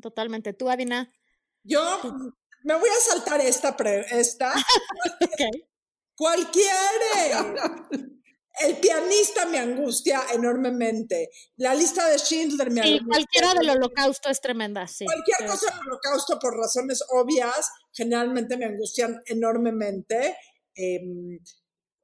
totalmente. 0.00 0.52
¿Tú, 0.52 0.70
Adina? 0.70 1.12
Yo 1.64 2.00
me 2.64 2.74
voy 2.74 2.88
a 2.88 3.00
saltar 3.00 3.40
esta. 3.40 3.76
esta. 4.10 4.54
¿Cuál 6.16 6.48
El 8.60 8.76
pianista 8.76 9.46
me 9.46 9.58
angustia 9.58 10.22
enormemente. 10.32 11.30
La 11.56 11.74
lista 11.74 12.08
de 12.08 12.18
Schindler 12.18 12.70
me 12.70 12.80
angustia. 12.80 12.98
Sí, 12.98 13.04
cualquiera 13.06 13.54
del 13.54 13.70
holocausto 13.70 14.28
es 14.28 14.40
tremenda, 14.40 14.86
sí. 14.86 15.04
Cualquier 15.06 15.50
cosa 15.50 15.74
del 15.74 15.88
holocausto, 15.88 16.38
por 16.38 16.56
razones 16.56 17.02
obvias, 17.08 17.70
generalmente 17.92 18.56
me 18.56 18.66
angustian 18.66 19.20
enormemente. 19.26 20.36
Em, 20.74 21.38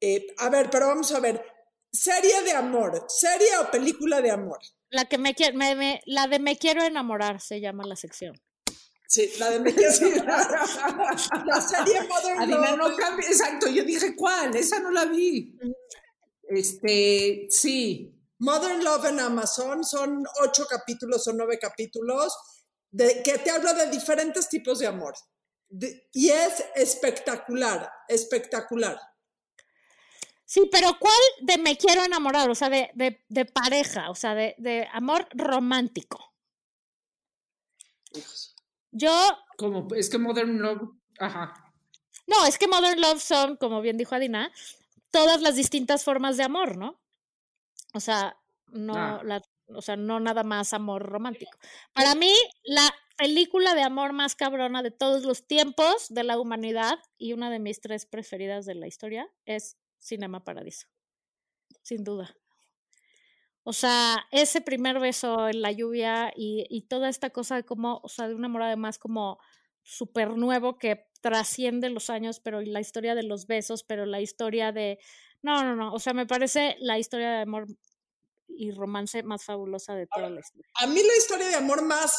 eh, 0.01 0.27
a 0.39 0.49
ver, 0.49 0.71
pero 0.71 0.89
vamos 0.89 1.13
a 1.13 1.21
ver. 1.21 1.45
Serie 1.91 2.43
de 2.43 2.53
amor, 2.53 3.07
serie 3.09 3.57
o 3.59 3.71
película 3.71 4.21
de 4.21 4.31
amor. 4.31 4.59
La 4.91 5.05
que 5.05 5.19
me, 5.19 5.35
me, 5.55 6.01
la 6.07 6.27
de 6.29 6.39
Me 6.39 6.57
quiero 6.57 6.83
enamorar 6.83 7.41
se 7.41 7.61
llama 7.61 7.85
la 7.87 7.97
sección. 7.97 8.41
Sí, 9.09 9.33
la 9.39 9.49
de 9.49 9.61
Me 9.61 9.73
La 9.73 11.61
serie 11.63 12.03
Modern 12.07 12.51
Love. 12.51 12.77
No 12.77 12.95
cambia, 12.95 13.27
exacto, 13.27 13.67
yo 13.67 13.83
dije, 13.83 14.15
¿cuál? 14.15 14.55
Esa 14.55 14.81
no 14.81 14.91
la 14.91 15.07
vi. 15.07 15.59
Este, 16.43 17.47
sí. 17.49 18.15
Modern 18.39 18.85
Love 18.85 19.07
en 19.07 19.21
Amazon 19.21 19.83
son 19.83 20.27
ocho 20.43 20.67
capítulos 20.69 21.27
o 21.27 21.33
nueve 21.33 21.59
capítulos 21.59 22.37
de, 22.91 23.23
que 23.23 23.39
te 23.39 23.51
habla 23.51 23.73
de 23.73 23.91
diferentes 23.91 24.47
tipos 24.47 24.79
de 24.79 24.89
amor. 24.89 25.15
y 26.13 26.29
es 26.29 26.63
espectacular, 26.75 27.91
espectacular. 28.09 29.01
Sí, 30.45 30.69
pero 30.71 30.99
¿cuál 31.01 31.19
de 31.41 31.57
me 31.57 31.79
quiero 31.79 32.05
enamorar? 32.05 32.51
O 32.51 32.55
sea, 32.55 32.69
de, 32.69 32.91
de, 32.95 33.25
de 33.31 33.47
pareja, 33.47 34.11
o 34.11 34.15
sea, 34.15 34.35
de, 34.35 34.55
de 34.59 34.87
amor 34.93 35.27
romántico. 35.33 36.35
Yo. 38.91 39.13
Como, 39.57 39.89
es 39.95 40.11
que 40.11 40.19
Modern 40.19 40.59
Love. 40.61 40.91
Ajá. 41.19 41.55
No, 42.27 42.47
es 42.47 42.59
que 42.59 42.69
Modern 42.69 43.01
Love 43.01 43.21
son, 43.23 43.57
como 43.57 43.81
bien 43.81 43.97
dijo 43.97 44.15
Adina, 44.15 44.53
todas 45.11 45.41
las 45.41 45.57
distintas 45.57 46.05
formas 46.05 46.37
de 46.37 46.45
amor, 46.45 46.77
¿no? 46.77 47.01
O 47.95 48.01
sea, 48.01 48.37
no, 48.69 48.95
ah. 48.95 49.21
la, 49.25 49.43
o 49.69 49.83
sea, 49.83 49.97
no 49.97 50.21
nada 50.21 50.43
más 50.43 50.73
amor 50.73 51.03
romántico. 51.03 51.59
Para 51.93 52.15
mí, 52.15 52.33
la 52.65 52.93
película 53.17 53.75
de 53.75 53.83
amor 53.83 54.13
más 54.13 54.37
cabrona 54.37 54.83
de 54.83 54.91
todos 54.91 55.25
los 55.25 55.47
tiempos 55.47 56.07
de 56.09 56.25
la 56.25 56.39
humanidad 56.39 56.99
y 57.19 57.33
una 57.33 57.51
de 57.51 57.59
mis 57.59 57.81
tres 57.81 58.07
preferidas 58.07 58.65
de 58.65 58.75
la 58.75 58.87
historia 58.87 59.29
es 59.45 59.77
Cinema 59.99 60.45
Paradiso. 60.45 60.87
Sin 61.83 62.05
duda. 62.05 62.35
O 63.69 63.75
sea, 63.75 64.27
ese 64.31 64.63
primer 64.63 64.99
beso 64.99 65.47
en 65.47 65.61
la 65.61 65.71
lluvia 65.73 66.33
y, 66.35 66.87
toda 66.89 67.11
esta 67.11 67.29
cosa 67.29 67.57
de 67.57 67.67
como, 67.67 68.01
o 68.03 68.09
sea, 68.09 68.27
de 68.27 68.35
un 68.35 68.43
amor 68.43 68.63
además 68.63 68.99
como 68.99 69.39
súper 69.83 70.31
nuevo 70.39 70.79
que 70.79 71.11
trasciende 71.21 71.91
los 71.91 72.09
años, 72.09 72.41
pero 72.41 72.63
la 72.63 72.81
historia 72.81 73.15
de 73.15 73.25
los 73.25 73.47
besos, 73.47 73.85
pero 73.85 74.07
la 74.07 74.23
historia 74.23 74.73
de... 74.73 74.99
No, 75.43 75.63
no, 75.65 75.77
no, 75.77 75.93
o 75.93 75.99
sea, 75.99 76.15
me 76.15 76.25
parece 76.25 76.77
la 76.81 76.99
historia 76.99 77.31
de 77.31 77.43
amor 77.43 77.67
y 78.49 78.71
romance 78.71 79.23
más 79.23 79.45
fabulosa 79.45 79.95
de 79.95 80.07
toda 80.07 80.31
la 80.31 80.41
historia. 80.41 80.67
A 80.77 80.87
mí 80.87 81.03
la 81.03 81.17
historia 81.19 81.49
de 81.49 81.57
amor 81.57 81.83
más 81.83 82.15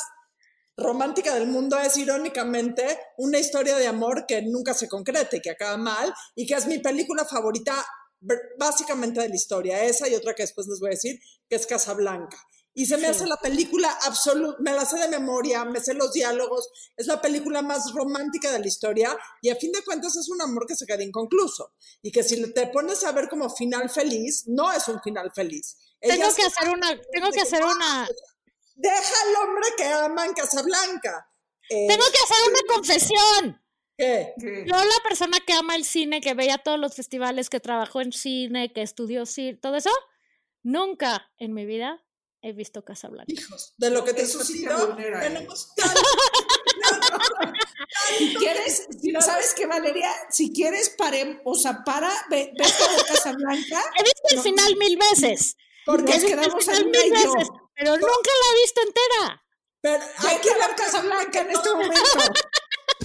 romántica 0.77 1.33
del 1.33 1.47
mundo 1.47 1.79
es 1.79 1.97
irónicamente 1.97 2.99
una 3.17 3.39
historia 3.39 3.75
de 3.75 3.87
amor 3.87 4.27
que 4.27 4.43
nunca 4.43 4.75
se 4.75 4.87
concrete, 4.87 5.41
que 5.41 5.49
acaba 5.49 5.77
mal 5.77 6.13
y 6.35 6.45
que 6.45 6.53
es 6.53 6.67
mi 6.67 6.77
película 6.77 7.25
favorita 7.25 7.73
básicamente 8.57 9.21
de 9.21 9.29
la 9.29 9.35
historia, 9.35 9.83
esa 9.83 10.07
y 10.07 10.15
otra 10.15 10.33
que 10.33 10.43
después 10.43 10.67
les 10.67 10.79
voy 10.79 10.89
a 10.89 10.91
decir, 10.91 11.19
que 11.47 11.55
es 11.55 11.65
Casablanca. 11.65 12.37
Y 12.73 12.85
se 12.85 12.97
me 12.97 13.07
hace 13.07 13.25
la 13.25 13.35
película 13.37 13.89
absoluta, 14.03 14.57
me 14.61 14.71
la 14.71 14.85
sé 14.85 14.97
de 14.99 15.09
memoria, 15.09 15.65
me 15.65 15.81
sé 15.81 15.93
los 15.93 16.13
diálogos, 16.13 16.69
es 16.95 17.07
la 17.07 17.19
película 17.19 17.61
más 17.61 17.91
romántica 17.93 18.51
de 18.51 18.59
la 18.59 18.67
historia 18.67 19.17
y 19.41 19.49
a 19.49 19.55
fin 19.55 19.71
de 19.71 19.83
cuentas 19.83 20.15
es 20.15 20.29
un 20.29 20.41
amor 20.41 20.65
que 20.65 20.75
se 20.75 20.85
queda 20.85 21.03
inconcluso 21.03 21.73
y 22.01 22.11
que 22.11 22.23
si 22.23 22.53
te 22.53 22.67
pones 22.67 23.03
a 23.03 23.11
ver 23.11 23.27
como 23.27 23.49
final 23.49 23.89
feliz, 23.89 24.43
no 24.47 24.71
es 24.71 24.87
un 24.87 25.01
final 25.01 25.31
feliz. 25.33 25.77
Tengo 25.99 26.33
que 26.33 26.43
hacer 26.43 26.69
una, 26.69 27.01
tengo 27.11 27.31
que 27.31 27.41
hacer 27.41 27.63
una... 27.65 28.07
Deja 28.75 29.15
al 29.23 29.47
hombre 29.47 29.67
que 29.75 29.85
ama 29.85 30.25
en 30.25 30.33
Casablanca. 30.33 31.29
tengo 31.67 32.05
que 32.11 32.19
hacer 32.23 32.49
una 32.49 32.75
confesión. 32.75 33.61
¿Qué? 33.99 34.33
Yo, 34.37 34.75
la 34.75 35.03
persona 35.03 35.37
que 35.45 35.51
ama 35.51 35.75
el 35.75 35.83
cine, 35.83 36.21
que 36.21 36.33
veía 36.33 36.57
todos 36.57 36.79
los 36.79 36.95
festivales, 36.95 37.49
que 37.49 37.59
trabajó 37.59 37.99
en 37.99 38.13
cine, 38.13 38.71
que 38.71 38.81
estudió 38.81 39.25
cine, 39.25 39.55
todo 39.55 39.75
eso, 39.75 39.91
nunca 40.63 41.29
en 41.37 41.53
mi 41.53 41.65
vida 41.65 42.01
he 42.41 42.53
visto 42.53 42.85
Casablanca. 42.85 43.29
Hijos, 43.29 43.73
de 43.75 43.89
lo 43.89 44.05
que 44.05 44.13
te 44.13 44.25
suscitó, 44.25 44.95
tenemos 44.95 45.73
si 48.17 48.35
quieres, 48.35 48.87
¿sabes 49.19 49.53
qué, 49.53 49.65
Valeria? 49.65 50.09
Si 50.29 50.53
quieres, 50.53 50.91
pare, 50.91 51.41
o 51.43 51.55
sea, 51.55 51.83
para, 51.83 52.09
ve, 52.29 52.53
ve 52.57 52.65
de 52.65 53.03
Casablanca. 53.05 53.83
He 53.97 54.03
visto 54.03 54.29
el 54.29 54.39
final 54.39 54.77
mil 54.77 54.97
veces. 54.97 55.57
Porque 55.85 56.13
he 56.13 56.19
visto 56.19 56.41
el 56.41 56.51
final 56.61 56.85
mil 56.85 57.11
veces, 57.11 57.49
pero 57.75 57.97
nunca 57.97 58.07
la 58.07 58.53
he 58.53 58.61
visto 58.61 58.81
entera. 58.81 59.43
Pero 59.81 60.05
hay 60.19 60.37
que 60.37 60.53
ver 60.53 60.73
Casablanca 60.77 61.41
en 61.41 61.51
este 61.51 61.69
momento 61.69 62.01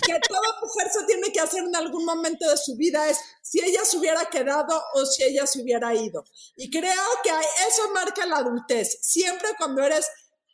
que 0.00 0.18
toda 0.28 0.60
mujer 0.60 0.90
se 0.90 1.04
tiene 1.04 1.32
que 1.32 1.40
hacer 1.40 1.62
en 1.62 1.76
algún 1.76 2.04
momento 2.04 2.48
de 2.48 2.56
su 2.56 2.76
vida 2.76 3.08
es 3.08 3.18
si 3.42 3.60
ella 3.60 3.84
se 3.84 3.98
hubiera 3.98 4.24
quedado 4.26 4.82
o 4.94 5.06
si 5.06 5.22
ella 5.22 5.46
se 5.46 5.62
hubiera 5.62 5.94
ido. 5.94 6.24
Y 6.56 6.70
creo 6.70 7.02
que 7.22 7.30
eso 7.68 7.90
marca 7.92 8.26
la 8.26 8.38
adultez. 8.38 8.98
Siempre 9.02 9.50
cuando 9.56 9.82
eres 9.82 10.10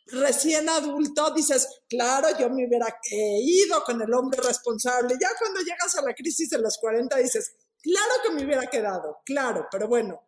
recién 0.07 0.69
adulto 0.69 1.33
dices, 1.33 1.67
claro, 1.89 2.27
yo 2.37 2.49
me 2.49 2.67
hubiera 2.67 2.87
ido 3.11 3.83
con 3.83 4.01
el 4.01 4.13
hombre 4.13 4.41
responsable. 4.41 5.15
Ya 5.19 5.29
cuando 5.39 5.61
llegas 5.61 5.95
a 5.95 6.01
la 6.01 6.13
crisis 6.13 6.49
de 6.49 6.59
los 6.59 6.77
40 6.77 7.17
dices, 7.17 7.53
claro 7.81 8.11
que 8.23 8.31
me 8.31 8.45
hubiera 8.45 8.67
quedado, 8.67 9.21
claro, 9.25 9.67
pero 9.71 9.87
bueno, 9.87 10.21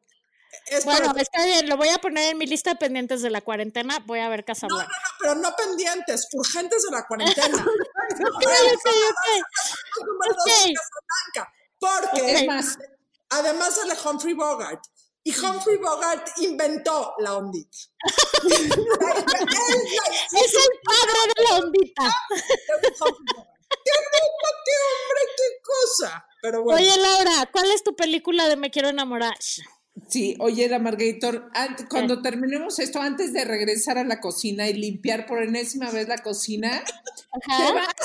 bueno, 0.85 1.13
está 1.17 1.45
bien, 1.45 1.67
lo 1.67 1.77
voy 1.77 1.89
a 1.89 1.97
poner 1.97 2.31
en 2.31 2.37
mi 2.37 2.45
lista 2.45 2.71
de 2.71 2.75
pendientes 2.77 3.21
de 3.21 3.29
la 3.29 3.41
cuarentena. 3.41 3.99
Voy 4.05 4.19
a 4.19 4.29
ver 4.29 4.45
Casablanca. 4.45 4.85
No, 4.85 4.89
no, 4.89 4.95
no, 4.95 5.17
pero 5.19 5.35
no 5.35 5.55
pendientes, 5.55 6.27
urgentes 6.33 6.83
de 6.83 6.91
la 6.91 7.05
cuarentena. 7.05 7.65
ok, 8.11 8.45
ok, 10.29 11.47
Porque 11.79 12.21
además, 12.21 12.77
además 13.29 13.75
sale 13.75 13.95
Humphrey 14.05 14.33
Bogart. 14.33 14.83
Y 15.25 15.33
Humphrey 15.39 15.77
Bogart 15.77 16.27
inventó 16.39 17.15
la 17.19 17.37
ondita. 17.37 17.77
Es 18.45 18.71
el 20.53 20.71
padre 20.83 21.19
de 21.33 21.43
la 21.43 21.55
ondita. 21.59 22.03
¡Qué 23.85 23.91
ropa, 23.91 24.49
qué 24.65 24.75
hombre, 24.85 25.21
qué 25.37 25.47
cosa! 25.63 26.25
Pero 26.41 26.63
bueno. 26.63 26.79
Oye, 26.79 26.97
Laura, 26.97 27.49
¿cuál 27.51 27.71
es 27.71 27.83
tu 27.83 27.95
película 27.95 28.47
de 28.47 28.57
Me 28.57 28.69
Quiero 28.69 28.89
Enamorar? 28.89 29.37
Sí, 30.13 30.35
oye, 30.37 30.69
la 30.69 30.77
Margator, 30.77 31.49
cuando 31.89 32.21
terminemos 32.21 32.77
esto, 32.77 33.01
antes 33.01 33.33
de 33.33 33.45
regresar 33.45 33.97
a 33.97 34.03
la 34.03 34.21
cocina 34.21 34.67
y 34.69 34.73
limpiar 34.73 35.25
por 35.25 35.41
enésima 35.41 35.89
vez 35.89 36.07
la 36.07 36.19
cocina, 36.19 36.83
te 36.85 37.51
Ajá. 37.51 37.73
vas 37.73 37.95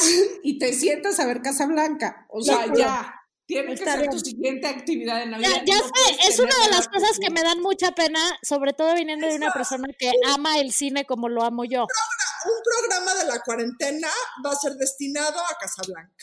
y 0.43 0.59
te 0.59 0.73
sientas 0.73 1.21
a 1.21 1.27
ver 1.27 1.43
Casablanca. 1.43 2.25
O 2.31 2.41
sea, 2.41 2.65
ya. 2.75 3.15
Tiene 3.45 3.75
que 3.75 3.85
ser 3.85 4.09
tu 4.09 4.19
siguiente 4.21 4.67
actividad 4.67 5.23
en 5.23 5.33
la 5.33 5.39
Ya, 5.39 5.49
vida. 5.51 5.63
ya 5.67 5.77
No 5.77 5.85
sé, 5.85 6.29
es 6.31 6.39
una 6.39 6.55
de 6.65 6.71
las 6.71 6.89
cosas 6.89 7.19
que 7.21 7.29
me 7.31 7.43
dan 7.43 7.61
mucha 7.61 7.93
pena, 7.93 8.21
sobre 8.43 8.73
todo 8.73 8.95
viniendo 8.95 9.27
de 9.27 9.37
una 9.37 9.53
persona 9.53 9.89
que 9.99 10.11
ama 10.29 10.59
el 10.61 10.73
cine 10.73 11.05
como 11.05 11.29
lo 11.29 11.43
amo 11.45 11.65
yo. 11.67 11.83
Un 11.83 12.63
programa 12.65 13.15
de 13.23 13.27
la 13.27 13.41
cuarentena 13.43 14.09
va 14.45 14.53
a 14.53 14.57
ser 14.57 14.73
destinado 14.77 15.39
a 15.41 15.57
Casablanca. 15.61 16.15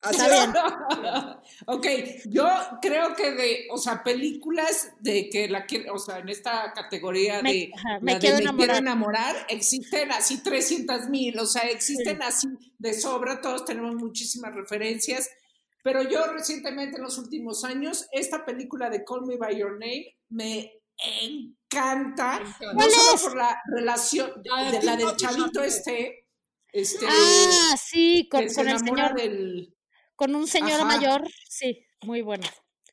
Así 0.00 0.20
Está 0.20 0.28
bien. 0.28 1.36
ok, 1.66 1.86
yo 2.26 2.48
creo 2.80 3.14
que 3.16 3.32
de, 3.32 3.66
o 3.72 3.78
sea, 3.78 4.02
películas 4.04 4.92
de 5.00 5.28
que 5.28 5.48
la 5.48 5.66
quiero, 5.66 5.94
o 5.94 5.98
sea, 5.98 6.18
en 6.18 6.28
esta 6.28 6.72
categoría 6.72 7.42
Me- 7.42 7.52
de, 7.52 7.70
ajá, 7.74 7.98
me 8.00 8.14
de 8.14 8.18
quiero 8.20 8.52
me 8.52 8.56
quiero 8.58 8.76
enamorar. 8.76 9.34
existen 9.48 10.12
así 10.12 10.40
300 10.42 11.08
mil, 11.08 11.36
o 11.40 11.46
sea, 11.46 11.62
existen 11.62 12.22
así 12.22 12.46
de 12.78 12.94
sobra, 12.94 13.40
todos 13.40 13.64
tenemos 13.64 13.96
muchísimas 13.96 14.54
referencias, 14.54 15.28
pero 15.82 16.02
yo 16.02 16.26
recientemente 16.32 16.98
en 16.98 17.02
los 17.02 17.18
últimos 17.18 17.64
años, 17.64 18.06
esta 18.12 18.44
película 18.44 18.90
de 18.90 19.04
Call 19.04 19.26
Me 19.26 19.36
By 19.36 19.58
Your 19.58 19.72
Name 19.72 20.14
me 20.28 20.74
encanta, 21.22 22.40
no 22.40 22.74
¿Cuál 22.74 22.90
solo 22.90 23.14
es? 23.14 23.22
por 23.22 23.36
la 23.36 23.62
relación 23.74 24.30
de, 24.42 24.78
de 24.78 24.84
la 24.84 24.96
del 24.96 25.16
chavito 25.16 25.62
este, 25.62 26.26
este, 26.72 27.06
Ah, 27.08 27.76
sí, 27.76 28.28
con, 28.30 28.40
que 28.42 28.48
se 28.48 28.56
con 28.56 28.68
el 28.68 28.76
enamora 28.76 29.08
señor, 29.08 29.20
del... 29.20 29.74
con 30.18 30.34
un 30.34 30.48
señor 30.48 30.80
Ajá. 30.80 30.84
mayor, 30.84 31.22
sí, 31.48 31.86
muy 32.02 32.22
buena. 32.22 32.48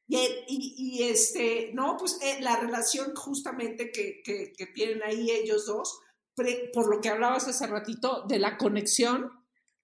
Y, 0.07 0.17
y- 0.47 0.75
y, 0.77 1.03
este, 1.03 1.71
no, 1.73 1.97
pues 1.97 2.19
eh, 2.21 2.37
la 2.39 2.55
relación 2.59 3.15
justamente 3.15 3.91
que, 3.91 4.21
que- 4.23 4.53
que 4.55 4.67
tienen 4.67 5.01
ahí 5.01 5.31
ellos 5.31 5.65
dos, 5.65 5.99
pre- 6.35 6.69
por 6.71 6.87
lo 6.87 7.01
que 7.01 7.09
hablabas 7.09 7.47
hace 7.47 7.65
ratito, 7.65 8.25
de 8.27 8.37
la 8.37 8.57
conexión, 8.57 9.31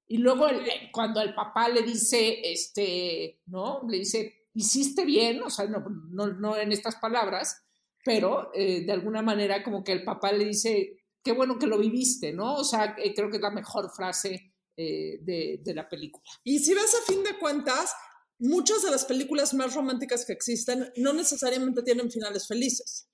y 0.08 0.18
luego 0.20 0.48
el- 0.48 0.68
eh, 0.68 0.90
cuando 0.94 1.20
el 1.20 1.34
papá 1.34 1.68
le 1.68 1.82
dice, 1.82 2.52
este, 2.52 3.42
¿no? 3.48 3.82
Le 3.90 3.98
dice, 3.98 4.46
hiciste 4.54 5.04
bien, 5.04 5.42
o 5.42 5.50
sea, 5.50 5.66
no, 5.66 5.84
no, 6.12 6.28
no 6.28 6.56
en 6.56 6.72
estas 6.72 6.98
palabras, 6.98 7.64
pero 8.06 8.52
eh, 8.54 8.82
de 8.86 8.92
alguna 8.92 9.24
manera 9.24 9.64
como 9.64 9.84
que 9.84 9.94
el 9.94 10.04
papá 10.04 10.32
le 10.32 10.46
dice, 10.46 11.00
qué 11.24 11.32
bueno 11.32 11.58
que 11.58 11.66
lo 11.66 11.80
viviste, 11.80 12.34
¿no? 12.34 12.54
O 12.58 12.64
sea, 12.64 12.96
eh, 13.00 13.16
creo 13.16 13.32
que 13.32 13.38
es 13.38 13.42
la 13.42 13.50
mejor 13.50 13.90
frase 13.90 14.51
eh, 14.82 15.20
de, 15.22 15.60
de 15.64 15.74
la 15.74 15.88
película. 15.88 16.24
Y 16.44 16.60
si 16.60 16.74
ves 16.74 16.94
a 16.96 17.06
fin 17.12 17.24
de 17.24 17.38
cuentas, 17.38 17.92
muchas 18.40 18.82
de 18.84 18.92
las 18.92 19.06
películas 19.06 19.54
más 19.54 19.74
románticas 19.76 20.26
que 20.26 20.34
existen 20.34 20.92
no 20.98 21.14
necesariamente 21.14 21.84
tienen 21.84 22.10
finales 22.12 22.48
felices. 22.48 23.08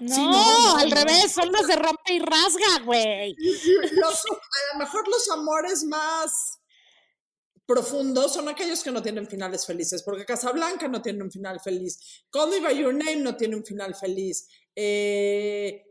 No, 0.00 0.16
no, 0.16 0.74
no, 0.74 0.76
al 0.76 0.90
no. 0.90 0.96
revés, 0.96 1.32
son 1.32 1.50
los 1.50 1.66
de 1.66 1.76
rompe 1.76 2.12
y 2.14 2.18
rasga, 2.18 2.84
güey. 2.84 3.34
A 4.04 4.74
lo 4.74 4.78
mejor 4.78 5.08
los 5.08 5.30
amores 5.30 5.84
más 5.84 6.58
profundos 7.64 8.34
son 8.34 8.48
aquellos 8.48 8.82
que 8.82 8.92
no 8.92 9.02
tienen 9.02 9.26
finales 9.26 9.64
felices, 9.66 10.02
porque 10.02 10.24
Casablanca 10.24 10.86
no 10.86 11.02
tiene 11.02 11.22
un 11.22 11.32
final 11.32 11.60
feliz, 11.60 11.98
Call 12.30 12.50
Me 12.50 12.60
By 12.60 12.78
Your 12.78 12.94
Name 12.94 13.16
no 13.16 13.36
tiene 13.36 13.56
un 13.56 13.64
final 13.64 13.94
feliz, 13.94 14.46
eh, 14.74 15.82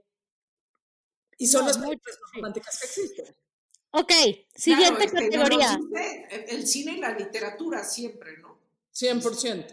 y 1.38 1.48
son 1.48 1.62
No, 1.62 1.68
las 1.68 1.78
películas 1.78 2.18
más 2.22 2.30
sí. 2.32 2.36
románticas 2.38 2.80
que 2.80 2.86
existen. 2.86 3.36
Ok, 3.98 4.12
siguiente 4.56 5.08
Claro, 5.10 5.30
categoría. 5.30 5.80
el 6.50 6.68
cine 6.68 6.94
y 6.94 6.98
la 7.00 7.12
literatura 7.14 7.84
siempre, 7.84 8.38
¿no? 8.40 8.58
100%. 8.94 9.66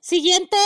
Siguiente 0.00 0.56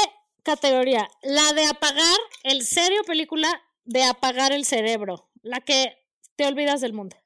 categoría, 0.42 1.08
la 1.22 1.52
de 1.52 1.66
apagar, 1.66 2.18
el 2.42 2.64
serio 2.64 3.02
película 3.04 3.62
de 3.84 4.04
apagar 4.04 4.52
el 4.52 4.64
cerebro, 4.64 5.28
la 5.42 5.60
que 5.60 5.96
te 6.36 6.46
olvidas 6.46 6.80
del 6.80 6.92
mundo. 6.92 7.16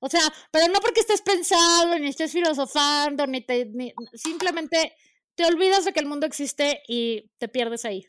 O 0.00 0.08
sea, 0.08 0.20
pero 0.52 0.68
no 0.72 0.80
porque 0.80 1.00
estés 1.00 1.22
pensando, 1.22 1.98
ni 1.98 2.08
estés 2.08 2.30
filosofando, 2.32 3.26
ni 3.26 3.40
te, 3.40 3.64
ni- 3.66 3.92
simplemente 4.14 4.94
te 5.34 5.44
olvidas 5.44 5.84
de 5.84 5.92
que 5.92 6.00
el 6.00 6.06
mundo 6.06 6.26
existe 6.26 6.82
y 6.86 7.30
te 7.38 7.48
pierdes 7.48 7.84
ahí. 7.84 8.06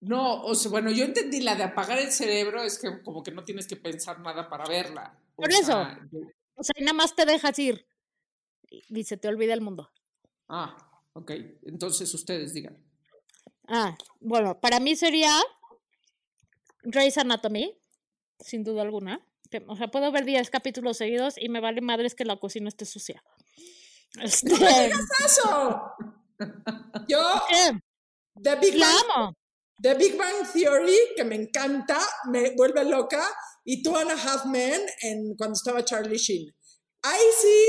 No, 0.00 0.42
o 0.42 0.54
sea, 0.54 0.70
bueno, 0.70 0.90
yo 0.90 1.04
entendí 1.04 1.40
la 1.40 1.56
de 1.56 1.64
apagar 1.64 1.98
el 1.98 2.10
cerebro, 2.10 2.62
es 2.62 2.78
que 2.78 3.02
como 3.02 3.22
que 3.22 3.32
no 3.32 3.44
tienes 3.44 3.66
que 3.66 3.76
pensar 3.76 4.20
nada 4.20 4.48
para 4.48 4.64
verla. 4.64 5.18
O 5.36 5.42
Por 5.42 5.52
eso. 5.52 5.78
O 6.54 6.62
sea, 6.62 6.74
y 6.76 6.82
nada 6.82 6.94
más 6.94 7.14
te 7.14 7.26
dejas 7.26 7.58
ir 7.58 7.86
y 8.70 9.04
se 9.04 9.16
te 9.16 9.28
olvida 9.28 9.52
el 9.54 9.60
mundo. 9.60 9.90
ah, 10.48 10.76
ok. 11.12 11.32
Entonces 11.64 12.12
ustedes 12.14 12.54
digan. 12.54 12.78
Ah, 13.68 13.96
bueno, 14.20 14.58
para 14.58 14.80
mí 14.80 14.96
sería 14.96 15.30
Grey's 16.82 17.18
Anatomy, 17.18 17.78
sin 18.38 18.64
duda 18.64 18.82
alguna. 18.82 19.24
O 19.66 19.76
sea, 19.76 19.88
puedo 19.88 20.10
ver 20.12 20.24
10 20.24 20.48
capítulos 20.50 20.96
seguidos 20.96 21.34
y 21.36 21.48
me 21.48 21.60
vale 21.60 21.80
madres 21.80 22.14
que 22.14 22.24
la 22.24 22.36
cocina 22.36 22.68
esté 22.68 22.84
sucia. 22.84 23.22
Este, 24.20 24.52
¡Eso! 25.24 25.92
Yo, 27.08 27.20
eh, 27.52 27.78
The 28.42 28.56
Big 28.56 28.74
la 28.74 28.86
Bang 28.86 29.04
amo. 29.04 29.36
The 29.80 29.94
Big 29.94 30.16
Bang 30.18 30.46
Theory, 30.52 30.96
que 31.16 31.24
me 31.24 31.36
encanta, 31.36 31.98
me 32.26 32.54
vuelve 32.54 32.84
loca, 32.84 33.24
y 33.64 33.82
Two 33.82 33.96
and 33.96 34.10
a 34.10 34.14
Half 34.14 34.46
Men 34.46 34.80
en, 35.02 35.34
cuando 35.36 35.54
estaba 35.54 35.84
Charlie 35.84 36.18
Sheen. 36.18 36.54
Ahí 37.02 37.22
sí, 37.40 37.66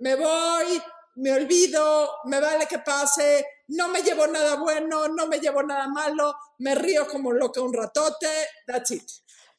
me 0.00 0.16
voy, 0.16 0.82
me 1.16 1.32
olvido, 1.32 2.10
me 2.24 2.40
vale 2.40 2.66
que 2.66 2.78
pase, 2.80 3.46
no 3.68 3.88
me 3.88 4.02
llevo 4.02 4.26
nada 4.26 4.56
bueno, 4.56 5.06
no 5.08 5.26
me 5.28 5.38
llevo 5.38 5.62
nada 5.62 5.86
malo, 5.88 6.34
me 6.58 6.74
río 6.74 7.06
como 7.06 7.32
loca 7.32 7.60
un 7.60 7.72
ratote, 7.72 8.26
that's 8.66 8.90
it. 8.90 9.04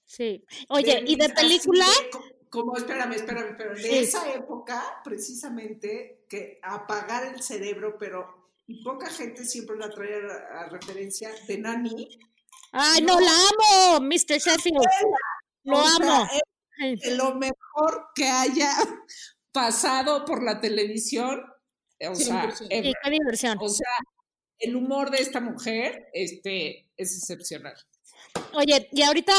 Sí. 0.05 0.43
Oye, 0.69 1.03
¿y 1.07 1.15
de 1.15 1.29
película? 1.29 1.85
de 1.85 2.09
co- 2.09 2.23
como, 2.49 2.75
espérame, 2.77 3.13
espérame, 3.13 3.51
espérame. 3.51 3.75
De 3.77 3.81
Sí. 3.89 3.97
esa 3.99 4.31
época, 4.33 5.01
precisamente, 5.03 6.25
que 6.29 6.59
apagar 6.61 7.33
el 7.33 7.41
cerebro, 7.41 7.95
pero. 7.97 8.42
Y 8.67 8.83
poca 8.83 9.09
gente 9.09 9.45
siempre 9.45 9.77
la 9.77 9.89
trae 9.89 10.15
a, 10.15 10.61
a 10.61 10.69
referencia 10.69 11.29
de 11.47 11.57
Nani. 11.57 12.17
Ay, 12.71 13.01
no, 13.01 13.19
la 13.19 13.31
amo, 13.31 14.05
Mr. 14.05 14.39
Sheffield. 14.39 14.85
Lo 15.65 15.79
O 15.79 15.83
sea, 15.87 16.15
amo. 16.17 16.27
es 16.79 17.17
lo 17.17 17.35
mejor 17.35 18.07
que 18.15 18.25
haya 18.27 18.71
pasado 19.51 20.25
por 20.25 20.43
la 20.43 20.59
televisión. 20.59 21.41
O 22.09 22.15
sea, 22.15 22.49
100%. 22.49 22.67
ever. 22.69 22.85
Sí, 22.85 22.93
qué 23.03 23.09
diversión. 23.11 23.57
O 23.61 23.69
sea, 23.69 23.93
el 24.59 24.75
humor 24.75 25.11
de 25.11 25.17
esta 25.19 25.39
mujer 25.39 26.09
este, 26.13 26.89
es 26.97 27.17
excepcional. 27.17 27.75
Oye, 28.53 28.89
y 28.91 29.01
ahorita 29.03 29.33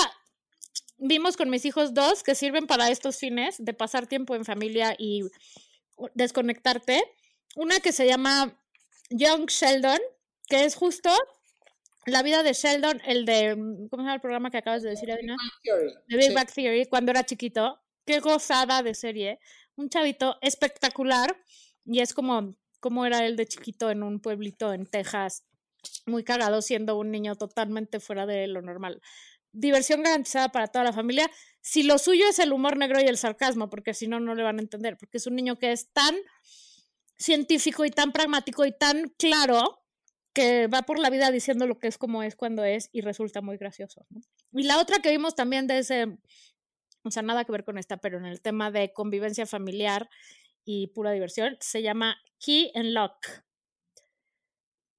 vimos 0.98 1.36
con 1.36 1.50
mis 1.50 1.64
hijos 1.64 1.92
dos 1.94 2.22
que 2.22 2.34
sirven 2.34 2.66
para 2.66 2.90
estos 2.90 3.16
fines 3.18 3.56
de 3.58 3.74
pasar 3.74 4.06
tiempo 4.06 4.34
en 4.34 4.44
familia 4.44 4.94
y 4.98 5.22
desconectarte. 6.14 7.02
Una 7.56 7.80
que 7.80 7.92
se 7.92 8.06
llama 8.06 8.60
Young 9.10 9.46
Sheldon, 9.48 9.98
que 10.48 10.64
es 10.64 10.74
justo 10.74 11.10
la 12.06 12.22
vida 12.22 12.42
de 12.42 12.52
Sheldon, 12.52 13.00
el 13.06 13.24
de, 13.24 13.56
mm, 13.56 13.88
¿cómo 13.88 14.02
se 14.02 14.06
llama 14.06 14.14
el 14.14 14.20
programa 14.20 14.50
que 14.50 14.58
acabas 14.58 14.82
de 14.82 14.90
decir, 14.90 15.10
Adina? 15.10 15.36
Theory. 15.62 15.92
The 16.08 16.16
Big 16.16 16.28
Sí. 16.28 16.34
Bang 16.34 16.52
Theory, 16.52 16.86
cuando 16.86 17.10
era 17.10 17.24
chiquito. 17.24 17.80
Qué 18.06 18.20
gozada 18.20 18.82
de 18.82 18.94
serie. 18.94 19.38
Un 19.76 19.88
chavito 19.88 20.36
espectacular. 20.42 21.36
Y 21.86 22.00
es 22.00 22.12
como, 22.12 22.54
como 22.80 23.06
era 23.06 23.24
él 23.24 23.36
de 23.36 23.46
chiquito 23.46 23.90
en 23.90 24.02
un 24.02 24.20
pueblito 24.20 24.74
en 24.74 24.84
Texas. 24.86 25.44
Muy 26.06 26.24
cagado 26.24 26.60
siendo 26.60 26.98
un 26.98 27.10
niño 27.10 27.36
totalmente 27.36 28.00
fuera 28.00 28.26
de 28.26 28.46
lo 28.46 28.60
normal. 28.60 29.00
Diversión 29.52 30.02
garantizada 30.02 30.50
para 30.50 30.66
toda 30.66 30.84
la 30.84 30.92
familia. 30.92 31.30
Si 31.62 31.82
lo 31.82 31.96
suyo 31.98 32.28
es 32.28 32.38
el 32.38 32.52
humor 32.52 32.76
negro 32.76 33.00
y 33.00 33.04
el 33.06 33.16
sarcasmo, 33.16 33.70
porque 33.70 33.94
si 33.94 34.08
no, 34.08 34.20
no 34.20 34.34
le 34.34 34.42
van 34.42 34.58
a 34.58 34.62
entender. 34.62 34.98
Porque 34.98 35.16
es 35.16 35.26
un 35.26 35.36
niño 35.36 35.58
que 35.58 35.72
es 35.72 35.90
tan 35.92 36.14
científico 37.16 37.84
y 37.84 37.90
tan 37.90 38.12
pragmático 38.12 38.64
y 38.64 38.72
tan 38.72 39.08
claro 39.18 39.84
que 40.34 40.66
va 40.66 40.82
por 40.82 40.98
la 40.98 41.10
vida 41.10 41.30
diciendo 41.30 41.66
lo 41.66 41.78
que 41.78 41.86
es 41.86 41.96
como 41.96 42.22
es 42.22 42.34
cuando 42.34 42.64
es 42.64 42.90
y 42.92 43.00
resulta 43.02 43.40
muy 43.40 43.56
gracioso. 43.56 44.04
¿no? 44.10 44.20
Y 44.52 44.64
la 44.64 44.80
otra 44.80 44.98
que 44.98 45.10
vimos 45.10 45.34
también 45.34 45.66
de 45.66 45.78
ese, 45.78 46.18
o 47.02 47.10
sea, 47.10 47.22
nada 47.22 47.44
que 47.44 47.52
ver 47.52 47.64
con 47.64 47.78
esta, 47.78 47.98
pero 47.98 48.18
en 48.18 48.26
el 48.26 48.40
tema 48.40 48.70
de 48.70 48.92
convivencia 48.92 49.46
familiar 49.46 50.10
y 50.64 50.88
pura 50.88 51.12
diversión, 51.12 51.56
se 51.60 51.82
llama 51.82 52.16
Key 52.38 52.72
and 52.74 52.92
Lock. 52.92 53.26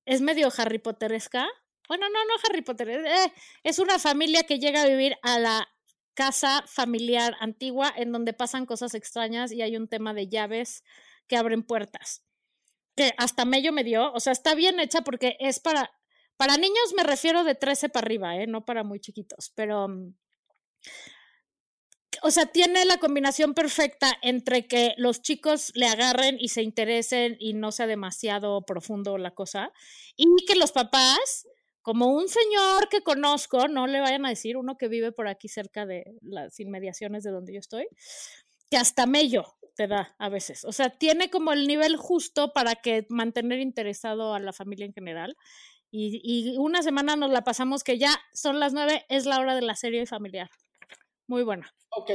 Es 0.06 0.22
medio 0.22 0.50
Harry 0.58 0.80
Potteresca. 0.80 1.48
Bueno, 1.88 2.08
no, 2.10 2.26
no 2.26 2.34
Harry 2.48 2.62
Potter. 2.62 2.90
eh, 2.90 3.34
es 3.64 3.80
una 3.80 4.00
familia 4.00 4.44
que 4.44 4.60
llega 4.60 4.84
a 4.84 4.88
vivir 4.88 5.18
a 5.22 5.40
la 5.40 5.68
casa 6.14 6.64
familiar 6.66 7.36
antigua 7.40 7.94
en 7.96 8.12
donde 8.12 8.34
pasan 8.34 8.66
cosas 8.66 8.94
extrañas 8.94 9.52
y 9.52 9.62
hay 9.62 9.76
un 9.76 9.88
tema 9.88 10.14
de 10.14 10.30
llaves 10.30 10.84
que 11.28 11.38
abren 11.38 11.64
puertas. 11.64 12.24
Que 12.96 13.14
hasta 13.18 13.46
mello 13.46 13.72
me 13.74 13.84
dio. 13.84 14.12
O 14.14 14.20
sea, 14.20 14.34
está 14.34 14.56
bien 14.56 14.80
hecha 14.80 15.02
porque 15.02 15.36
es 15.40 15.60
para 15.60 15.92
Para 16.38 16.58
niños 16.58 16.94
me 16.98 17.04
refiero 17.04 17.44
de 17.44 17.56
13 17.56 17.90
para 17.90 18.06
arriba, 18.06 18.36
¿eh? 18.38 18.48
No 18.48 18.66
para 18.66 18.84
muy 18.84 19.00
chiquitos, 19.00 19.52
pero... 19.56 19.88
mm, 19.88 20.14
O 22.24 22.32
sea, 22.32 22.46
tiene 22.46 22.86
la 22.86 22.98
combinación 22.98 23.54
perfecta 23.54 24.08
entre 24.22 24.68
que 24.68 24.94
los 24.98 25.22
chicos 25.22 25.72
le 25.76 25.88
agarren 25.88 26.38
y 26.40 26.48
se 26.50 26.62
interesen 26.64 27.36
y 27.40 27.54
no 27.54 27.72
sea 27.72 27.88
demasiado 27.88 28.66
profundo 28.66 29.18
la 29.18 29.32
cosa, 29.32 29.72
y 30.16 30.26
que 30.48 30.56
los 30.56 30.72
papás, 30.72 31.46
como 31.82 32.08
un 32.08 32.28
señor 32.28 32.88
que 32.90 33.02
conozco, 33.04 33.68
no 33.68 33.86
le 33.86 34.00
vayan 34.00 34.26
a 34.26 34.30
decir, 34.30 34.58
uno 34.58 34.76
que 34.78 34.88
vive 34.88 35.12
por 35.12 35.28
aquí 35.28 35.50
cerca 35.50 35.86
de 35.86 36.04
las 36.22 36.60
inmediaciones 36.60 37.24
de 37.24 37.32
donde 37.32 37.54
yo 37.54 37.60
estoy, 37.60 37.86
que 38.70 38.78
hasta 38.78 39.06
mello 39.06 39.56
te 39.76 39.88
da 39.88 40.16
a 40.18 40.30
veces. 40.30 40.66
O 40.66 40.72
sea, 40.72 40.90
tiene 40.90 41.30
como 41.30 41.54
el 41.54 41.68
nivel 41.68 41.98
justo 41.98 42.54
para 42.54 42.76
que 42.76 43.06
mantener 43.10 43.60
interesado 43.60 44.34
a 44.34 44.40
la 44.40 44.54
familia 44.54 44.86
en 44.86 44.94
general. 44.94 45.38
Y, 45.92 46.22
y 46.24 46.58
una 46.58 46.82
semana 46.82 47.16
nos 47.16 47.32
la 47.32 47.44
pasamos 47.44 47.84
que 47.84 47.98
ya 47.98 48.20
son 48.34 48.60
las 48.60 48.74
nueve, 48.74 49.06
es 49.10 49.26
la 49.26 49.40
hora 49.40 49.56
de 49.56 49.62
la 49.62 49.76
serie 49.76 50.06
familiar. 50.06 50.50
Muy 51.28 51.44
buena. 51.44 51.74
Ok. 51.90 52.12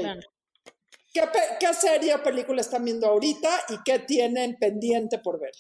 ¿Qué, 1.13 1.23
qué 1.59 1.75
serie 1.75 2.15
o 2.15 2.23
película 2.23 2.61
están 2.61 2.85
viendo 2.85 3.07
ahorita 3.09 3.49
y 3.71 3.83
qué 3.85 3.99
tienen 4.01 4.57
pendiente 4.59 5.19
por 5.19 5.41
ver? 5.41 5.53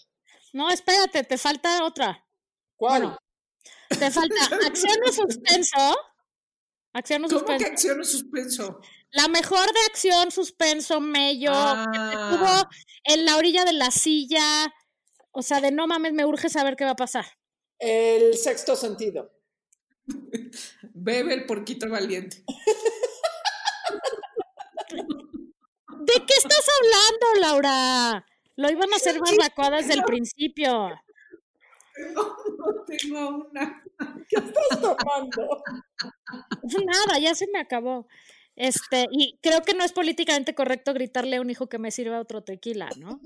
No, 0.52 0.70
espérate, 0.70 1.24
te 1.24 1.38
falta 1.38 1.84
otra. 1.84 2.24
¿Cuál? 2.76 3.02
Bueno, 3.02 3.18
Te 3.88 4.10
falta 4.10 4.34
acción 4.66 4.98
o 5.06 5.12
suspenso. 5.12 5.96
Acción 6.92 7.24
o 7.24 7.28
¿Cómo 7.28 7.38
que 7.46 7.52
suspenso. 7.52 7.72
acción 7.72 8.00
o 8.00 8.04
suspenso? 8.04 8.80
La 9.12 9.28
mejor 9.28 9.66
de 9.72 9.80
acción, 9.90 10.30
suspenso, 10.30 11.00
mello, 11.00 11.50
que 11.52 11.98
Ah. 11.98 12.30
tuvo 12.32 12.68
en 13.04 13.24
la 13.24 13.36
orilla 13.36 13.64
de 13.64 13.72
la 13.72 13.90
silla. 13.90 14.72
O 15.32 15.42
sea, 15.42 15.60
de 15.60 15.70
no 15.70 15.86
mames, 15.86 16.12
me 16.12 16.24
urge 16.24 16.48
saber 16.48 16.76
qué 16.76 16.84
va 16.84 16.90
a 16.92 16.96
pasar. 16.96 17.26
El 17.78 18.36
sexto 18.36 18.74
sentido. 18.76 19.32
Bebe 20.94 21.34
el 21.34 21.46
porquito 21.46 21.88
valiente. 21.88 22.42
¿De 24.90 26.12
qué 26.26 26.34
estás 26.36 26.66
hablando, 26.80 27.40
Laura? 27.40 28.26
Lo 28.56 28.70
iban 28.70 28.92
a 28.92 28.96
hacer 28.96 29.18
barbacoa 29.20 29.70
desde 29.76 29.94
el 29.94 30.02
principio. 30.04 30.90
No, 32.14 32.36
no 32.60 32.84
tengo 32.86 33.28
una. 33.50 33.82
¿Qué 34.28 34.36
estás 34.36 34.80
tomando? 34.80 35.62
Nada, 36.86 37.18
ya 37.20 37.34
se 37.34 37.46
me 37.52 37.58
acabó. 37.60 38.06
Este, 38.56 39.06
y 39.10 39.38
creo 39.40 39.62
que 39.62 39.72
no 39.72 39.84
es 39.84 39.92
políticamente 39.92 40.54
correcto 40.54 40.92
gritarle 40.92 41.36
a 41.36 41.40
un 41.40 41.48
hijo 41.48 41.68
que 41.68 41.78
me 41.78 41.90
sirva 41.90 42.20
otro 42.20 42.42
tequila, 42.42 42.90
¿no? 42.98 43.18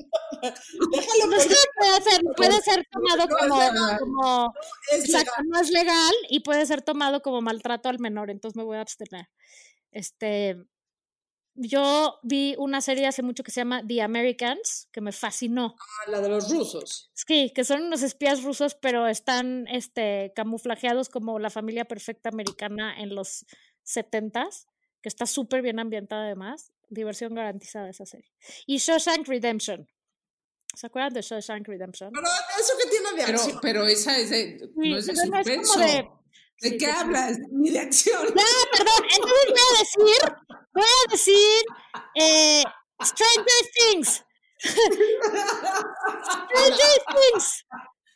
Déjalo 0.43 1.27
No 1.29 1.41
sé, 1.41 1.57
puede 1.77 2.03
ser, 2.03 2.23
puede 2.37 2.61
ser 2.61 2.87
tomado 2.91 3.27
No 3.27 3.37
es 3.37 3.43
como, 3.43 3.59
legal. 3.59 3.99
como 3.99 4.55
es 4.93 5.05
exacto, 5.07 5.33
legal. 5.39 5.49
no 5.49 5.61
es 5.61 5.71
legal 5.71 6.15
y 6.29 6.41
puede 6.41 6.67
ser 6.67 6.83
tomado 6.83 7.21
como 7.21 7.41
maltrato 7.41 7.89
al 7.89 7.99
menor, 7.99 8.31
entonces 8.31 8.57
me 8.57 8.63
voy 8.63 8.77
a 8.77 8.83
abstener. 8.83 9.29
Este, 9.91 10.57
yo 11.55 12.19
vi 12.23 12.55
una 12.59 12.81
serie 12.81 13.07
hace 13.07 13.23
mucho 13.23 13.43
que 13.45 13.51
se 13.53 13.61
llama 13.61 13.83
The 13.87 14.03
Americans, 14.03 14.89
que 14.93 15.01
me 15.01 15.13
fascinó. 15.13 15.77
Ah, 15.79 16.11
La 16.11 16.21
de 16.21 16.29
los 16.29 16.51
rusos. 16.51 17.11
Sí, 17.15 17.53
que 17.55 17.65
son 17.65 17.83
unos 17.85 18.03
espías 18.03 18.43
rusos, 18.43 18.75
pero 18.75 19.07
están 19.07 19.67
este, 19.69 20.33
camuflajeados 20.35 21.09
como 21.09 21.39
la 21.39 21.51
familia 21.51 21.85
perfecta 21.85 22.29
americana 22.31 22.95
en 23.01 23.15
los 23.15 23.47
setentas, 23.83 24.67
que 25.03 25.09
está 25.09 25.27
súper 25.27 25.63
bien 25.63 25.79
ambientada 25.79 26.25
además. 26.25 26.73
Diversión 26.91 27.35
garantizada 27.35 27.89
esa 27.89 28.05
serie. 28.07 28.31
Y 28.67 28.77
Shawshank 28.79 29.27
Redemption. 29.27 29.89
¿Se 30.75 30.87
acuerdan 30.87 31.13
de 31.15 31.23
Shawshank 31.23 31.67
Redemption? 31.69 32.11
Pero 32.13 32.27
eso 32.61 32.73
que 32.83 32.91
tiene 32.91 33.11
de 33.13 33.25
Pero, 33.27 33.39
acción. 33.39 33.59
pero 33.63 33.87
esa 33.87 34.19
es 34.19 34.31
de, 34.31 34.71
no 34.75 34.97
es 34.99 35.07
de 35.07 35.13
no 35.15 35.23
es 35.23 35.29
como 35.31 35.65
suspenso. 35.65 35.79
de- 35.81 36.09
¿De 36.61 36.69
sí, 36.71 36.79
qué 36.79 36.87
de- 36.87 36.93
hablas? 36.93 37.39
Ni 37.51 37.71
de 37.71 37.81
acción. 37.81 38.27
Ah, 38.39 38.65
perdón, 38.73 39.05
entonces 39.17 39.47
voy 39.49 39.59
a 39.59 39.79
decir, 39.79 40.23
voy 40.73 40.85
a 40.85 41.11
decir 41.11 41.65
eh, 42.15 42.63
Stranger 43.03 43.71
Things. 43.77 44.25
Stranger 46.51 47.03
Things. 47.15 47.65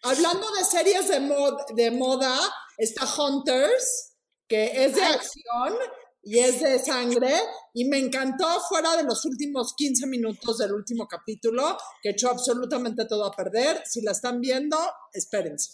Hablando 0.02 0.50
de 0.52 0.64
series 0.64 1.08
de, 1.08 1.20
mod- 1.20 1.66
de 1.74 1.90
moda, 1.90 2.36
está 2.78 3.04
Hunters, 3.04 4.14
que 4.48 4.84
es 4.84 4.94
de 4.94 5.02
acción 5.02 5.76
y 6.22 6.38
es 6.38 6.60
de 6.60 6.78
sangre, 6.78 7.34
y 7.72 7.84
me 7.86 7.98
encantó 7.98 8.46
fuera 8.68 8.96
de 8.96 9.04
los 9.04 9.24
últimos 9.24 9.74
15 9.76 10.06
minutos 10.06 10.58
del 10.58 10.72
último 10.72 11.06
capítulo, 11.06 11.76
que 12.02 12.10
echó 12.10 12.28
absolutamente 12.30 13.06
todo 13.06 13.24
a 13.24 13.30
perder. 13.32 13.82
Si 13.86 14.02
la 14.02 14.12
están 14.12 14.40
viendo, 14.40 14.76
espérense. 15.12 15.72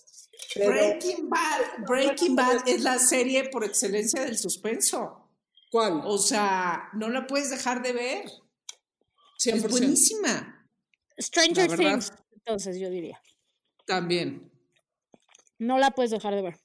Pero, 0.54 0.70
Breaking 0.70 1.28
Bad, 1.30 1.60
Breaking 1.86 2.36
Bad 2.36 2.68
es 2.68 2.82
la 2.82 2.98
serie 2.98 3.48
por 3.48 3.64
excelencia 3.64 4.22
del 4.24 4.36
suspenso. 4.38 5.30
¿Cuál? 5.70 6.02
O 6.04 6.18
sea, 6.18 6.88
no 6.94 7.08
la 7.08 7.26
puedes 7.26 7.50
dejar 7.50 7.82
de 7.82 7.92
ver. 7.92 8.24
100%. 9.44 9.54
Es 9.56 9.70
buenísima. 9.70 10.68
Stranger. 11.18 11.76
Things, 11.76 12.12
entonces 12.32 12.78
yo 12.78 12.90
diría. 12.90 13.20
También. 13.86 14.52
No 15.58 15.78
la 15.78 15.90
puedes 15.92 16.10
dejar 16.10 16.34
de 16.34 16.42
ver. 16.42 16.60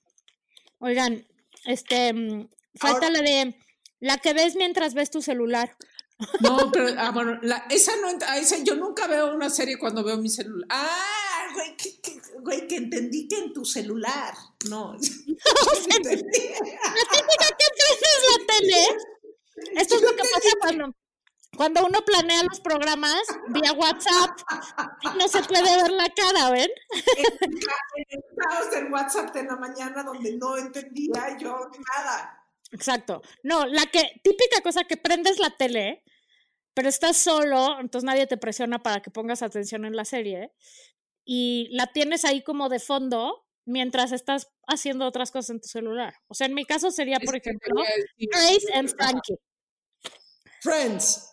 Oigan, 0.79 1.25
este, 1.65 2.13
mm, 2.13 2.49
falta 2.75 3.07
Ahora- 3.07 3.09
la 3.09 3.21
de 3.21 3.55
la 3.99 4.17
que 4.17 4.33
ves 4.33 4.55
mientras 4.55 4.93
ves 4.93 5.09
tu 5.11 5.21
celular. 5.21 5.75
No, 6.41 6.69
pero, 6.73 6.87
ah, 6.97 7.11
bueno, 7.11 7.37
la- 7.41 7.65
esa 7.69 7.93
no, 7.97 8.09
esa, 8.35 8.57
yo 8.63 8.75
nunca 8.75 9.07
veo 9.07 9.33
una 9.33 9.49
serie 9.49 9.77
cuando 9.77 10.03
veo 10.03 10.17
mi 10.17 10.29
celular. 10.29 10.67
Ah, 10.69 11.47
güey, 11.53 11.77
que, 11.77 11.99
que- 12.01 12.21
güey, 12.41 12.67
que 12.67 12.75
entendí 12.77 13.27
que 13.27 13.37
en 13.37 13.53
tu 13.53 13.63
celular. 13.65 14.33
No. 14.69 14.93
entendí. 14.95 16.39
La 16.59 17.03
típica 17.11 17.47
que 17.57 17.65
prendes 17.77 18.21
la 18.29 18.45
tele. 18.47 18.97
Esto 19.81 19.95
es 19.95 20.01
lo 20.01 20.09
que 20.11 20.23
pasa 20.23 20.49
cuando, 20.61 20.93
cuando 21.57 21.85
uno 21.85 21.99
planea 22.05 22.43
los 22.43 22.61
programas 22.61 23.21
vía 23.49 23.73
WhatsApp 23.73 24.39
no 25.17 25.27
se 25.27 25.43
puede 25.43 25.63
ver 25.63 25.91
la 25.91 26.09
cara, 26.13 26.49
¿ven? 26.51 26.69
en 26.95 28.19
estados 28.29 28.71
del 28.71 28.91
WhatsApp 28.91 29.33
de 29.33 29.43
la 29.43 29.57
mañana 29.57 30.03
donde 30.03 30.37
no 30.37 30.57
entendía 30.57 31.37
yo 31.37 31.69
nada. 31.97 32.41
Exacto. 32.71 33.21
No, 33.43 33.65
la 33.65 33.85
que, 33.87 34.19
típica 34.23 34.61
cosa 34.61 34.83
que 34.83 34.97
prendes 34.97 35.39
la 35.39 35.49
tele, 35.57 36.03
pero 36.73 36.87
estás 36.89 37.17
solo, 37.17 37.79
entonces 37.79 38.05
nadie 38.05 38.27
te 38.27 38.37
presiona 38.37 38.79
para 38.79 39.01
que 39.01 39.11
pongas 39.11 39.41
atención 39.41 39.85
en 39.85 39.95
la 39.95 40.05
serie, 40.05 40.51
y 41.25 41.67
la 41.71 41.87
tienes 41.87 42.25
ahí 42.25 42.43
como 42.43 42.69
de 42.69 42.79
fondo 42.79 43.45
mientras 43.65 44.11
estás 44.11 44.47
haciendo 44.67 45.05
otras 45.05 45.31
cosas 45.31 45.49
en 45.51 45.61
tu 45.61 45.67
celular. 45.67 46.13
O 46.27 46.33
sea, 46.33 46.47
en 46.47 46.53
mi 46.53 46.65
caso 46.65 46.89
sería, 46.91 47.19
por 47.19 47.35
Es 47.35 47.41
ejemplo, 47.45 47.83
Grace 48.17 48.73
and 48.73 48.89
Frankie. 48.95 49.35
Friends. 50.61 51.25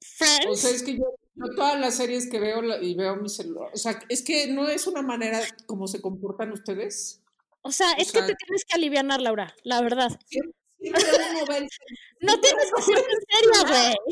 O 0.00 0.24
Friends. 0.24 0.60
sea, 0.60 0.70
es 0.70 0.82
que 0.82 0.96
yo, 0.96 1.04
yo 1.34 1.54
todas 1.56 1.80
las 1.80 1.96
series 1.96 2.28
que 2.28 2.38
veo 2.38 2.62
la- 2.62 2.82
y 2.82 2.94
veo 2.94 3.16
mi 3.16 3.28
celular, 3.28 3.70
o 3.72 3.76
sea, 3.76 3.98
es 4.08 4.22
que 4.22 4.46
no 4.48 4.68
es 4.68 4.86
una 4.86 5.02
manera 5.02 5.40
como 5.66 5.86
se 5.88 6.00
comportan 6.00 6.52
ustedes. 6.52 7.21
O 7.62 7.72
sea, 7.72 7.92
es 7.92 8.12
que 8.12 8.22
te 8.22 8.34
tienes 8.34 8.64
que 8.64 8.74
aliviar, 8.74 9.04
Laura, 9.04 9.54
la 9.62 9.80
verdad. 9.80 10.10
Siempre, 10.26 10.52
siempre 10.78 10.80
No 12.20 12.40
tienes 12.40 12.72
que 12.74 12.82
ser 12.82 12.98
en 12.98 13.20
serio, 13.28 13.66
güey. 13.68 13.96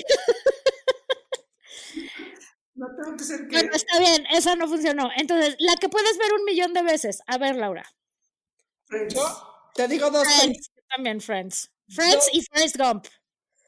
No 2.81 2.87
tengo 2.97 3.15
que 3.15 3.25
ser 3.25 3.47
que. 3.47 3.57
Bueno, 3.57 3.73
está 3.75 3.99
bien, 3.99 4.25
esa 4.31 4.57
no 4.57 4.67
funcionó. 4.67 5.11
Entonces, 5.15 5.55
la 5.59 5.77
que 5.77 5.91
puedes 5.91 6.17
ver 6.17 6.33
un 6.33 6.45
millón 6.45 6.73
de 6.73 6.83
veces. 6.83 7.21
A 7.27 7.37
ver, 7.37 7.57
Laura. 7.57 7.85
Yo 9.11 9.23
te 9.75 9.87
digo 9.87 10.11
dos 10.11 10.27
películas. 10.27 10.41
Friends, 10.41 10.71
yo 10.75 10.83
también 10.89 11.21
Friends. 11.21 11.71
Friends 11.89 12.31
y 12.33 12.43
Forrest 12.43 12.79
Gump. 12.79 13.07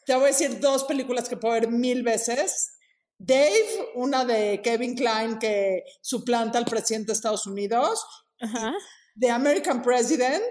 Te 0.07 0.15
voy 0.15 0.25
a 0.25 0.27
decir 0.29 0.59
dos 0.61 0.85
películas 0.85 1.29
que 1.29 1.37
puedo 1.37 1.53
ver 1.53 1.69
mil 1.69 2.03
veces. 2.03 2.79
Dave, 3.19 3.91
una 3.97 4.25
de 4.25 4.63
Kevin 4.63 4.97
Klein 4.97 5.39
que 5.39 5.85
suplanta 6.01 6.57
al 6.57 6.65
presidente 6.65 7.09
de 7.09 7.13
Estados 7.13 7.47
Unidos. 7.47 8.03
Ajá. 8.41 8.73
The 9.19 9.31
American 9.31 9.83
President, 9.83 10.43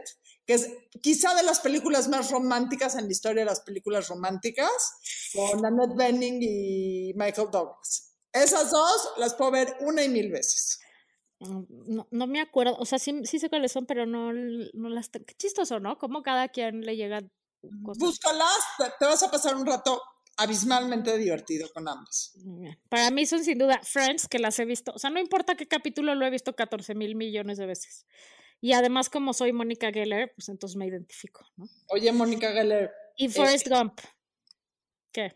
que 0.45 0.53
es 0.53 0.69
quizá 1.01 1.35
de 1.35 1.43
las 1.43 1.59
películas 1.59 2.07
más 2.07 2.31
románticas 2.31 2.95
en 2.95 3.05
la 3.05 3.11
historia 3.11 3.41
de 3.41 3.49
las 3.49 3.61
películas 3.61 4.07
románticas, 4.07 4.71
con 5.33 5.65
Annette 5.65 5.95
Bening 5.95 6.39
y 6.41 7.13
Michael 7.15 7.49
Douglas. 7.51 8.15
Esas 8.33 8.71
dos 8.71 9.13
las 9.17 9.33
puedo 9.35 9.51
ver 9.51 9.75
una 9.81 10.03
y 10.03 10.09
mil 10.09 10.31
veces. 10.31 10.79
Mm, 11.39 11.95
No, 11.95 12.07
no 12.11 12.27
me 12.27 12.39
acuerdo, 12.39 12.75
o 12.77 12.85
sea, 12.85 12.99
sí, 12.99 13.21
sí 13.25 13.39
sé 13.39 13.49
cuáles 13.49 13.71
son, 13.71 13.85
pero 13.85 14.05
no, 14.05 14.31
no 14.33 14.89
las... 14.89 15.09
Qué 15.09 15.33
chistoso, 15.37 15.79
¿no? 15.79 15.97
Como 15.97 16.21
cada 16.21 16.47
quien 16.49 16.81
le 16.81 16.95
llega 16.95 17.21
cosas. 17.83 17.99
Búscalas, 17.99 18.59
te, 18.99 19.05
vas 19.05 19.23
a 19.23 19.31
pasar 19.31 19.55
un 19.55 19.65
rato 19.65 20.01
abismalmente 20.37 21.17
divertido 21.17 21.69
con 21.73 21.87
ambas. 21.87 22.31
Bien. 22.35 22.79
Para 22.89 23.11
mí 23.11 23.25
son 23.25 23.43
sin 23.43 23.57
duda 23.57 23.81
Friends, 23.83 24.27
que 24.27 24.39
las 24.39 24.57
he 24.59 24.65
visto. 24.65 24.91
O 24.95 24.99
sea, 24.99 25.09
no 25.09 25.19
importa 25.19 25.55
qué 25.55 25.67
capítulo 25.67 26.15
lo 26.15 26.25
he 26.25 26.29
visto 26.29 26.55
14 26.55 26.95
mil 26.95 27.15
millones 27.15 27.57
de 27.57 27.65
veces. 27.65 28.05
Y 28.61 28.73
además, 28.73 29.09
como 29.09 29.33
soy 29.33 29.51
Mónica 29.51 29.91
Geller, 29.91 30.31
pues 30.35 30.47
entonces 30.49 30.77
me 30.77 30.85
identifico, 30.85 31.43
¿no? 31.57 31.67
Oye, 31.87 32.11
Mónica 32.11 32.51
Geller, 32.51 32.91
Y 33.17 33.27
Forrest 33.27 33.67
Gump. 33.67 33.99
¿Qué? 35.11 35.35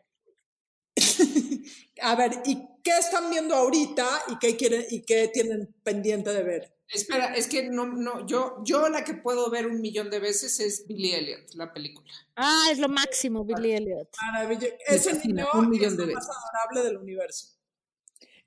a 2.02 2.16
ver, 2.16 2.32
¿y 2.46 2.68
qué 2.84 2.98
están 3.00 3.30
viendo 3.32 3.56
ahorita 3.56 4.08
y 4.30 4.38
qué 4.38 4.56
quieren 4.56 4.86
y 4.90 5.02
qué 5.02 5.28
tienen 5.30 5.76
pendiente 5.84 6.32
de 6.32 6.44
ver? 6.44 6.76
Espera, 6.88 7.34
es 7.34 7.48
que 7.48 7.64
no, 7.64 7.88
no, 7.88 8.28
yo, 8.28 8.62
yo 8.64 8.88
la 8.90 9.04
que 9.04 9.16
puedo 9.16 9.50
ver 9.50 9.66
un 9.66 9.82
millón 9.82 10.12
de 10.12 10.20
veces 10.20 10.60
es 10.60 10.86
Billy 10.86 11.14
Elliot, 11.14 11.56
la 11.56 11.74
película. 11.74 12.08
Ah, 12.36 12.68
es 12.72 12.78
lo 12.78 12.90
máximo, 12.90 13.44
Billy 13.44 13.72
Elliot. 13.72 14.08
Maravilloso. 14.22 14.76
Ese 14.86 15.28
niño 15.28 15.48
un 15.56 15.70
millón 15.70 15.94
es 15.94 15.98
de 15.98 16.06
lo 16.06 16.14
más 16.14 16.28
veces. 16.28 16.44
adorable 16.44 16.84
del 16.84 16.98
universo. 16.98 17.48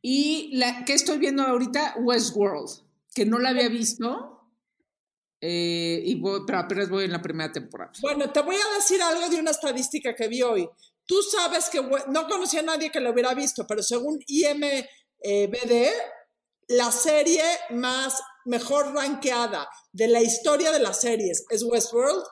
Y 0.01 0.57
la 0.57 0.85
que 0.85 0.93
estoy 0.93 1.18
viendo 1.18 1.43
ahorita, 1.43 1.97
Westworld, 1.99 2.85
que 3.12 3.26
no 3.26 3.41
la 3.41 3.49
había 3.49 3.68
visto. 3.68 4.38
Eh, 5.41 6.01
y 6.05 6.14
voy, 6.20 6.41
pero 6.47 6.59
apenas 6.59 6.89
voy 6.89 7.05
en 7.05 7.12
la 7.12 7.22
primera 7.22 7.53
temporada. 7.53 7.93
Bueno, 8.01 8.30
te 8.30 8.41
voy 8.43 8.57
a 8.57 8.74
decir 8.76 9.01
algo 9.03 9.28
de 9.28 9.39
una 9.41 9.51
estadística 9.53 10.14
que 10.14 10.28
vi 10.28 10.43
hoy. 10.43 10.68
Tú 11.07 11.22
sabes 11.22 11.68
que 11.70 11.80
no 11.80 12.28
conocía 12.28 12.61
a 12.61 12.64
nadie 12.64 12.91
que 12.91 13.01
lo 13.01 13.11
hubiera 13.11 13.32
visto, 13.34 13.66
pero 13.66 13.82
según 13.82 14.18
IMBD, 14.26 15.89
la 16.68 16.93
serie 16.93 17.43
más 17.70 18.20
mejor 18.45 18.93
rankeada 18.95 19.68
de 19.93 20.09
la 20.09 20.20
historia 20.20 20.70
de 20.72 20.80
las 20.80 21.01
series 21.01 21.45
es 21.51 21.62
Westworld. 21.62 22.24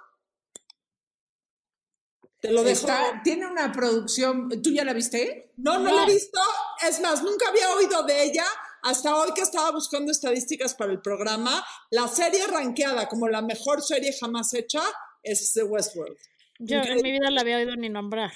Te 2.41 2.51
lo 2.51 2.63
dejo. 2.63 2.81
Está- 2.81 3.21
tiene 3.25 3.47
una 3.47 3.73
producción, 3.73 4.49
¿tú 4.63 4.71
ya 4.71 4.85
la 4.85 4.93
viste? 4.93 5.53
No, 5.57 5.79
no 5.79 5.95
la 5.95 6.03
he 6.03 6.07
visto. 6.07 6.39
Es 6.87 7.01
más, 7.01 7.23
nunca 7.23 7.49
había 7.49 7.71
oído 7.75 8.03
de 8.03 8.25
ella 8.25 8.45
hasta 8.83 9.15
hoy 9.17 9.33
que 9.35 9.41
estaba 9.43 9.71
buscando 9.73 10.13
estadísticas 10.13 10.75
para 10.75 10.93
el 10.93 11.01
programa. 11.01 11.65
La 11.91 12.09
serie 12.09 12.47
rankeada 12.47 13.09
como 13.09 13.29
la 13.29 13.43
mejor 13.43 13.83
serie 13.83 14.13
jamás 14.19 14.53
hecha 14.55 14.83
es 15.23 15.53
The 15.53 15.65
Westworld. 15.65 16.17
Yo 16.59 16.83
en 16.83 17.03
mi 17.03 17.11
vida 17.13 17.31
la 17.31 17.43
había 17.43 17.59
oído 17.59 17.77
ni 17.77 17.89
nombrar. 17.89 18.33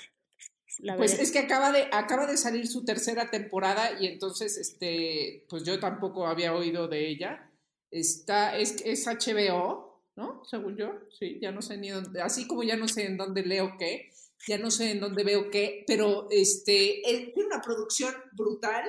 La 0.78 0.96
Pues 0.96 1.18
es 1.18 1.32
que 1.32 1.40
acaba 1.40 1.72
de, 1.72 1.88
acaba 1.92 2.26
de 2.26 2.36
salir 2.36 2.66
su 2.68 2.84
tercera 2.84 3.30
temporada 3.30 4.00
y 4.00 4.06
entonces, 4.06 4.56
este, 4.56 5.44
pues 5.48 5.64
yo 5.64 5.80
tampoco 5.80 6.26
había 6.26 6.54
oído 6.54 6.86
de 6.88 7.08
ella. 7.08 7.50
Está, 7.90 8.56
es, 8.56 8.76
es 8.84 9.06
HBO, 9.06 10.04
¿no? 10.16 10.42
Según 10.44 10.76
yo, 10.76 10.92
sí, 11.18 11.38
ya 11.42 11.50
no 11.50 11.60
sé 11.60 11.76
ni 11.76 11.88
dónde, 11.90 12.22
así 12.22 12.46
como 12.46 12.62
ya 12.62 12.76
no 12.76 12.86
sé 12.86 13.06
en 13.06 13.16
dónde 13.16 13.42
leo 13.42 13.74
qué, 13.78 14.10
ya 14.46 14.58
no 14.58 14.70
sé 14.70 14.92
en 14.92 15.00
dónde 15.00 15.24
veo 15.24 15.50
qué, 15.50 15.84
pero 15.86 16.28
este, 16.30 17.00
es- 17.10 17.32
tiene 17.34 17.48
una 17.48 17.60
producción 17.62 18.14
brutal 18.32 18.84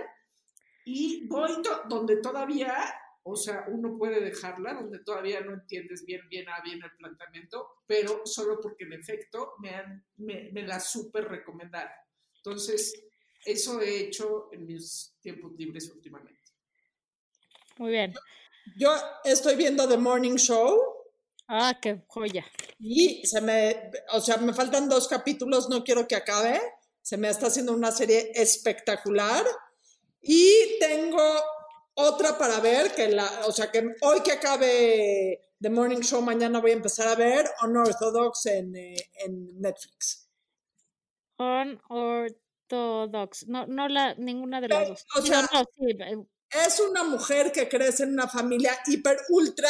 y 0.86 1.28
voy 1.28 1.62
to- 1.62 1.84
donde 1.88 2.18
todavía, 2.18 2.76
o 3.24 3.36
sea, 3.36 3.66
uno 3.68 3.98
puede 3.98 4.20
dejarla, 4.22 4.74
donde 4.74 5.00
todavía 5.00 5.42
no 5.42 5.54
entiendes 5.54 6.04
bien, 6.06 6.22
bien 6.30 6.48
a 6.50 6.62
bien 6.62 6.82
el 6.84 6.92
planteamiento, 6.98 7.68
pero 7.86 8.22
solo 8.26 8.60
porque 8.62 8.86
en 8.86 8.94
efecto 8.94 9.54
me, 9.60 9.70
han, 9.72 10.06
me, 10.18 10.50
me 10.52 10.64
la 10.64 10.80
súper 10.80 11.26
recomendaron. 11.26 11.92
Entonces, 12.38 12.94
eso 13.46 13.80
he 13.82 14.02
hecho 14.02 14.50
en 14.52 14.66
mis 14.66 15.14
tiempos 15.22 15.52
libres 15.58 15.90
últimamente. 15.92 16.42
Muy 17.78 17.92
bien. 17.92 18.14
Yo 18.78 18.92
estoy 19.24 19.56
viendo 19.56 19.88
The 19.88 19.98
Morning 19.98 20.36
Show 20.36 20.80
Ah, 21.48 21.78
qué 21.82 22.02
joya. 22.08 22.46
y 22.80 23.26
se 23.26 23.42
me, 23.42 23.92
o 24.14 24.22
sea, 24.22 24.38
me 24.38 24.54
faltan 24.54 24.88
dos 24.88 25.08
capítulos, 25.08 25.68
no 25.70 25.84
quiero 25.84 26.08
que 26.08 26.16
acabe. 26.16 26.62
Se 27.02 27.18
me 27.18 27.30
está 27.30 27.48
haciendo 27.48 27.74
una 27.74 27.92
serie 27.92 28.32
espectacular 28.36 29.44
y 30.22 30.78
tengo 30.80 31.22
otra 31.96 32.38
para 32.38 32.60
ver 32.60 32.94
que 32.94 33.08
la, 33.10 33.28
o 33.48 33.52
sea, 33.52 33.72
que 33.72 33.96
hoy 34.02 34.22
que 34.22 34.34
acabe 34.34 35.40
The 35.60 35.70
Morning 35.70 36.02
Show 36.02 36.22
mañana 36.22 36.60
voy 36.60 36.72
a 36.72 36.76
empezar 36.76 37.08
a 37.08 37.16
ver 37.16 37.50
Unorthodox 37.64 38.46
en, 38.48 38.76
eh, 38.76 38.96
en 39.26 39.60
Netflix. 39.60 40.28
Unorthodox. 41.38 43.48
No, 43.48 43.66
no 43.68 43.88
la, 43.88 44.14
ninguna 44.16 44.62
de 44.62 44.68
las 44.70 44.84
Eh, 44.84 44.88
dos. 44.90 45.06
o 45.16 45.22
Digo, 45.22 45.36
sea, 45.36 45.42
no, 45.54 45.64
sí, 45.78 45.86
eh, 46.00 46.18
Es 46.52 46.80
una 46.80 47.04
mujer 47.04 47.52
que 47.52 47.68
crece 47.70 48.04
en 48.04 48.14
una 48.14 48.28
familia 48.28 48.78
hiper 48.88 49.18
ultra 49.30 49.70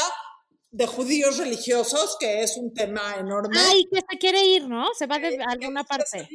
de 0.71 0.87
judíos 0.87 1.37
religiosos, 1.37 2.15
que 2.19 2.41
es 2.43 2.55
un 2.57 2.73
tema 2.73 3.15
enorme. 3.19 3.55
Ay, 3.59 3.85
que 3.91 3.99
se 4.09 4.17
quiere 4.17 4.43
ir, 4.45 4.67
¿no? 4.67 4.87
Se 4.97 5.05
va 5.05 5.19
de 5.19 5.37
alguna 5.47 5.83
parte. 5.83 6.27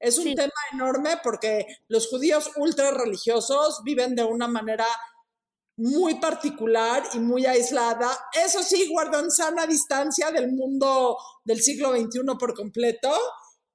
Es 0.00 0.18
un 0.18 0.24
Sí. 0.24 0.34
tema 0.34 0.52
enorme 0.72 1.18
porque 1.22 1.66
los 1.88 2.08
judíos 2.08 2.50
ultra 2.56 2.90
religiosos 2.92 3.80
viven 3.84 4.14
de 4.14 4.24
una 4.24 4.46
manera 4.48 4.86
muy 5.76 6.16
particular 6.16 7.04
y 7.14 7.18
muy 7.20 7.46
aislada. 7.46 8.10
Eso 8.32 8.62
sí, 8.62 8.88
guardan 8.90 9.30
sana 9.30 9.66
distancia 9.66 10.30
del 10.30 10.50
mundo 10.52 11.16
del 11.44 11.60
siglo 11.62 11.92
XXI 11.92 12.20
por 12.38 12.54
completo. 12.54 13.12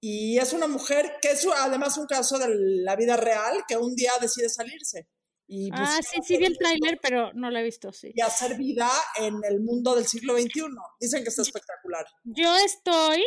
Y 0.02 0.38
es 0.38 0.52
una 0.52 0.68
mujer 0.68 1.16
que 1.22 1.32
es 1.32 1.48
además 1.48 1.98
un 1.98 2.06
caso 2.08 2.38
de 2.38 2.48
la 2.84 2.96
vida 2.98 3.16
real 3.16 3.64
que 3.68 3.78
un 3.78 3.96
día 3.96 4.12
decide 4.20 4.50
salirse. 4.50 5.08
Y 5.48 5.70
Ah, 5.74 6.00
sí, 6.02 6.20
sí 6.26 6.38
vi 6.38 6.46
el 6.46 6.58
tráiler, 6.58 7.00
pero 7.02 7.32
no 7.34 7.50
la 7.50 7.62
he 7.62 7.64
visto, 7.64 7.92
sí. 7.94 8.12
y 8.14 8.22
hacer 8.22 8.58
vida 8.58 8.90
en 9.18 9.40
el 9.48 9.62
mundo 9.62 9.96
del 9.96 10.06
siglo 10.08 10.38
XXI. 10.38 10.64
Dicen 11.00 11.24
que 11.24 11.30
está 11.30 11.42
espectacular. 11.42 12.06
Yo 12.24 12.54
estoy 12.58 13.24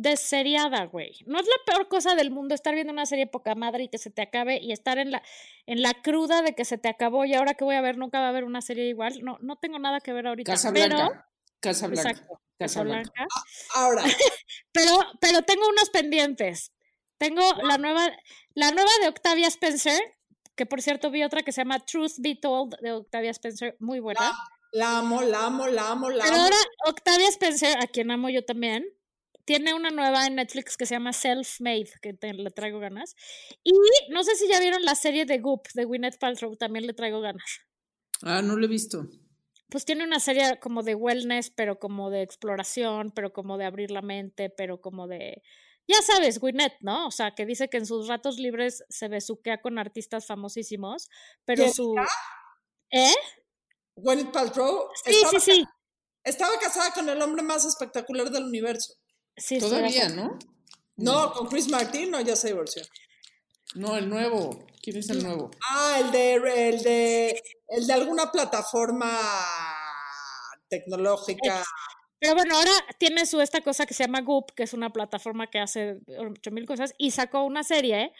deseriada, 0.00 0.84
güey. 0.86 1.18
No 1.26 1.38
es 1.38 1.46
la 1.46 1.64
peor 1.72 1.88
cosa 1.88 2.14
del 2.14 2.30
mundo 2.30 2.54
estar 2.54 2.74
viendo 2.74 2.92
una 2.92 3.06
serie 3.06 3.26
poca 3.26 3.54
madre 3.54 3.84
y 3.84 3.88
que 3.88 3.98
se 3.98 4.10
te 4.10 4.22
acabe 4.22 4.58
y 4.60 4.72
estar 4.72 4.98
en 4.98 5.10
la, 5.10 5.22
en 5.66 5.82
la 5.82 5.94
cruda 5.94 6.42
de 6.42 6.54
que 6.54 6.64
se 6.64 6.78
te 6.78 6.88
acabó 6.88 7.24
y 7.24 7.34
ahora 7.34 7.54
que 7.54 7.64
voy 7.64 7.76
a 7.76 7.80
ver 7.80 7.96
nunca 7.98 8.18
va 8.20 8.26
a 8.26 8.28
haber 8.30 8.44
una 8.44 8.62
serie 8.62 8.88
igual. 8.88 9.20
No, 9.22 9.38
no 9.42 9.56
tengo 9.56 9.78
nada 9.78 10.00
que 10.00 10.12
ver 10.12 10.26
ahorita. 10.26 10.52
Casa 10.52 10.72
pero, 10.72 10.96
Blanca. 10.96 11.28
Casa 11.60 11.86
Blanca. 11.88 12.10
exacto, 12.10 12.40
Casa 12.58 12.82
Blanca. 12.82 13.10
Casablanca. 13.12 13.26
Ahora, 13.74 14.02
Pero, 14.72 14.98
pero 15.20 15.42
tengo 15.42 15.68
unos 15.68 15.90
pendientes. 15.90 16.72
Tengo 17.18 17.42
la 17.64 17.76
nueva, 17.76 18.08
la 18.54 18.70
nueva 18.70 18.90
de 19.02 19.08
Octavia 19.08 19.48
Spencer, 19.48 20.00
que 20.56 20.64
por 20.64 20.80
cierto 20.80 21.10
vi 21.10 21.22
otra 21.22 21.42
que 21.42 21.52
se 21.52 21.60
llama 21.60 21.80
Truth 21.80 22.14
Be 22.18 22.36
Told 22.36 22.76
de 22.80 22.92
Octavia 22.92 23.30
Spencer, 23.32 23.76
muy 23.78 24.00
buena. 24.00 24.20
la 24.72 24.98
amo, 24.98 25.20
la 25.20 25.44
amo, 25.44 25.66
la 25.66 25.90
amo, 25.90 26.08
la 26.08 26.24
Pero 26.24 26.36
amo. 26.36 26.44
ahora 26.44 26.56
Octavia 26.86 27.28
Spencer, 27.28 27.76
a 27.82 27.86
quien 27.86 28.10
amo 28.10 28.30
yo 28.30 28.42
también, 28.44 28.86
tiene 29.50 29.74
una 29.74 29.90
nueva 29.90 30.28
en 30.28 30.36
Netflix 30.36 30.76
que 30.76 30.86
se 30.86 30.94
llama 30.94 31.10
Self-Made, 31.12 31.90
que 32.00 32.12
te- 32.12 32.34
le 32.34 32.52
traigo 32.52 32.78
ganas. 32.78 33.16
Y 33.64 33.72
no 34.10 34.22
sé 34.22 34.36
si 34.36 34.46
ya 34.46 34.60
vieron 34.60 34.84
la 34.84 34.94
serie 34.94 35.24
de 35.24 35.40
Goop 35.40 35.66
de 35.74 35.86
Gwyneth 35.86 36.20
Paltrow, 36.20 36.54
también 36.54 36.86
le 36.86 36.92
traigo 36.94 37.20
ganas. 37.20 37.42
Ah, 38.22 38.42
no 38.42 38.54
lo 38.54 38.64
he 38.66 38.68
visto. 38.68 39.08
Pues 39.68 39.84
tiene 39.84 40.04
una 40.04 40.20
serie 40.20 40.60
como 40.60 40.84
de 40.84 40.94
wellness, 40.94 41.50
pero 41.50 41.80
como 41.80 42.10
de 42.10 42.22
exploración, 42.22 43.10
pero 43.10 43.32
como 43.32 43.58
de 43.58 43.64
abrir 43.64 43.90
la 43.90 44.02
mente, 44.02 44.50
pero 44.50 44.80
como 44.80 45.08
de... 45.08 45.42
Ya 45.88 46.00
sabes, 46.02 46.38
Gwyneth, 46.38 46.74
¿no? 46.82 47.08
O 47.08 47.10
sea, 47.10 47.34
que 47.34 47.44
dice 47.44 47.68
que 47.68 47.78
en 47.78 47.86
sus 47.86 48.06
ratos 48.06 48.38
libres 48.38 48.84
se 48.88 49.08
besuquea 49.08 49.60
con 49.60 49.80
artistas 49.80 50.26
famosísimos, 50.28 51.08
pero 51.44 51.64
¿Quién 51.64 51.74
su... 51.74 51.96
¿Eh? 52.92 53.14
Gwyneth 53.96 54.30
Paltrow 54.32 54.90
Sí, 55.04 55.10
estaba, 55.10 55.40
sí, 55.40 55.52
sí. 55.52 55.64
estaba 56.22 56.56
casada 56.60 56.92
con 56.92 57.08
el 57.08 57.20
hombre 57.20 57.42
más 57.42 57.64
espectacular 57.64 58.30
del 58.30 58.44
universo. 58.44 58.94
Sí 59.36 59.58
Todavía. 59.58 60.08
¿no? 60.10 60.38
No, 60.96 61.32
con 61.32 61.48
Chris 61.48 61.68
Martin, 61.68 62.10
no, 62.10 62.20
ya 62.20 62.36
se 62.36 62.48
divorció. 62.48 62.82
No, 63.74 63.96
el 63.96 64.08
nuevo. 64.08 64.66
¿Quién 64.82 64.98
es 64.98 65.10
el 65.10 65.22
nuevo? 65.22 65.50
Ah, 65.68 65.98
el 66.00 66.10
de, 66.10 66.34
el 66.68 66.82
de, 66.82 67.42
el 67.68 67.86
de 67.86 67.92
alguna 67.92 68.30
plataforma 68.32 69.18
tecnológica. 70.68 71.62
Pero 72.18 72.34
bueno, 72.34 72.56
ahora 72.56 72.72
tiene 72.98 73.24
su 73.24 73.40
esta 73.40 73.62
cosa 73.62 73.86
que 73.86 73.94
se 73.94 74.04
llama 74.04 74.20
Goop, 74.20 74.52
que 74.54 74.64
es 74.64 74.74
una 74.74 74.92
plataforma 74.92 75.48
que 75.48 75.58
hace 75.58 76.00
8000 76.18 76.66
cosas, 76.66 76.94
y 76.98 77.12
sacó 77.12 77.44
una 77.44 77.64
serie, 77.64 78.02
¿eh? 78.02 78.12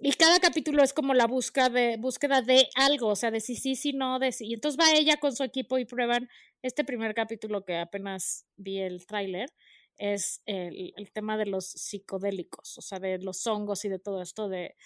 Y 0.00 0.12
cada 0.12 0.38
capítulo 0.38 0.84
es 0.84 0.92
como 0.92 1.12
la 1.12 1.26
búsqueda 1.26 1.68
de, 1.68 1.96
búsqueda 1.96 2.40
de 2.40 2.68
algo, 2.76 3.08
o 3.08 3.16
sea, 3.16 3.32
de 3.32 3.40
si 3.40 3.56
sí, 3.56 3.74
si 3.74 3.92
no, 3.92 4.20
de 4.20 4.30
si. 4.30 4.46
Y 4.46 4.54
entonces 4.54 4.78
va 4.78 4.92
ella 4.92 5.16
con 5.16 5.34
su 5.34 5.42
equipo 5.42 5.76
y 5.78 5.86
prueban 5.86 6.28
este 6.62 6.84
primer 6.84 7.14
capítulo 7.14 7.64
que 7.64 7.78
apenas 7.78 8.46
vi 8.56 8.78
el 8.78 9.06
tráiler, 9.06 9.52
es 9.98 10.42
el, 10.46 10.92
el 10.96 11.10
tema 11.12 11.36
de 11.36 11.46
los 11.46 11.66
psicodélicos, 11.66 12.78
o 12.78 12.82
sea, 12.82 12.98
de 12.98 13.18
los 13.18 13.46
hongos 13.46 13.84
y 13.84 13.88
de 13.88 13.98
todo 13.98 14.22
esto, 14.22 14.48
de, 14.48 14.76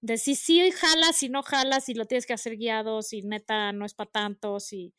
de 0.00 0.16
si 0.18 0.34
sí 0.34 0.70
jalas, 0.70 1.16
si 1.16 1.28
no 1.28 1.42
jalas, 1.42 1.84
si 1.84 1.94
lo 1.94 2.06
tienes 2.06 2.26
que 2.26 2.32
hacer 2.32 2.56
guiado, 2.56 3.02
si 3.02 3.22
neta 3.22 3.72
no 3.72 3.84
es 3.84 3.94
para 3.94 4.10
tanto, 4.10 4.60
si... 4.60 4.94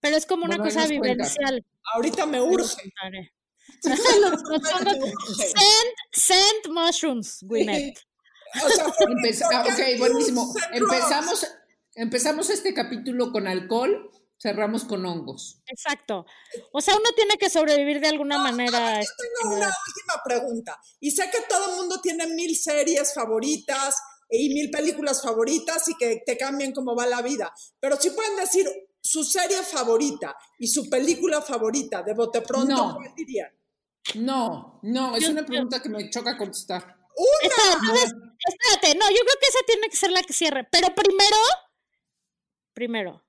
Pero 0.00 0.16
es 0.16 0.26
como 0.26 0.44
una 0.46 0.56
Bueno, 0.56 0.72
cosa 0.74 0.88
vivencial. 0.88 1.64
Ahorita 1.94 2.26
me 2.26 2.40
urge. 2.40 2.92
Los 3.84 4.42
Los 4.42 4.42
hongos-. 4.42 5.14
Send, 5.36 5.94
send 6.12 6.72
mushrooms, 6.72 7.38
Gwyneth. 7.42 7.98
O 8.64 8.68
sea, 8.68 8.84
Empeza- 9.08 9.48
ah, 9.52 9.64
ok, 9.66 9.98
buenísimo. 9.98 10.52
Empezamos, 10.72 11.46
empezamos 11.94 12.50
este 12.50 12.74
capítulo 12.74 13.30
con 13.32 13.46
alcohol, 13.46 14.10
cerramos 14.42 14.84
con 14.84 15.06
hongos. 15.06 15.62
Exacto. 15.66 16.26
O 16.72 16.80
sea, 16.80 16.96
uno 16.96 17.10
tiene 17.14 17.36
que 17.38 17.48
sobrevivir 17.48 18.00
de 18.00 18.08
alguna 18.08 18.38
manera. 18.38 18.94
Yo 18.96 19.00
este, 19.00 19.14
tengo 19.40 19.54
una 19.54 19.66
última 19.68 20.22
pregunta. 20.24 20.80
Y 20.98 21.12
sé 21.12 21.30
que 21.30 21.42
todo 21.48 21.70
el 21.70 21.76
mundo 21.76 22.00
tiene 22.00 22.26
mil 22.26 22.56
series 22.56 23.14
favoritas 23.14 23.94
y 24.28 24.48
mil 24.52 24.68
películas 24.70 25.22
favoritas 25.22 25.88
y 25.88 25.94
que 25.96 26.22
te 26.26 26.36
cambian 26.36 26.72
cómo 26.72 26.96
va 26.96 27.06
la 27.06 27.22
vida. 27.22 27.52
Pero 27.78 27.96
si 28.00 28.10
pueden 28.10 28.34
decir 28.36 28.66
su 29.00 29.22
serie 29.22 29.58
favorita 29.62 30.36
y 30.58 30.66
su 30.66 30.90
película 30.90 31.40
favorita 31.40 32.02
de 32.02 32.14
bote 32.14 32.40
pronto, 32.42 32.74
No. 32.74 32.94
¿cuál 32.96 33.14
dirían? 33.14 33.50
No, 34.16 34.80
no, 34.82 35.14
es 35.14 35.22
Yo- 35.24 35.30
una 35.30 35.42
yo- 35.42 35.46
pregunta 35.46 35.80
que 35.80 35.88
me 35.88 36.10
choca 36.10 36.36
contestar. 36.36 36.96
Espera, 37.42 37.78
entonces, 37.80 38.12
espérate, 38.48 38.98
no, 38.98 39.08
yo 39.10 39.18
creo 39.20 39.36
que 39.40 39.46
esa 39.48 39.58
tiene 39.66 39.88
que 39.88 39.96
ser 39.96 40.10
la 40.10 40.22
que 40.22 40.32
cierre. 40.32 40.66
Pero 40.72 40.88
primero, 40.94 41.36
primero, 42.72 43.22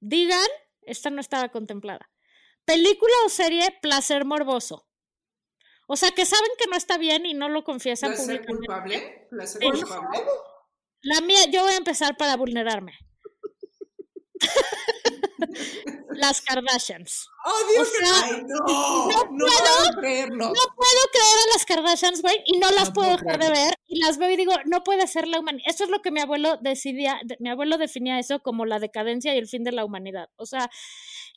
digan 0.00 0.46
Esta 0.82 1.10
no 1.10 1.20
estaba 1.20 1.48
contemplada. 1.50 2.10
Película 2.64 3.12
o 3.24 3.28
serie 3.28 3.76
placer 3.82 4.24
morboso. 4.24 4.88
O 5.88 5.96
sea, 5.96 6.10
que 6.10 6.24
saben 6.24 6.50
que 6.58 6.66
no 6.68 6.76
está 6.76 6.98
bien 6.98 7.26
y 7.26 7.34
no 7.34 7.48
lo 7.48 7.62
confiesan 7.64 8.10
¿Placer 8.10 8.44
públicamente. 8.44 8.66
culpable? 8.66 9.28
¿Placer 9.30 9.62
culpable? 9.62 10.18
La 11.02 11.20
mía, 11.20 11.46
yo 11.50 11.62
voy 11.62 11.74
a 11.74 11.76
empezar 11.76 12.16
para 12.16 12.36
vulnerarme. 12.36 12.98
Las 16.18 16.40
Kardashians. 16.42 17.28
Odio 17.44 17.82
O 17.82 17.84
que 17.84 17.90
sea, 18.06 18.22
Ay, 18.24 18.42
no, 18.46 18.56
no 18.58 19.26
no, 19.30 19.46
puedo, 19.46 20.00
creerlo. 20.00 20.46
No 20.46 20.52
puedo 20.52 21.00
creer 21.12 21.36
en 21.46 21.52
las 21.52 21.64
Kardashians, 21.66 22.22
güey, 22.22 22.36
y 22.46 22.58
no 22.58 22.70
las 22.72 22.88
No 22.88 22.92
puedo 22.94 23.10
dejar 23.16 23.38
de 23.38 23.50
ver. 23.50 23.74
Y 23.86 24.00
las 24.00 24.18
veo 24.18 24.30
y 24.30 24.36
digo, 24.36 24.52
no 24.64 24.82
puede 24.82 25.06
ser 25.06 25.28
la 25.28 25.38
humanidad. 25.40 25.64
Eso 25.68 25.84
es 25.84 25.90
lo 25.90 26.02
que 26.02 26.10
mi 26.10 26.20
abuelo 26.20 26.56
decidía, 26.60 27.20
de- 27.24 27.36
mi 27.40 27.48
abuelo 27.50 27.78
definía 27.78 28.18
eso 28.18 28.40
como 28.40 28.66
la 28.66 28.78
decadencia 28.78 29.34
y 29.34 29.38
el 29.38 29.46
fin 29.48 29.62
de 29.64 29.72
la 29.72 29.84
humanidad. 29.84 30.28
O 30.36 30.46
sea, 30.46 30.70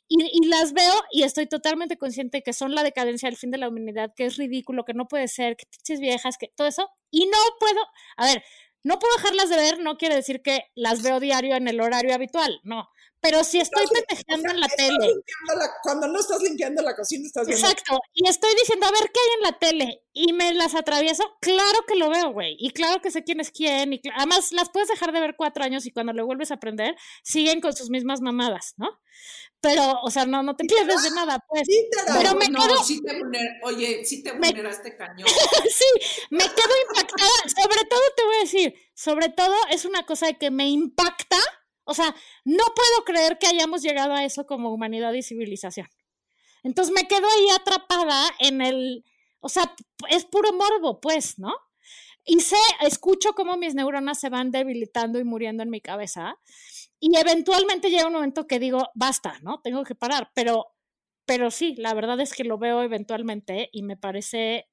y, 0.08 0.16
y 0.32 0.46
las 0.48 0.72
veo 0.72 0.94
y 1.12 1.22
estoy 1.22 1.46
totalmente 1.46 1.96
consciente 1.96 2.42
que 2.42 2.52
son 2.52 2.74
la 2.74 2.82
decadencia 2.82 3.28
y 3.28 3.32
el 3.32 3.36
fin 3.38 3.50
de 3.52 3.58
la 3.58 3.68
humanidad, 3.68 4.12
que 4.16 4.26
es 4.26 4.36
ridículo, 4.36 4.84
que 4.84 4.94
no 4.94 5.06
puede 5.06 5.28
ser, 5.28 5.56
que 5.56 5.66
pinches 5.66 6.00
viejas, 6.00 6.36
que 6.38 6.48
todo 6.48 6.66
eso. 6.66 6.90
Y 7.12 7.26
no 7.26 7.38
puedo, 7.60 7.80
a 8.16 8.26
ver, 8.26 8.42
no 8.82 8.98
puedo 8.98 9.14
dejarlas 9.16 9.50
de 9.50 9.56
ver, 9.56 9.78
no 9.78 9.96
quiere 9.98 10.16
decir 10.16 10.42
que 10.42 10.64
las 10.74 11.02
veo 11.02 11.20
diario 11.20 11.54
en 11.54 11.68
el 11.68 11.80
horario 11.80 12.14
habitual, 12.14 12.60
no. 12.64 12.88
Pero 13.22 13.44
si 13.44 13.60
estoy 13.60 13.82
Entonces, 13.84 14.04
petejeando 14.08 14.48
o 14.48 14.50
sea, 14.50 14.54
en 14.54 14.60
la 14.60 14.68
tele. 14.68 15.14
la- 15.56 15.70
cuando 15.82 16.08
no 16.08 16.20
estás 16.20 16.40
limpiando 16.42 16.82
la 16.82 16.96
cocina, 16.96 17.26
estás 17.26 17.46
viendo. 17.46 17.66
Exacto, 17.66 17.98
y 18.14 18.28
estoy 18.28 18.50
diciendo, 18.58 18.86
a 18.86 18.90
ver 18.90 19.10
qué 19.12 19.20
hay 19.20 19.34
en 19.36 19.42
la 19.42 19.58
tele, 19.58 20.02
y 20.12 20.32
me 20.32 20.54
las 20.54 20.74
atravieso, 20.74 21.24
claro 21.40 21.80
que 21.86 21.96
lo 21.96 22.08
veo, 22.10 22.32
güey, 22.32 22.56
y 22.58 22.70
claro 22.70 23.00
que 23.02 23.10
sé 23.10 23.22
quién 23.22 23.40
es 23.40 23.50
quién, 23.50 23.92
y 23.92 24.00
además 24.16 24.52
las 24.52 24.70
puedes 24.70 24.88
dejar 24.88 25.12
de 25.12 25.20
ver 25.20 25.34
cuatro 25.36 25.62
años 25.64 25.84
y 25.86 25.90
cuando 25.92 26.12
lo 26.12 26.24
vuelves 26.26 26.50
a 26.50 26.54
aprender, 26.54 26.96
siguen 27.22 27.60
con 27.60 27.74
sus 27.76 27.90
mismas 27.90 28.20
mamadas, 28.22 28.74
¿no? 28.78 28.88
Pero, 29.60 30.00
o 30.02 30.10
sea, 30.10 30.24
no, 30.24 30.42
no 30.42 30.56
te 30.56 30.64
pierdes 30.64 31.02
de 31.02 31.10
nada, 31.10 31.38
pues. 31.46 31.64
Literal. 31.68 32.18
Pero 32.22 32.34
me 32.36 32.48
no, 32.48 32.58
quedo- 32.66 32.82
sí 32.82 33.02
te 33.02 33.12
vulner- 33.18 33.58
oye, 33.64 34.04
sí 34.06 34.22
te 34.22 34.32
Me- 34.32 34.48
vulneraste 34.48 34.96
cañón. 34.96 35.26
sí, 35.74 35.84
me 36.30 36.44
quedo 36.44 36.74
impactada, 36.88 37.30
sobre 37.62 37.84
todo 37.84 38.00
te 38.16 38.24
voy 38.24 38.36
a 38.36 38.40
decir, 38.40 38.74
sobre 38.94 39.28
todo 39.28 39.54
es 39.70 39.84
una 39.84 40.06
cosa 40.06 40.26
de 40.26 40.38
que 40.38 40.50
me 40.50 40.68
impacta, 40.70 41.36
o 41.90 41.94
sea, 41.94 42.14
no 42.44 42.62
puedo 42.76 43.04
creer 43.04 43.36
que 43.36 43.48
hayamos 43.48 43.82
llegado 43.82 44.14
a 44.14 44.24
eso 44.24 44.46
como 44.46 44.72
humanidad 44.72 45.12
y 45.12 45.24
civilización. 45.24 45.88
Entonces 46.62 46.94
me 46.94 47.08
quedo 47.08 47.26
ahí 47.26 47.48
atrapada 47.50 48.30
en 48.38 48.62
el, 48.62 49.04
o 49.40 49.48
sea, 49.48 49.74
es 50.08 50.24
puro 50.24 50.52
morbo, 50.52 51.00
pues, 51.00 51.40
¿no? 51.40 51.52
Y 52.24 52.38
sé, 52.42 52.54
escucho 52.82 53.32
cómo 53.32 53.56
mis 53.56 53.74
neuronas 53.74 54.20
se 54.20 54.28
van 54.28 54.52
debilitando 54.52 55.18
y 55.18 55.24
muriendo 55.24 55.64
en 55.64 55.70
mi 55.70 55.80
cabeza. 55.80 56.38
Y 57.00 57.16
eventualmente 57.16 57.90
llega 57.90 58.06
un 58.06 58.12
momento 58.12 58.46
que 58.46 58.60
digo, 58.60 58.88
basta, 58.94 59.40
¿no? 59.42 59.60
Tengo 59.60 59.82
que 59.82 59.96
parar. 59.96 60.30
Pero, 60.32 60.68
pero 61.26 61.50
sí, 61.50 61.74
la 61.76 61.92
verdad 61.92 62.20
es 62.20 62.34
que 62.34 62.44
lo 62.44 62.56
veo 62.56 62.82
eventualmente 62.82 63.68
y 63.72 63.82
me 63.82 63.96
parece, 63.96 64.68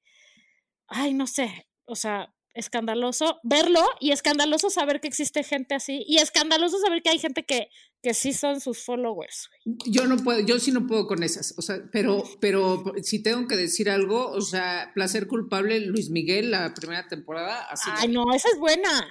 ay, 0.86 1.14
no 1.14 1.26
sé, 1.26 1.68
o 1.84 1.96
sea, 1.96 2.32
escandaloso 2.58 3.38
verlo 3.42 3.84
y 4.00 4.10
escandaloso 4.12 4.70
saber 4.70 5.00
que 5.00 5.08
existe 5.08 5.42
gente 5.44 5.74
así 5.74 6.04
y 6.06 6.18
escandaloso 6.18 6.78
saber 6.78 7.02
que 7.02 7.10
hay 7.10 7.18
gente 7.18 7.44
que, 7.44 7.68
que 8.02 8.14
sí 8.14 8.32
son 8.32 8.60
sus 8.60 8.84
followers. 8.84 9.48
Yo 9.86 10.06
no 10.06 10.16
puedo, 10.18 10.40
yo 10.40 10.58
sí 10.58 10.70
no 10.72 10.86
puedo 10.86 11.06
con 11.06 11.22
esas, 11.22 11.54
o 11.56 11.62
sea, 11.62 11.78
pero, 11.92 12.22
pero 12.40 12.84
si 13.02 13.22
tengo 13.22 13.46
que 13.46 13.56
decir 13.56 13.88
algo, 13.90 14.30
o 14.30 14.40
sea, 14.40 14.90
placer 14.94 15.26
culpable, 15.26 15.80
Luis 15.80 16.10
Miguel, 16.10 16.50
la 16.50 16.74
primera 16.74 17.06
temporada, 17.08 17.66
así 17.70 17.88
Ay, 17.94 18.08
no, 18.08 18.24
esa 18.34 18.48
es 18.48 18.58
buena. 18.58 19.08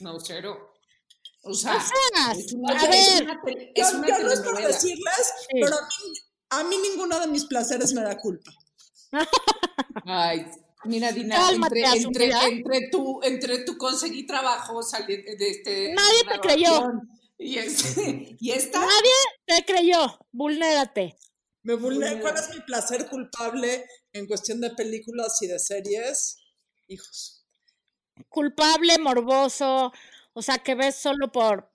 no, 0.00 0.18
cero. 0.20 0.72
O 1.42 1.50
O 1.50 1.54
sea, 1.54 1.80
sea, 1.80 2.32
es 2.32 2.52
una, 2.52 2.72
a 2.72 2.74
es 2.76 2.88
ver, 3.20 3.22
una 3.24 3.40
Yo, 3.46 3.60
es 3.74 3.94
una 3.94 4.08
yo 4.08 4.18
no 4.24 4.32
es 4.32 4.40
por 4.40 4.72
Sí. 4.72 4.94
pero 5.52 5.76
a 5.76 5.80
mí, 5.82 6.12
a 6.50 6.64
mí 6.64 6.76
ninguno 6.90 7.20
de 7.20 7.26
mis 7.28 7.44
placeres 7.44 7.92
me 7.94 8.02
da 8.02 8.18
culpa. 8.18 8.52
Ay, 10.04 10.46
mira, 10.84 11.12
Dina, 11.12 11.36
Cálmate, 11.36 11.80
entre, 11.84 12.24
entre, 12.26 12.48
entre 12.48 12.88
tu, 12.90 13.20
entre 13.22 13.64
tu 13.64 13.76
conseguí 13.76 14.26
trabajo 14.26 14.82
salir 14.82 15.24
de 15.24 15.50
este. 15.50 15.92
Nadie 15.94 16.24
te 16.32 16.40
creyó. 16.40 16.90
Y, 17.38 17.58
este, 17.58 18.36
y 18.40 18.50
esta, 18.50 18.80
nadie 18.80 19.12
te 19.46 19.64
creyó, 19.64 20.18
vulnérate. 20.32 21.16
Me 21.62 21.74
vulne- 21.74 21.80
Vulnera. 21.80 22.20
¿Cuál 22.20 22.34
es 22.36 22.48
mi 22.54 22.60
placer 22.62 23.08
culpable 23.08 23.84
en 24.12 24.26
cuestión 24.26 24.60
de 24.60 24.70
películas 24.70 25.40
y 25.42 25.46
de 25.48 25.58
series? 25.58 26.38
Hijos. 26.88 27.44
culpable, 28.28 28.98
morboso, 28.98 29.92
o 30.32 30.42
sea, 30.42 30.58
que 30.58 30.74
ves 30.74 30.94
solo 30.96 31.30
por... 31.30 31.70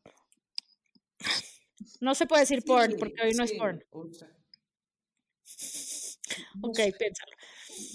No 2.02 2.16
se 2.16 2.26
puede 2.26 2.42
decir 2.42 2.64
porn, 2.66 2.92
Sí, 2.92 2.98
porque 2.98 3.22
hoy 3.22 3.34
no 3.34 3.44
es 3.44 3.54
porn. 3.54 3.84
o 3.92 4.12
sea, 4.12 4.30
Ok, 6.62 6.78
piénsalo. 6.98 7.32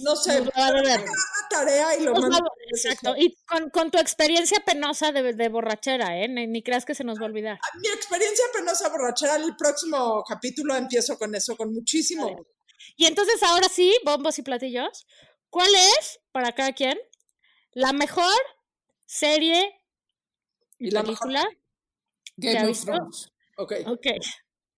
No 0.01 0.17
sé, 0.17 0.37
Nos 0.41 0.47
lo 0.47 0.53
va 0.57 0.67
a 0.69 0.73
deber. 0.73 1.01
una 1.01 1.49
tarea 1.51 1.97
y 1.97 2.03
lo 2.05 2.13
Nos 2.13 2.23
mando. 2.29 2.51
Exacto, 2.71 3.15
y 3.17 3.35
con, 3.47 3.71
con 3.71 3.91
tu 3.91 3.99
experiencia 3.99 4.59
penosa 4.65 5.11
de, 5.13 5.33
de 5.33 5.49
borrachera, 5.49 6.19
¿eh? 6.23 6.29
Ni, 6.29 6.47
ni 6.47 6.63
creas 6.63 6.85
que 6.85 6.95
se 6.95 7.05
nos 7.05 7.19
va 7.19 7.23
a 7.23 7.27
olvidar. 7.27 7.59
Mi 7.81 7.89
experiencia 7.89 8.45
penosa 8.55 8.89
borrachera, 8.91 9.37
el 9.37 9.57
próximo 9.57 10.23
capítulo 10.29 10.75
empiezo 10.77 11.17
con 11.19 11.35
eso, 11.35 11.57
con 11.57 11.73
muchísimo. 11.73 12.25
Vale. 12.25 12.43
Y 12.97 13.07
entonces 13.07 13.43
ahora 13.43 13.69
sí, 13.69 13.93
bombos 14.05 14.39
y 14.39 14.43
platillos, 14.43 15.07
¿cuál 15.51 15.71
es, 15.99 16.21
para 16.33 16.53
cada 16.53 16.73
quien, 16.73 16.99
la 17.73 17.93
mejor 17.93 18.33
serie 19.07 19.73
y 20.79 20.89
Y 20.89 20.91
la 20.91 21.03
mejor- 21.03 21.19
película? 21.29 21.49
Game 22.37 22.55
¿Ya 22.55 22.69
of? 22.71 22.85
Thrones. 22.85 23.33
Ok. 23.57 23.73
Ok. 23.87 24.07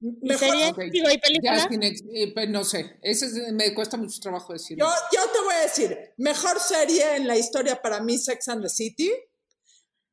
¿Y 0.01 0.27
Mejor- 0.29 0.49
serie? 0.49 0.67
ok. 0.71 0.79
Digo, 0.91 1.11
¿y 1.11 1.19
película? 1.19 1.57
Ya 1.59 1.69
sin 1.69 1.83
ex- 1.83 2.03
eh, 2.15 2.33
pues, 2.33 2.49
no 2.49 2.65
sé, 2.65 2.99
ese 3.03 3.27
es- 3.27 3.53
me 3.53 3.75
cuesta 3.75 3.97
mucho 3.99 4.19
trabajo 4.21 4.53
decirlo. 4.53 4.87
Yo, 4.87 4.93
yo 5.21 5.31
te 5.31 5.41
voy 5.41 5.55
a 5.55 5.61
decir, 5.61 5.99
mejor 6.17 6.59
serie 6.59 7.17
en 7.17 7.27
la 7.27 7.37
historia 7.37 7.81
para 7.83 8.01
mí, 8.01 8.17
Sex 8.17 8.49
and 8.49 8.63
the 8.63 8.69
City. 8.71 9.11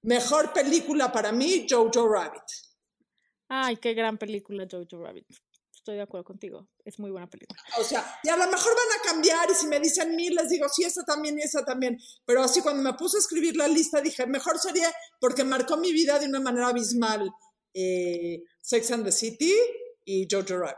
Mejor 0.04 0.54
película 0.54 1.12
para 1.12 1.32
mí, 1.32 1.66
Jojo 1.70 2.08
Rabbit. 2.08 2.44
Ay, 3.50 3.78
qué 3.78 3.94
gran 3.94 4.18
película 4.18 4.68
Jojo 4.70 5.04
Rabbit. 5.04 5.26
Estoy 5.74 5.96
de 5.96 6.02
acuerdo 6.02 6.26
contigo. 6.26 6.68
Es 6.84 7.00
muy 7.00 7.12
buena 7.12 7.30
película. 7.30 7.62
O 7.80 7.84
sea, 7.84 8.20
y 8.24 8.28
a 8.30 8.36
lo 8.36 8.46
mejor 8.48 8.74
van 8.76 9.00
a 9.00 9.04
cambiar 9.10 9.50
y 9.50 9.56
si 9.56 9.68
me 9.68 9.80
dicen 9.80 10.16
mil, 10.18 10.36
les 10.36 10.50
digo, 10.50 10.68
sí, 10.68 10.84
esa 10.84 11.04
también 11.06 11.40
y 11.40 11.44
esa 11.44 11.64
también. 11.64 11.98
Pero 12.26 12.44
así 12.44 12.62
cuando 12.62 12.84
me 12.84 12.94
puse 12.98 13.18
a 13.18 13.20
escribir 13.22 13.56
la 13.56 13.70
lista, 13.70 14.02
dije, 14.02 14.28
mejor 14.28 14.60
serie 14.60 14.84
porque 15.22 15.46
marcó 15.46 15.78
mi 15.78 15.94
vida 15.94 16.20
de 16.20 16.28
una 16.28 16.42
manera 16.42 16.68
abismal. 16.68 17.30
Eh, 17.80 18.44
Sex 18.62 18.90
and 18.92 19.06
the 19.06 19.12
City 19.12 19.54
y 20.04 20.28
Jojo 20.30 20.58
Rabbit. 20.58 20.78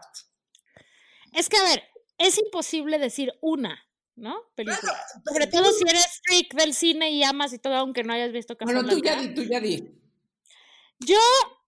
Es 1.33 1.47
que, 1.47 1.57
a 1.57 1.63
ver, 1.63 1.83
es 2.17 2.37
imposible 2.37 2.97
decir 2.99 3.31
una, 3.41 3.79
¿no? 4.15 4.35
Película. 4.55 4.99
Sobre 5.25 5.47
todo 5.47 5.69
tú- 5.69 5.75
si 5.77 5.83
eres 5.87 6.19
freak 6.25 6.53
del 6.55 6.73
cine 6.73 7.11
y 7.11 7.23
amas 7.23 7.53
y 7.53 7.59
todo, 7.59 7.75
aunque 7.75 8.03
no 8.03 8.11
hayas 8.13 8.31
visto 8.33 8.57
bueno, 8.59 8.81
tú 8.85 8.97
ya 8.97 9.13
Casablanca. 9.13 9.29
di, 9.29 9.35
tú 9.47 9.49
ya 9.51 9.59
di. 9.59 9.95
Yo, 10.99 11.17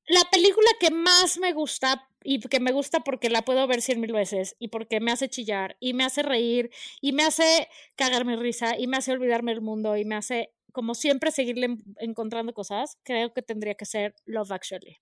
la 0.08 0.24
película 0.32 0.70
que 0.80 0.92
más 0.92 1.38
me 1.38 1.54
gusta, 1.54 2.08
y 2.24 2.40
que 2.42 2.60
me 2.60 2.72
gusta 2.74 3.00
porque 3.00 3.30
la 3.30 3.44
puedo 3.44 3.66
ver 3.68 3.82
cien 3.82 4.02
mil 4.02 4.12
veces, 4.12 4.56
y 4.60 4.68
porque 4.68 5.00
me 5.00 5.12
hace 5.12 5.30
chillar, 5.30 5.78
y 5.80 5.94
me 5.94 6.04
hace 6.04 6.22
reír, 6.24 6.70
y 7.00 7.14
me 7.14 7.24
hace 7.24 7.70
cagarme 7.96 8.36
risa, 8.36 8.78
y 8.78 8.88
me 8.88 8.98
hace 8.98 9.12
olvidarme 9.14 9.54
del 9.54 9.62
mundo, 9.62 9.96
y 9.96 10.04
me 10.06 10.16
hace, 10.16 10.52
como 10.74 10.94
siempre, 10.96 11.32
seguirle 11.32 11.68
en- 11.68 11.84
encontrando 12.00 12.54
cosas, 12.54 12.98
creo 13.04 13.32
que 13.34 13.42
tendría 13.42 13.76
que 13.76 13.86
ser 13.86 14.16
Love 14.26 14.52
Actually. 14.52 15.00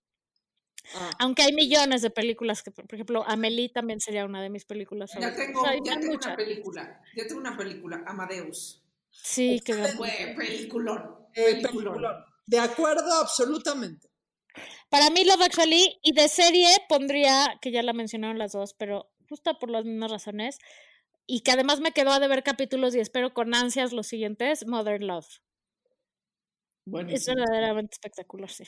Ah. 0.95 1.11
Aunque 1.19 1.43
hay 1.43 1.53
millones 1.53 2.01
de 2.01 2.09
películas 2.09 2.63
que, 2.63 2.71
por 2.71 2.85
ejemplo, 2.93 3.23
Amelie 3.27 3.69
también 3.69 3.99
sería 3.99 4.25
una 4.25 4.41
de 4.41 4.49
mis 4.49 4.65
películas 4.65 5.11
Ya 5.13 5.19
favoritas. 5.21 5.45
tengo, 5.47 5.59
O 5.61 5.63
sea, 5.63 5.71
hay 5.73 5.79
ya 5.83 5.99
tengo 5.99 6.13
muchas. 6.13 6.25
una 6.27 6.35
película, 6.35 7.01
ya 7.15 7.27
tengo 7.27 7.39
una 7.41 7.57
película, 7.57 8.03
Amadeus. 8.07 8.83
Sí, 9.11 9.61
gran 9.65 9.87
Fue 9.97 10.33
peliculón, 10.37 11.27
Eh, 11.35 11.43
peliculón. 11.43 11.93
peliculón. 11.93 12.23
De 12.47 12.59
acuerdo, 12.59 13.13
absolutamente. 13.21 14.07
Para 14.89 15.09
mí, 15.11 15.23
Love 15.23 15.41
Actually, 15.43 15.99
y 16.01 16.13
de 16.13 16.27
serie 16.27 16.67
pondría, 16.89 17.57
que 17.61 17.71
ya 17.71 17.83
la 17.83 17.93
mencionaron 17.93 18.39
las 18.39 18.53
dos, 18.53 18.73
pero 18.73 19.11
justo 19.29 19.57
por 19.59 19.69
las 19.69 19.85
mismas 19.85 20.09
razones, 20.11 20.57
y 21.27 21.41
que 21.41 21.51
además 21.51 21.79
me 21.79 21.91
quedó 21.91 22.11
a 22.11 22.19
deber 22.19 22.41
capítulos 22.43 22.95
y 22.95 22.99
espero 22.99 23.33
con 23.33 23.53
ansias 23.53 23.93
los 23.93 24.07
siguientes, 24.07 24.65
Mother 24.65 25.03
Love. 25.03 25.27
Es 26.85 26.91
Buenísimo. 26.91 27.37
verdaderamente 27.37 27.93
espectacular, 27.93 28.49
sí. 28.49 28.63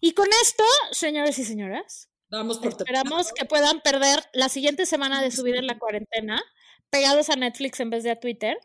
Y 0.00 0.12
con 0.12 0.28
esto, 0.42 0.64
señores 0.92 1.38
y 1.38 1.44
señoras, 1.44 2.10
por 2.30 2.68
esperamos 2.68 3.32
que 3.32 3.44
puedan 3.44 3.80
perder 3.80 4.24
la 4.32 4.48
siguiente 4.48 4.86
semana 4.86 5.22
de 5.22 5.30
su 5.30 5.42
vida 5.42 5.58
en 5.58 5.66
la 5.66 5.78
cuarentena, 5.78 6.42
pegados 6.90 7.30
a 7.30 7.36
Netflix 7.36 7.80
en 7.80 7.90
vez 7.90 8.02
de 8.02 8.12
a 8.12 8.20
Twitter, 8.20 8.56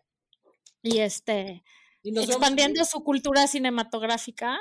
y 0.82 1.00
este, 1.00 1.64
y 2.04 2.18
expandiendo 2.18 2.86
su 2.86 3.04
cultura 3.04 3.48
cinematográfica. 3.48 4.58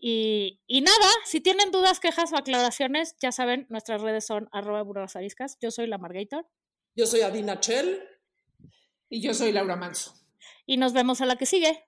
Y, 0.00 0.60
y 0.66 0.80
nada, 0.80 1.08
si 1.24 1.40
tienen 1.40 1.70
dudas, 1.70 2.00
quejas 2.00 2.32
o 2.32 2.36
aclaraciones, 2.36 3.16
ya 3.20 3.32
saben, 3.32 3.66
nuestras 3.68 4.00
redes 4.00 4.24
son 4.24 4.48
arroba 4.52 4.82
burras 4.82 5.16
ariscas. 5.16 5.58
Yo 5.60 5.70
soy 5.72 5.86
la 5.88 5.98
Margator 5.98 6.46
Yo 6.94 7.04
soy 7.06 7.22
Adina 7.22 7.60
Chell. 7.60 8.00
Y 9.10 9.20
yo 9.22 9.34
soy 9.34 9.52
Laura 9.52 9.74
Manso. 9.76 10.14
y 10.66 10.76
nos 10.76 10.92
vemos 10.92 11.20
a 11.20 11.26
la 11.26 11.36
que 11.36 11.46
sigue. 11.46 11.87